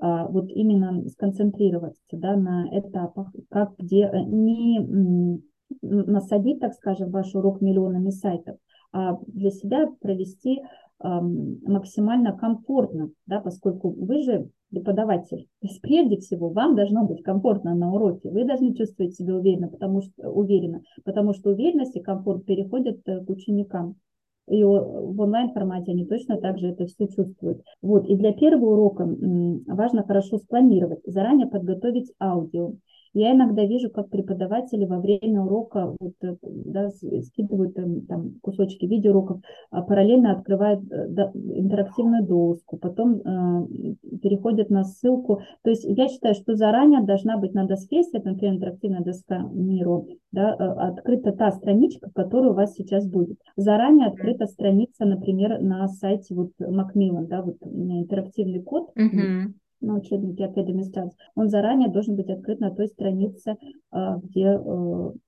А, 0.00 0.26
вот 0.26 0.50
именно 0.50 1.08
сконцентрироваться 1.08 2.02
да, 2.10 2.34
на 2.34 2.66
этапах, 2.72 3.32
как 3.48 3.76
где 3.78 4.10
э, 4.12 4.24
не 4.24 5.40
насадить, 5.82 6.58
так 6.58 6.72
скажем, 6.74 7.10
ваш 7.10 7.32
урок 7.36 7.60
миллионами 7.60 8.10
сайтов, 8.10 8.56
а 8.92 9.16
для 9.28 9.50
себя 9.50 9.86
провести 10.00 10.62
максимально 10.98 12.36
комфортно, 12.36 13.10
да, 13.24 13.40
поскольку 13.40 13.90
вы 13.90 14.22
же 14.22 14.50
преподаватель. 14.70 15.48
То 15.60 15.66
есть 15.66 15.80
прежде 15.80 16.18
всего 16.18 16.48
вам 16.50 16.76
должно 16.76 17.04
быть 17.06 17.22
комфортно 17.22 17.74
на 17.74 17.92
уроке. 17.92 18.30
Вы 18.30 18.44
должны 18.44 18.74
чувствовать 18.74 19.14
себя 19.14 19.36
уверенно, 19.36 19.68
потому 19.68 20.02
что, 20.02 20.30
уверенно, 20.30 20.82
потому 21.04 21.34
что 21.34 21.50
уверенность 21.50 21.96
и 21.96 22.00
комфорт 22.00 22.44
переходят 22.44 23.00
э, 23.06 23.24
к 23.24 23.28
ученикам. 23.28 23.96
И 24.48 24.64
в 24.64 25.20
онлайн 25.20 25.52
формате 25.52 25.92
они 25.92 26.04
точно 26.04 26.36
так 26.38 26.58
же 26.58 26.68
это 26.68 26.86
все 26.86 27.06
чувствуют. 27.06 27.62
Вот. 27.82 28.06
И 28.08 28.16
для 28.16 28.32
первого 28.32 28.72
урока 28.72 29.04
важно 29.68 30.02
хорошо 30.02 30.38
спланировать, 30.38 31.00
заранее 31.04 31.46
подготовить 31.46 32.12
аудио, 32.18 32.72
я 33.12 33.32
иногда 33.32 33.64
вижу, 33.64 33.90
как 33.90 34.08
преподаватели 34.08 34.84
во 34.84 35.00
время 35.00 35.42
урока 35.42 35.94
вот, 35.98 36.14
э, 36.22 36.36
да, 36.42 36.90
скидывают 36.90 37.74
там, 37.74 38.34
кусочки 38.40 38.86
видеоуроков, 38.86 39.40
а 39.70 39.82
параллельно 39.82 40.32
открывают 40.32 40.80
э, 40.90 41.08
да, 41.08 41.32
интерактивную 41.34 42.24
доску, 42.24 42.76
потом 42.76 43.20
э, 43.20 43.96
переходят 44.22 44.70
на 44.70 44.84
ссылку. 44.84 45.42
То 45.62 45.70
есть 45.70 45.84
я 45.84 46.08
считаю, 46.08 46.34
что 46.34 46.54
заранее 46.54 47.02
должна 47.02 47.36
быть 47.36 47.52
на 47.54 47.66
доске, 47.66 47.98
если 47.98 48.20
это, 48.20 48.30
например, 48.30 48.54
интерактивная 48.56 49.02
доска 49.02 49.38
Миру, 49.52 50.06
да, 50.30 50.54
э, 50.54 50.64
открыта 50.64 51.32
та 51.32 51.50
страничка, 51.50 52.10
которая 52.14 52.52
у 52.52 52.54
вас 52.54 52.74
сейчас 52.74 53.08
будет. 53.08 53.38
Заранее 53.56 54.06
открыта 54.06 54.46
страница, 54.46 55.04
например, 55.04 55.60
на 55.60 55.88
сайте 55.88 56.34
вот 56.34 56.52
Macmillan, 56.60 57.26
да, 57.26 57.42
вот 57.42 57.56
у 57.60 57.70
меня 57.70 58.00
интерактивный 58.00 58.62
код. 58.62 58.90
Uh-huh 58.96 59.52
на 59.80 59.94
учебнике 59.94 60.44
Academy 60.44 60.82
Stars, 60.82 61.10
он 61.34 61.48
заранее 61.48 61.90
должен 61.90 62.16
быть 62.16 62.28
открыт 62.28 62.60
на 62.60 62.70
той 62.70 62.88
странице, 62.88 63.56
а, 63.90 64.18
где 64.18 64.44
э, 64.44 64.58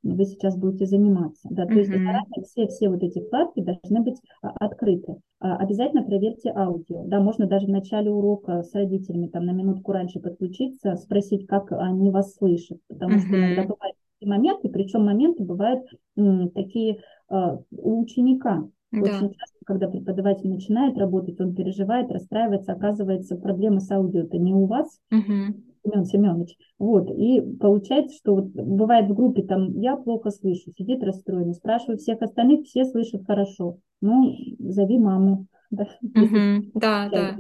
вы 0.03 0.25
сейчас 0.25 0.57
будете 0.57 0.87
заниматься. 0.87 1.49
Да, 1.51 1.67
то 1.67 1.73
mm-hmm. 1.73 1.79
есть 1.79 1.91
заранее 1.91 2.45
все, 2.45 2.67
все 2.69 2.89
вот 2.89 3.03
эти 3.03 3.21
вкладки 3.21 3.61
должны 3.61 4.01
быть 4.01 4.21
а, 4.43 4.51
открыты. 4.51 5.17
А, 5.41 5.57
обязательно 5.57 6.03
проверьте 6.03 6.53
аудио. 6.55 7.05
Да, 7.07 7.21
можно 7.21 7.47
даже 7.47 7.67
в 7.67 7.71
начале 7.71 8.11
урока 8.11 8.63
с 8.63 8.75
родителями 8.75 9.29
там 9.29 9.47
на 9.47 9.53
минутку 9.53 9.93
раньше 9.93 10.21
подключиться, 10.21 10.97
спросить, 10.97 11.47
как 11.47 11.73
они 11.73 12.11
вас 12.11 12.35
слышат, 12.35 12.79
потому 12.89 13.17
mm-hmm. 13.17 13.27
что 13.27 13.37
иногда 13.39 13.63
бывают 13.63 13.97
моменты, 14.25 14.69
причем 14.69 15.05
моменты 15.05 15.43
бывают 15.43 15.85
м, 16.17 16.51
такие 16.51 17.01
э, 17.29 17.59
у 17.73 18.03
ученика. 18.03 18.69
Да. 18.93 19.01
Очень 19.01 19.33
часто, 19.33 19.59
когда 19.65 19.89
преподаватель 19.89 20.51
начинает 20.51 20.99
работать, 20.99 21.41
он 21.41 21.55
переживает, 21.55 22.13
расстраивается, 22.13 22.73
оказывается, 22.73 23.37
проблема 23.37 23.81
с 23.81 23.91
аудио-то 23.91 24.37
не 24.37 24.53
у 24.53 24.67
вас, 24.67 25.01
угу. 25.11 25.57
Семен 25.83 26.05
Семенович. 26.05 26.57
Вот, 26.79 27.11
и 27.11 27.41
получается, 27.41 28.15
что 28.17 28.35
вот 28.35 28.49
бывает 28.49 29.09
в 29.09 29.15
группе, 29.15 29.43
там, 29.43 29.79
я 29.81 29.97
плохо 29.97 30.31
слышу, 30.31 30.73
сидит 30.77 31.03
расстроенный, 31.03 31.55
спрашиваю 31.55 31.99
всех 31.99 32.21
остальных, 32.21 32.67
все 32.67 32.85
слышат 32.85 33.23
хорошо. 33.27 33.79
Ну, 34.01 34.35
зови 34.59 34.99
маму. 34.99 35.47
Да, 35.73 35.87
угу. 36.03 36.71
да, 36.75 37.09
да. 37.11 37.37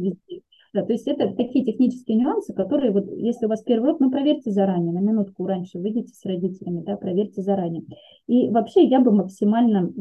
Да, 0.75 0.83
то 0.83 0.93
есть 0.93 1.07
это 1.07 1.35
такие 1.35 1.65
технические 1.67 2.17
нюансы, 2.17 2.55
которые 2.55 2.93
вот, 2.93 3.07
если 3.13 3.45
у 3.45 3.49
вас 3.49 3.63
первый 3.63 3.91
урок, 3.91 4.01
ну, 4.01 4.11
проверьте 4.11 4.51
заранее, 4.51 4.93
на 4.93 5.01
минутку 5.01 5.47
раньше 5.47 5.79
выйдите 5.79 6.15
с 6.15 6.25
родителями, 6.25 6.83
да, 6.83 6.97
проверьте 6.97 7.43
заранее. 7.43 7.85
И 8.27 8.49
вообще 8.49 8.85
я 8.85 9.01
бы 9.01 9.13
максимально 9.13 9.93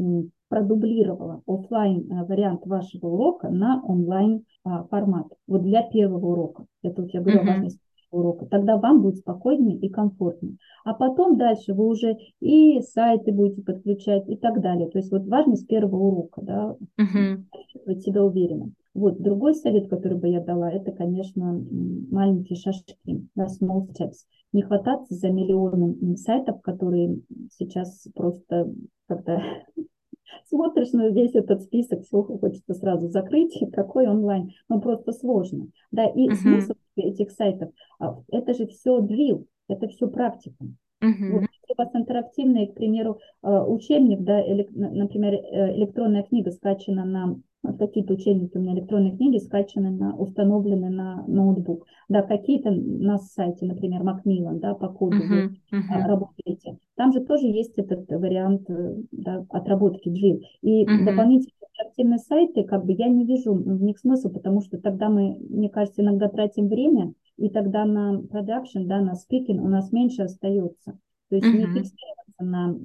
продублировала 0.48 1.42
офлайн 1.46 2.12
э, 2.12 2.26
вариант 2.26 2.66
вашего 2.66 3.08
урока 3.08 3.50
на 3.50 3.82
онлайн 3.84 4.44
а, 4.66 4.84
формат. 4.84 5.28
Вот 5.48 5.64
для 5.64 5.82
первого 5.82 6.26
урока. 6.26 6.66
Это 6.84 7.02
вот 7.02 7.14
я 7.14 7.22
говорю 7.22 7.40
mm-hmm. 7.40 7.44
о 7.44 7.54
важности 7.54 7.82
урока, 8.12 8.46
тогда 8.46 8.78
вам 8.78 9.02
будет 9.02 9.18
спокойнее 9.18 9.78
и 9.78 9.90
комфортнее. 9.90 10.58
А 10.84 10.94
потом 10.94 11.38
дальше 11.38 11.74
вы 11.74 11.88
уже 11.88 12.18
и 12.42 12.82
сайты 12.82 13.32
будете 13.32 13.62
подключать 13.62 14.28
и 14.28 14.36
так 14.36 14.62
далее. 14.62 14.90
То 14.90 14.98
есть 14.98 15.12
вот 15.12 15.26
важно 15.28 15.56
с 15.56 15.64
первого 15.64 15.96
урока, 15.96 16.42
да, 16.42 16.76
uh-huh. 17.00 17.44
чувствовать 17.72 18.02
себя 18.04 18.24
уверенно. 18.24 18.72
Вот 18.94 19.22
другой 19.22 19.56
совет, 19.56 19.90
который 19.90 20.18
бы 20.18 20.28
я 20.28 20.42
дала, 20.42 20.70
это, 20.70 20.92
конечно, 20.92 21.64
маленькие 22.12 22.58
шажки, 22.58 22.98
да, 23.36 23.46
small 23.46 23.88
steps. 23.88 24.26
Не 24.52 24.64
хвататься 24.64 25.16
за 25.16 25.30
миллионы 25.30 26.18
сайтов, 26.18 26.62
которые 26.62 27.22
сейчас 27.52 28.08
просто 28.14 28.70
как-то 29.08 29.42
смотришь 30.50 30.92
на 30.92 31.08
весь 31.08 31.36
этот 31.36 31.62
список, 31.62 32.04
все 32.04 32.22
хочется 32.22 32.74
сразу 32.74 33.08
закрыть, 33.08 33.58
какой 33.72 34.08
онлайн, 34.08 34.52
ну 34.68 34.82
просто 34.82 35.14
сложно. 35.14 35.68
Да, 35.92 36.06
и 36.06 36.28
uh-huh. 36.28 36.36
смысл 36.36 36.74
этих 36.98 37.32
сайтов, 37.32 37.72
а, 38.00 38.20
это 38.30 38.54
же 38.54 38.68
все 38.68 39.00
drill, 39.00 39.46
это 39.70 39.88
все 39.88 40.10
практика. 40.10 40.66
Uh-huh. 41.02 41.32
Вот, 41.32 41.42
если 41.42 41.74
у 41.74 41.76
вас 41.78 41.90
интерактивный, 41.94 42.68
к 42.68 42.74
примеру, 42.74 43.20
а, 43.42 43.66
учебник, 43.66 44.22
да, 44.22 44.42
или, 44.42 44.68
например, 44.74 45.36
э, 45.36 45.78
электронная 45.78 46.24
книга 46.24 46.52
скачана 46.52 47.06
на 47.06 47.40
какие-то 47.78 48.14
учебники 48.14 48.58
у 48.58 48.62
меня 48.62 48.74
электронные 48.74 49.16
книги 49.16 49.38
скачаны, 49.38 49.92
на, 49.92 50.16
установлены 50.16 50.90
на 50.90 51.24
ноутбук. 51.28 51.86
Да, 52.10 52.22
какие-то 52.22 52.72
на 52.72 53.18
сайте, 53.18 53.66
например, 53.66 54.02
Macmillan, 54.02 54.60
да, 54.60 54.74
по 54.74 54.90
коду 54.90 55.18
uh-huh, 55.18 55.50
uh-huh. 55.74 56.08
работаете. 56.08 56.78
Там 56.96 57.14
же 57.14 57.22
тоже 57.22 57.48
есть 57.48 57.78
этот 57.78 58.10
вариант 58.10 58.70
э, 58.70 58.96
да, 59.12 59.46
отработки 59.50 60.10
drill. 60.10 60.42
И 60.62 60.86
uh-huh. 60.86 61.06
дополнительные 61.06 61.52
активные 61.86 62.20
сайты, 62.20 62.64
как 62.64 62.86
бы 62.86 62.94
я 62.94 63.08
не 63.08 63.26
вижу 63.26 63.54
в 63.54 63.82
них 63.82 63.98
смысла, 64.00 64.30
потому 64.30 64.62
что 64.62 64.78
тогда 64.78 65.10
мы, 65.10 65.38
мне 65.50 65.70
кажется, 65.70 66.02
иногда 66.02 66.30
тратим 66.30 66.68
время, 66.68 67.14
и 67.38 67.50
тогда 67.50 67.86
на 67.86 68.22
продакшн, 68.22 68.86
да, 68.86 69.02
на 69.02 69.16
спикинг 69.16 69.64
у 69.64 69.68
нас 69.68 69.92
меньше 69.92 70.24
остается. 70.24 71.00
То 71.30 71.36
есть 71.36 71.48
uh-huh. 71.48 71.58
не 71.58 71.66
фиксироваться 71.66 72.21
на 72.42 72.76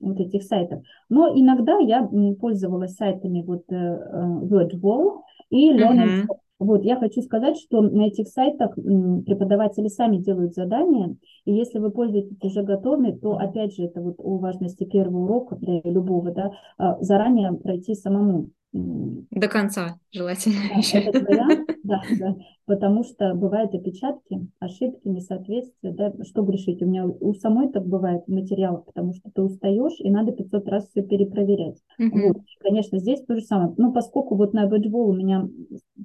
вот 0.00 0.20
этих 0.20 0.42
сайтах. 0.42 0.80
Но 1.08 1.28
иногда 1.28 1.78
я 1.78 2.08
пользовалась 2.40 2.94
сайтами 2.94 3.42
вот 3.42 3.64
э, 3.70 3.74
э, 3.74 4.22
WordWall 4.42 5.22
и 5.50 5.72
Learning 5.72 6.24
uh-huh. 6.24 6.36
Вот, 6.60 6.84
я 6.84 6.96
хочу 6.96 7.22
сказать, 7.22 7.56
что 7.56 7.80
на 7.80 8.08
этих 8.08 8.28
сайтах 8.28 8.74
преподаватели 8.74 9.88
сами 9.88 10.18
делают 10.18 10.52
задания, 10.52 11.16
и 11.46 11.54
если 11.54 11.78
вы 11.78 11.90
пользуетесь 11.90 12.36
уже 12.42 12.62
готовыми, 12.62 13.12
то, 13.12 13.38
опять 13.38 13.74
же, 13.74 13.84
это 13.84 14.02
вот 14.02 14.16
о 14.18 14.36
важности 14.36 14.84
первого 14.84 15.24
урока 15.24 15.56
для 15.56 15.80
любого, 15.84 16.30
да, 16.32 16.52
а, 16.76 16.98
заранее 17.00 17.54
пройти 17.54 17.94
самому 17.94 18.50
до 18.72 19.48
конца 19.48 19.98
желательно. 20.12 20.56
Да, 20.92 20.98
этот 20.98 21.22
вариант, 21.22 21.70
да, 21.90 22.02
да, 22.18 22.36
потому 22.66 23.04
что 23.04 23.34
бывают 23.34 23.74
опечатки, 23.74 24.46
ошибки, 24.58 25.08
несоответствия, 25.08 25.92
да, 25.92 26.12
что 26.24 26.42
грешить. 26.42 26.82
У 26.82 26.86
меня 26.86 27.06
у 27.06 27.34
самой 27.34 27.70
так 27.70 27.86
бывает 27.86 28.22
в 28.26 28.32
материалах, 28.32 28.84
потому 28.84 29.12
что 29.12 29.30
ты 29.30 29.42
устаешь, 29.42 29.98
и 29.98 30.10
надо 30.10 30.32
500 30.32 30.68
раз 30.68 30.88
все 30.88 31.02
перепроверять. 31.02 31.78
Mm-hmm. 32.00 32.28
Вот, 32.28 32.36
конечно, 32.60 32.98
здесь 32.98 33.22
то 33.24 33.34
же 33.34 33.42
самое. 33.42 33.74
Но 33.76 33.92
поскольку 33.92 34.36
вот 34.36 34.52
на 34.54 34.66
Badgewall 34.66 35.08
у 35.08 35.12
меня 35.12 35.48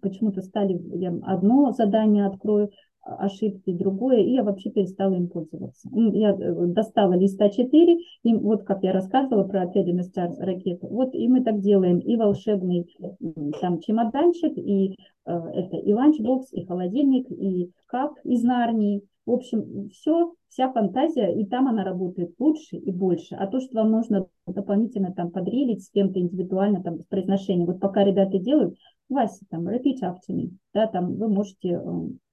почему-то 0.01 0.41
стали, 0.41 0.79
я 0.97 1.15
одно 1.23 1.71
задание 1.71 2.25
открою, 2.25 2.71
ошибки, 3.05 3.71
другое, 3.71 4.17
и 4.17 4.31
я 4.31 4.43
вообще 4.43 4.71
перестала 4.71 5.13
им 5.13 5.27
пользоваться. 5.27 5.87
Я 5.93 6.31
э, 6.31 6.65
достала 6.67 7.13
лист 7.13 7.49
А4, 7.49 7.97
и 8.23 8.33
вот 8.33 8.63
как 8.63 8.83
я 8.83 8.91
рассказывала 8.91 9.43
про 9.43 9.65
Stars 9.65 10.37
ракету, 10.39 10.87
вот 10.87 11.13
и 11.13 11.27
мы 11.27 11.43
так 11.43 11.59
делаем, 11.59 11.99
и 11.99 12.15
волшебный 12.15 12.87
там 13.61 13.79
чемоданчик, 13.79 14.57
и 14.57 14.97
э, 15.25 15.31
это 15.31 15.77
и 15.77 15.93
ланчбокс, 15.93 16.51
и 16.53 16.65
холодильник, 16.65 17.29
и 17.29 17.71
шкаф 17.87 18.15
из 18.23 18.43
Нарнии, 18.43 19.03
в 19.25 19.31
общем, 19.31 19.89
все, 19.89 20.33
вся 20.49 20.71
фантазия, 20.71 21.33
и 21.33 21.45
там 21.45 21.67
она 21.67 21.83
работает 21.83 22.35
лучше 22.37 22.75
и 22.77 22.91
больше. 22.91 23.35
А 23.35 23.47
то, 23.47 23.59
что 23.59 23.81
вам 23.81 23.91
нужно 23.91 24.27
дополнительно 24.45 25.13
там 25.13 25.31
подриллить 25.31 25.83
с 25.83 25.89
кем-то 25.89 26.19
индивидуально, 26.19 26.83
там, 26.83 26.99
с 26.99 27.05
произношением, 27.05 27.65
вот 27.65 27.79
пока 27.79 28.03
ребята 28.03 28.37
делают, 28.37 28.77
Вася, 29.09 29.45
там, 29.49 29.67
repeat 29.67 30.01
after 30.01 30.31
me, 30.31 30.51
да, 30.73 30.87
там 30.87 31.15
вы 31.15 31.27
можете 31.27 31.69
э, 31.69 31.81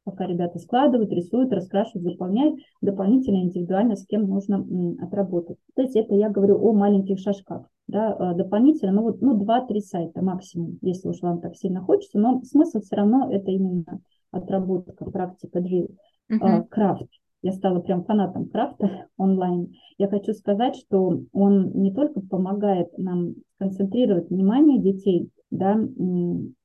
пока 0.05 0.27
ребята 0.27 0.59
складывают, 0.59 1.12
рисуют, 1.12 1.53
раскрашивают, 1.53 2.05
заполняют, 2.05 2.59
дополнительно 2.81 3.43
индивидуально 3.43 3.97
с 3.97 4.07
кем 4.07 4.27
нужно 4.27 4.64
отработать. 5.01 5.59
То 5.75 5.83
есть 5.83 5.97
это 5.97 6.14
я 6.14 6.31
говорю 6.31 6.59
о 6.59 6.73
маленьких 6.73 7.18
шажках. 7.18 7.66
Да, 7.89 8.12
а, 8.12 8.35
дополнительно, 8.35 8.93
ну 8.93 9.03
вот 9.03 9.20
ну, 9.20 9.37
2-3 9.37 9.81
сайта 9.81 10.23
максимум, 10.23 10.79
если 10.83 11.09
уж 11.09 11.20
вам 11.20 11.41
так 11.41 11.57
сильно 11.57 11.81
хочется, 11.81 12.18
но 12.18 12.43
смысл 12.43 12.81
все 12.81 12.97
равно 12.97 13.31
это 13.31 13.51
именно 13.51 14.01
отработка, 14.31 15.05
практика, 15.05 15.59
drill. 15.59 15.95
Uh-huh. 16.31 16.64
Крафт. 16.70 17.09
Я 17.43 17.53
стала 17.53 17.81
прям 17.81 18.05
фанатом 18.05 18.49
крафта 18.49 19.09
онлайн. 19.16 19.75
Я 19.99 20.09
хочу 20.09 20.33
сказать, 20.33 20.77
что 20.77 21.23
он 21.33 21.73
не 21.73 21.93
только 21.93 22.20
помогает 22.20 22.97
нам 22.97 23.35
концентрировать 23.59 24.31
внимание 24.31 24.81
детей, 24.81 25.31
да, 25.51 25.77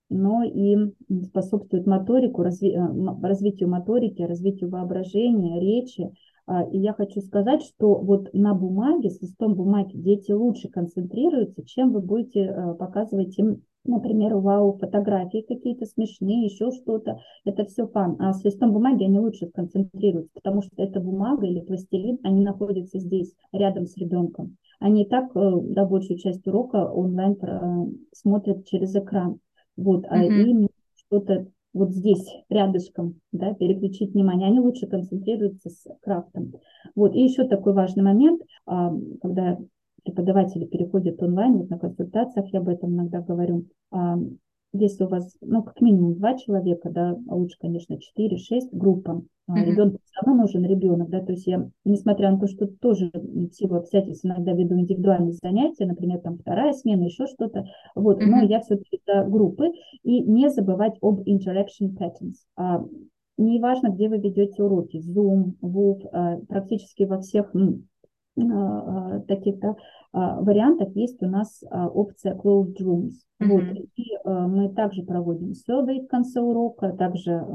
но 0.10 0.44
и 0.44 0.78
способствует 1.26 1.86
моторику, 1.86 2.44
разви, 2.44 2.72
э, 2.72 2.80
развитию 3.22 3.70
моторики, 3.70 4.22
развитию 4.22 4.70
воображения, 4.70 5.60
речи. 5.60 6.12
А, 6.46 6.64
и 6.64 6.78
я 6.80 6.94
хочу 6.94 7.20
сказать, 7.20 7.62
что 7.62 7.96
вот 7.96 8.34
на 8.34 8.54
бумаге, 8.54 9.10
с 9.10 9.22
листом 9.22 9.56
бумаги 9.56 9.98
дети 9.98 10.32
лучше 10.32 10.70
концентрируются, 10.70 11.66
чем 11.66 11.92
вы 11.92 12.00
будете 12.00 12.40
э, 12.40 12.74
показывать 12.76 13.38
им, 13.38 13.64
например, 13.84 14.36
вау, 14.36 14.78
фотографии 14.78 15.46
какие-то 15.46 15.86
смешные, 15.86 16.46
еще 16.46 16.72
что-то. 16.72 17.20
Это 17.44 17.66
все 17.66 17.86
фан. 17.88 18.16
А 18.20 18.32
с 18.32 18.46
листом 18.46 18.72
бумаги 18.72 19.04
они 19.04 19.20
лучше 19.20 19.48
концентрируются, 19.48 20.32
потому 20.36 20.62
что 20.62 20.72
эта 20.82 21.02
бумага 21.02 21.46
или 21.46 21.60
пластилин, 21.60 22.20
они 22.24 22.46
находятся 22.46 22.98
здесь, 23.00 23.34
рядом 23.52 23.86
с 23.86 23.98
ребенком. 23.98 24.56
Они 24.80 25.04
и 25.04 25.10
так, 25.10 25.36
э, 25.36 25.86
большую 25.86 26.18
часть 26.18 26.48
урока 26.48 26.90
онлайн 26.90 27.36
смотрят 28.14 28.66
через 28.66 28.96
экран. 28.96 29.40
Вот, 29.78 30.04
mm-hmm. 30.04 30.10
а 30.10 30.24
им 30.24 30.68
что-то 30.96 31.48
вот 31.74 31.92
здесь 31.92 32.28
рядышком, 32.50 33.20
да, 33.32 33.54
переключить 33.54 34.14
внимание, 34.14 34.48
они 34.48 34.60
лучше 34.60 34.88
концентрируются 34.88 35.70
с 35.70 35.86
крафтом. 36.02 36.54
Вот, 36.96 37.14
и 37.16 37.22
еще 37.22 37.48
такой 37.48 37.74
важный 37.74 38.04
момент, 38.04 38.42
а, 38.66 38.92
когда 39.22 39.58
преподаватели 40.04 40.66
переходят 40.66 41.22
онлайн, 41.22 41.58
вот 41.58 41.70
на 41.70 41.78
консультациях 41.78 42.48
я 42.52 42.60
об 42.60 42.70
этом 42.70 42.96
иногда 42.96 43.22
говорю, 43.22 43.66
а, 43.92 44.18
если 44.74 45.06
у 45.06 45.08
вас, 45.08 45.36
ну, 45.42 45.64
как 45.64 45.82
минимум 45.82 46.16
два 46.16 46.38
человека, 46.38 46.90
да, 46.90 47.18
а 47.28 47.36
лучше, 47.36 47.58
конечно, 47.60 47.96
4-6 47.96 48.70
группа, 48.72 49.24
mm-hmm. 49.50 49.64
ребенку 49.64 50.00
все 50.04 50.22
равно 50.22 50.42
нужен 50.42 50.66
ребенок, 50.66 51.10
да, 51.10 51.22
то 51.22 51.32
есть 51.32 51.48
я, 51.48 51.70
несмотря 51.86 52.32
на 52.32 52.40
то, 52.40 52.48
что 52.48 52.68
тоже 52.68 53.10
в 53.14 53.52
силу 53.54 53.76
обстоятельств 53.76 54.26
иногда 54.26 54.54
веду 54.54 54.78
индивидуальные 54.78 55.34
занятия, 55.34 55.86
например, 55.86 56.20
там 56.20 56.38
вторая 56.38 56.74
смена, 56.74 57.04
еще 57.04 57.28
что-то, 57.28 57.66
вот, 57.96 58.22
mm-hmm. 58.22 58.26
но 58.26 58.42
я 58.44 58.60
все-таки 58.62 59.00
за 59.06 59.24
группы, 59.24 59.72
и 60.04 60.22
не 60.22 60.50
забывать 60.50 60.98
об 61.02 61.22
interaction 61.22 61.96
patterns. 61.98 62.36
А, 62.56 62.84
неважно, 63.38 63.90
где 63.90 64.10
вы 64.10 64.18
ведете 64.18 64.64
уроки, 64.64 64.98
Zoom, 64.98 65.54
WOOF, 65.62 66.10
а, 66.12 66.38
практически 66.48 67.04
во 67.04 67.20
всех 67.20 67.54
а, 67.56 69.16
а, 69.16 69.20
таких 69.22 69.60
да, 69.60 69.76
а, 70.14 70.42
вариантах 70.42 70.96
есть 70.96 71.22
у 71.22 71.28
нас 71.28 71.64
опция 71.72 72.36
closed 72.36 72.78
rooms. 72.82 73.14
Mm-hmm. 73.42 73.48
Вот. 73.48 73.64
И 73.96 74.18
мы 74.26 74.70
также 74.74 75.04
проводим 75.04 75.52
survey 75.52 76.04
в 76.04 76.08
конце 76.08 76.42
урока, 76.42 76.92
также 76.92 77.46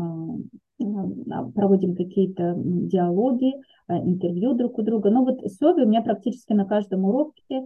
проводим 0.79 1.95
какие-то 1.95 2.55
диалоги, 2.57 3.53
интервью 3.89 4.55
друг 4.55 4.79
у 4.79 4.83
друга. 4.83 5.11
Но 5.11 5.25
вот 5.25 5.43
survey 5.43 5.83
у 5.83 5.89
меня 5.89 6.03
практически 6.03 6.53
на 6.53 6.65
каждом 6.65 7.05
уроке, 7.05 7.65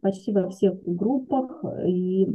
почти 0.00 0.32
во 0.32 0.48
всех 0.48 0.82
группах 0.84 1.64
и 1.86 2.26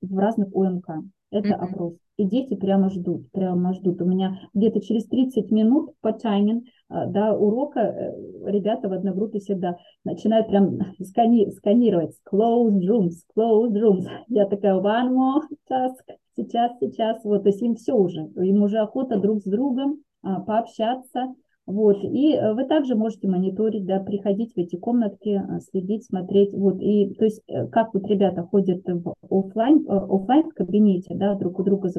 в 0.00 0.18
разных 0.18 0.54
ОМК. 0.54 0.88
Это 1.30 1.48
mm-hmm. 1.48 1.52
опрос. 1.52 1.94
И 2.16 2.24
дети 2.24 2.54
прямо 2.54 2.90
ждут, 2.90 3.30
прямо 3.30 3.72
ждут. 3.72 4.02
У 4.02 4.04
меня 4.04 4.40
где-то 4.52 4.80
через 4.80 5.06
30 5.06 5.50
минут 5.50 5.94
по 6.00 6.12
тайминг 6.12 6.64
а, 6.64 6.70
да, 6.90 7.32
урока 7.32 7.80
э, 7.80 8.50
ребята 8.50 8.88
в 8.88 8.92
одной 8.92 9.14
группе 9.14 9.38
всегда 9.38 9.76
начинают 10.04 10.48
прям 10.48 10.78
скани 11.00 11.50
сканировать 11.52 12.16
closed 12.30 12.80
rooms, 12.80 13.14
closed 13.36 13.74
rooms. 13.74 14.06
Я 14.28 14.46
такая, 14.46 14.74
one 14.74 15.12
more 15.12 15.42
task, 15.70 16.16
сейчас, 16.36 16.72
сейчас. 16.80 17.22
Вот, 17.24 17.44
то 17.44 17.48
есть 17.50 17.62
им 17.62 17.76
все 17.76 17.94
уже, 17.94 18.20
им 18.36 18.62
уже 18.62 18.78
охота 18.78 19.18
друг 19.18 19.40
с 19.40 19.44
другом 19.44 20.02
а, 20.22 20.40
пообщаться, 20.40 21.34
вот. 21.70 22.02
И 22.02 22.34
э, 22.34 22.52
вы 22.54 22.64
также 22.64 22.94
можете 22.94 23.28
мониторить, 23.28 23.86
да, 23.86 24.00
приходить 24.00 24.52
в 24.54 24.58
эти 24.58 24.76
комнатки, 24.76 25.40
э, 25.40 25.60
следить, 25.60 26.04
смотреть. 26.04 26.52
Вот. 26.52 26.80
И, 26.80 27.14
то 27.14 27.24
есть, 27.24 27.42
э, 27.48 27.66
как 27.68 27.94
вот 27.94 28.06
ребята 28.06 28.42
ходят 28.42 28.82
в 28.86 29.14
офлайн, 29.30 29.84
офлайн 29.88 30.50
в 30.50 30.54
кабинете, 30.54 31.14
да, 31.14 31.34
друг 31.34 31.58
у 31.58 31.62
друга 31.62 31.90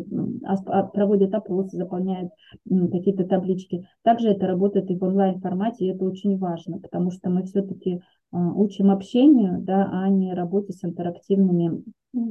а, 0.46 0.84
проводят 0.84 1.34
опросы, 1.34 1.78
заполняют 1.78 2.32
какие-то 2.68 3.26
таблички. 3.26 3.88
Также 4.04 4.30
это 4.30 4.48
работает 4.48 4.90
и 4.90 4.98
в 4.98 5.04
онлайн 5.04 5.40
формате, 5.40 5.86
и 5.86 5.90
это 5.90 6.06
очень 6.06 6.38
важно, 6.38 6.80
потому 6.80 7.12
что 7.12 7.30
мы 7.30 7.44
все-таки 7.44 8.02
учим 8.32 8.92
общению, 8.92 9.60
да, 9.62 9.90
а 9.92 10.10
не 10.10 10.34
работе 10.34 10.72
с 10.72 10.84
интерактивными 10.86 11.84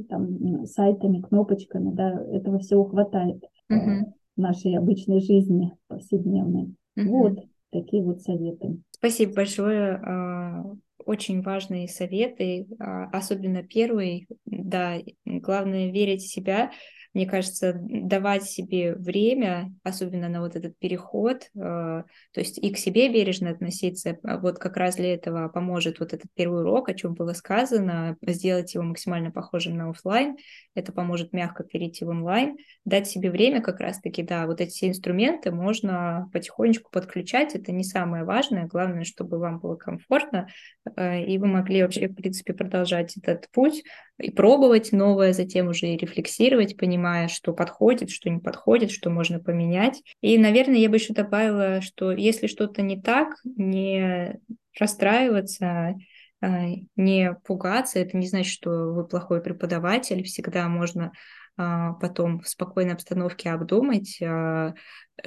там, 0.09 0.65
сайтами, 0.65 1.21
кнопочками, 1.21 1.91
да, 1.91 2.19
этого 2.31 2.59
всего 2.59 2.85
хватает. 2.85 3.43
Uh-huh 3.71 4.11
нашей 4.41 4.77
обычной 4.77 5.21
жизни 5.21 5.73
повседневной. 5.87 6.73
Угу. 6.95 7.09
Вот 7.09 7.39
такие 7.71 8.03
вот 8.03 8.21
советы. 8.21 8.77
Спасибо 8.91 9.33
большое. 9.33 9.95
А, 9.95 10.63
очень 11.05 11.41
важные 11.41 11.87
советы, 11.87 12.67
а, 12.79 13.05
особенно 13.05 13.63
первый. 13.63 14.27
Да, 14.45 14.97
главное 15.25 15.91
верить 15.91 16.21
в 16.21 16.31
себя, 16.31 16.71
мне 17.13 17.25
кажется, 17.25 17.77
давать 17.77 18.43
себе 18.43 18.95
время, 18.95 19.73
особенно 19.83 20.29
на 20.29 20.39
вот 20.41 20.55
этот 20.55 20.77
переход, 20.79 21.49
э, 21.55 21.59
то 21.59 22.05
есть 22.35 22.57
и 22.57 22.73
к 22.73 22.77
себе 22.77 23.09
бережно 23.09 23.49
относиться, 23.49 24.17
а 24.23 24.37
вот 24.37 24.59
как 24.59 24.77
раз 24.77 24.95
для 24.95 25.13
этого 25.13 25.49
поможет 25.49 25.99
вот 25.99 26.13
этот 26.13 26.31
первый 26.33 26.61
урок, 26.61 26.87
о 26.87 26.93
чем 26.93 27.13
было 27.13 27.33
сказано, 27.33 28.15
сделать 28.25 28.73
его 28.73 28.83
максимально 28.83 29.31
похожим 29.31 29.75
на 29.75 29.89
офлайн, 29.89 30.37
это 30.73 30.93
поможет 30.93 31.33
мягко 31.33 31.63
перейти 31.63 32.05
в 32.05 32.09
онлайн, 32.09 32.57
дать 32.85 33.07
себе 33.07 33.29
время 33.29 33.61
как 33.61 33.81
раз-таки, 33.81 34.23
да, 34.23 34.47
вот 34.47 34.61
эти 34.61 34.85
инструменты 34.85 35.51
можно 35.51 36.29
потихонечку 36.31 36.91
подключать, 36.91 37.55
это 37.55 37.73
не 37.73 37.83
самое 37.83 38.23
важное, 38.23 38.67
главное, 38.67 39.03
чтобы 39.03 39.37
вам 39.37 39.59
было 39.59 39.75
комфортно, 39.75 40.47
э, 40.95 41.25
и 41.25 41.37
вы 41.37 41.47
могли 41.47 41.83
вообще, 41.83 42.07
в 42.07 42.15
принципе, 42.15 42.53
продолжать 42.53 43.17
этот 43.17 43.49
путь 43.51 43.83
и 44.17 44.31
пробовать 44.31 44.91
новое, 44.91 45.33
затем 45.33 45.67
уже 45.67 45.87
и 45.87 45.97
рефлексировать, 45.97 46.77
понимая, 47.01 47.27
что 47.27 47.53
подходит, 47.53 48.11
что 48.11 48.29
не 48.29 48.39
подходит, 48.39 48.91
что 48.91 49.09
можно 49.09 49.39
поменять. 49.39 50.03
И, 50.21 50.37
наверное, 50.37 50.77
я 50.77 50.87
бы 50.89 50.97
еще 50.97 51.13
добавила, 51.13 51.81
что 51.81 52.11
если 52.11 52.45
что-то 52.45 52.83
не 52.83 53.01
так, 53.01 53.29
не 53.43 54.39
расстраиваться, 54.79 55.95
а, 56.41 56.65
не 56.95 57.33
пугаться, 57.43 57.99
это 57.99 58.17
не 58.17 58.27
значит, 58.27 58.53
что 58.53 58.93
вы 58.93 59.07
плохой 59.07 59.41
преподаватель, 59.41 60.23
всегда 60.23 60.67
можно 60.67 61.11
а, 61.57 61.93
потом 61.93 62.39
в 62.41 62.47
спокойной 62.47 62.93
обстановке 62.93 63.49
обдумать, 63.49 64.21
а, 64.21 64.75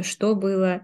что 0.01 0.37
было, 0.37 0.83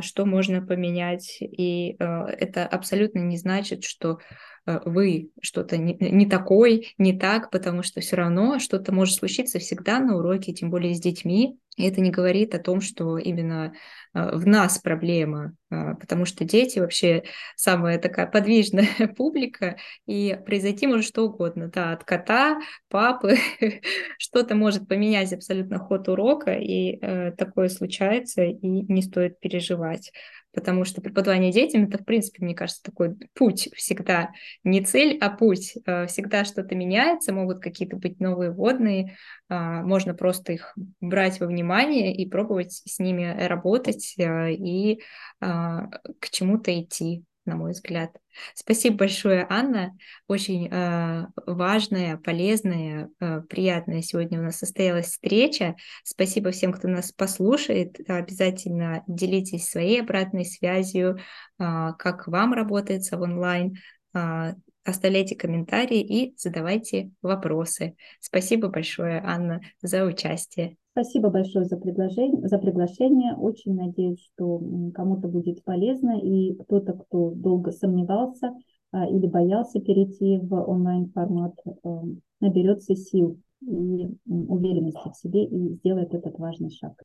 что 0.00 0.26
можно 0.26 0.66
поменять. 0.66 1.36
И 1.40 1.94
это 2.00 2.66
абсолютно 2.66 3.20
не 3.20 3.36
значит, 3.36 3.84
что 3.84 4.18
Э, 4.59 4.59
вы 4.66 5.30
что-то 5.40 5.76
не, 5.76 5.96
не 5.98 6.26
такой, 6.26 6.94
не 6.98 7.18
так, 7.18 7.50
потому 7.50 7.82
что 7.82 8.00
все 8.00 8.16
равно 8.16 8.58
что-то 8.58 8.92
может 8.92 9.16
случиться 9.16 9.58
всегда 9.58 9.98
на 9.98 10.16
уроке, 10.16 10.52
тем 10.52 10.70
более 10.70 10.94
с 10.94 11.00
детьми. 11.00 11.58
И 11.76 11.84
это 11.88 12.00
не 12.00 12.10
говорит 12.10 12.54
о 12.54 12.58
том, 12.58 12.80
что 12.80 13.16
именно 13.16 13.72
э, 14.12 14.36
в 14.36 14.46
нас 14.46 14.78
проблема, 14.78 15.54
э, 15.70 15.94
потому 15.94 16.26
что 16.26 16.44
дети 16.44 16.78
вообще 16.78 17.22
самая 17.56 17.98
такая 17.98 18.26
подвижная 18.26 18.88
публика, 19.16 19.76
и 20.06 20.38
произойти 20.44 20.86
может 20.86 21.06
что 21.06 21.26
угодно, 21.26 21.68
да, 21.68 21.92
от 21.92 22.04
кота, 22.04 22.60
папы, 22.88 23.36
что-то 24.18 24.54
может 24.56 24.88
поменять 24.88 25.32
абсолютно 25.32 25.78
ход 25.78 26.08
урока, 26.08 26.52
и 26.52 26.98
э, 27.00 27.32
такое 27.32 27.68
случается, 27.68 28.42
и 28.42 28.66
не 28.66 29.02
стоит 29.02 29.40
переживать 29.40 30.12
потому 30.52 30.84
что 30.84 31.00
преподавание 31.00 31.52
детям 31.52 31.84
это, 31.84 31.98
в 31.98 32.04
принципе, 32.04 32.44
мне 32.44 32.54
кажется, 32.54 32.82
такой 32.82 33.16
путь 33.34 33.68
всегда, 33.76 34.30
не 34.64 34.84
цель, 34.84 35.18
а 35.20 35.30
путь. 35.30 35.74
Э, 35.86 36.06
всегда 36.06 36.44
что-то 36.44 36.74
меняется, 36.74 37.32
могут 37.32 37.60
какие-то 37.60 37.96
быть 37.96 38.20
новые 38.20 38.50
водные, 38.50 39.16
а, 39.48 39.82
можно 39.82 40.14
просто 40.14 40.52
их 40.52 40.74
брать 41.00 41.40
во 41.40 41.46
внимание 41.46 42.14
и 42.14 42.28
пробовать 42.28 42.82
с 42.84 42.98
ними 42.98 43.46
работать 43.46 44.14
э, 44.18 44.52
и 44.52 45.02
а, 45.40 45.88
к 46.18 46.30
чему-то 46.30 46.78
идти 46.80 47.24
на 47.44 47.56
мой 47.56 47.72
взгляд. 47.72 48.16
Спасибо 48.54 48.98
большое, 48.98 49.46
Анна. 49.48 49.96
Очень 50.28 50.68
э, 50.70 51.26
важная, 51.46 52.16
полезная, 52.16 53.10
э, 53.20 53.42
приятная 53.48 54.02
сегодня 54.02 54.40
у 54.40 54.42
нас 54.44 54.58
состоялась 54.58 55.06
встреча. 55.06 55.76
Спасибо 56.04 56.50
всем, 56.50 56.72
кто 56.72 56.88
нас 56.88 57.12
послушает. 57.12 57.98
Обязательно 58.08 59.02
делитесь 59.06 59.68
своей 59.68 60.02
обратной 60.02 60.44
связью, 60.44 61.18
э, 61.18 61.92
как 61.98 62.28
вам 62.28 62.52
работается 62.52 63.16
в 63.16 63.22
онлайн. 63.22 63.76
Э, 64.14 64.54
оставляйте 64.84 65.36
комментарии 65.36 66.00
и 66.00 66.34
задавайте 66.36 67.10
вопросы. 67.22 67.96
Спасибо 68.20 68.68
большое, 68.68 69.20
Анна, 69.24 69.60
за 69.82 70.04
участие. 70.04 70.79
Спасибо 70.92 71.30
большое 71.30 71.64
за 71.64 71.76
приглашение, 71.76 72.48
за 72.48 72.58
приглашение. 72.58 73.34
Очень 73.36 73.76
надеюсь, 73.76 74.20
что 74.20 74.60
кому-то 74.92 75.28
будет 75.28 75.62
полезно, 75.62 76.18
и 76.18 76.54
кто-то, 76.54 76.94
кто 76.94 77.30
долго 77.30 77.70
сомневался 77.70 78.52
а, 78.90 79.06
или 79.08 79.26
боялся 79.26 79.80
перейти 79.80 80.38
в 80.38 80.52
онлайн-формат, 80.52 81.54
а, 81.84 82.02
наберется 82.40 82.96
сил 82.96 83.38
и 83.60 84.08
уверенности 84.26 85.10
в 85.10 85.16
себе 85.16 85.44
и 85.44 85.74
сделает 85.74 86.12
этот 86.12 86.38
важный 86.38 86.70
шаг. 86.70 87.00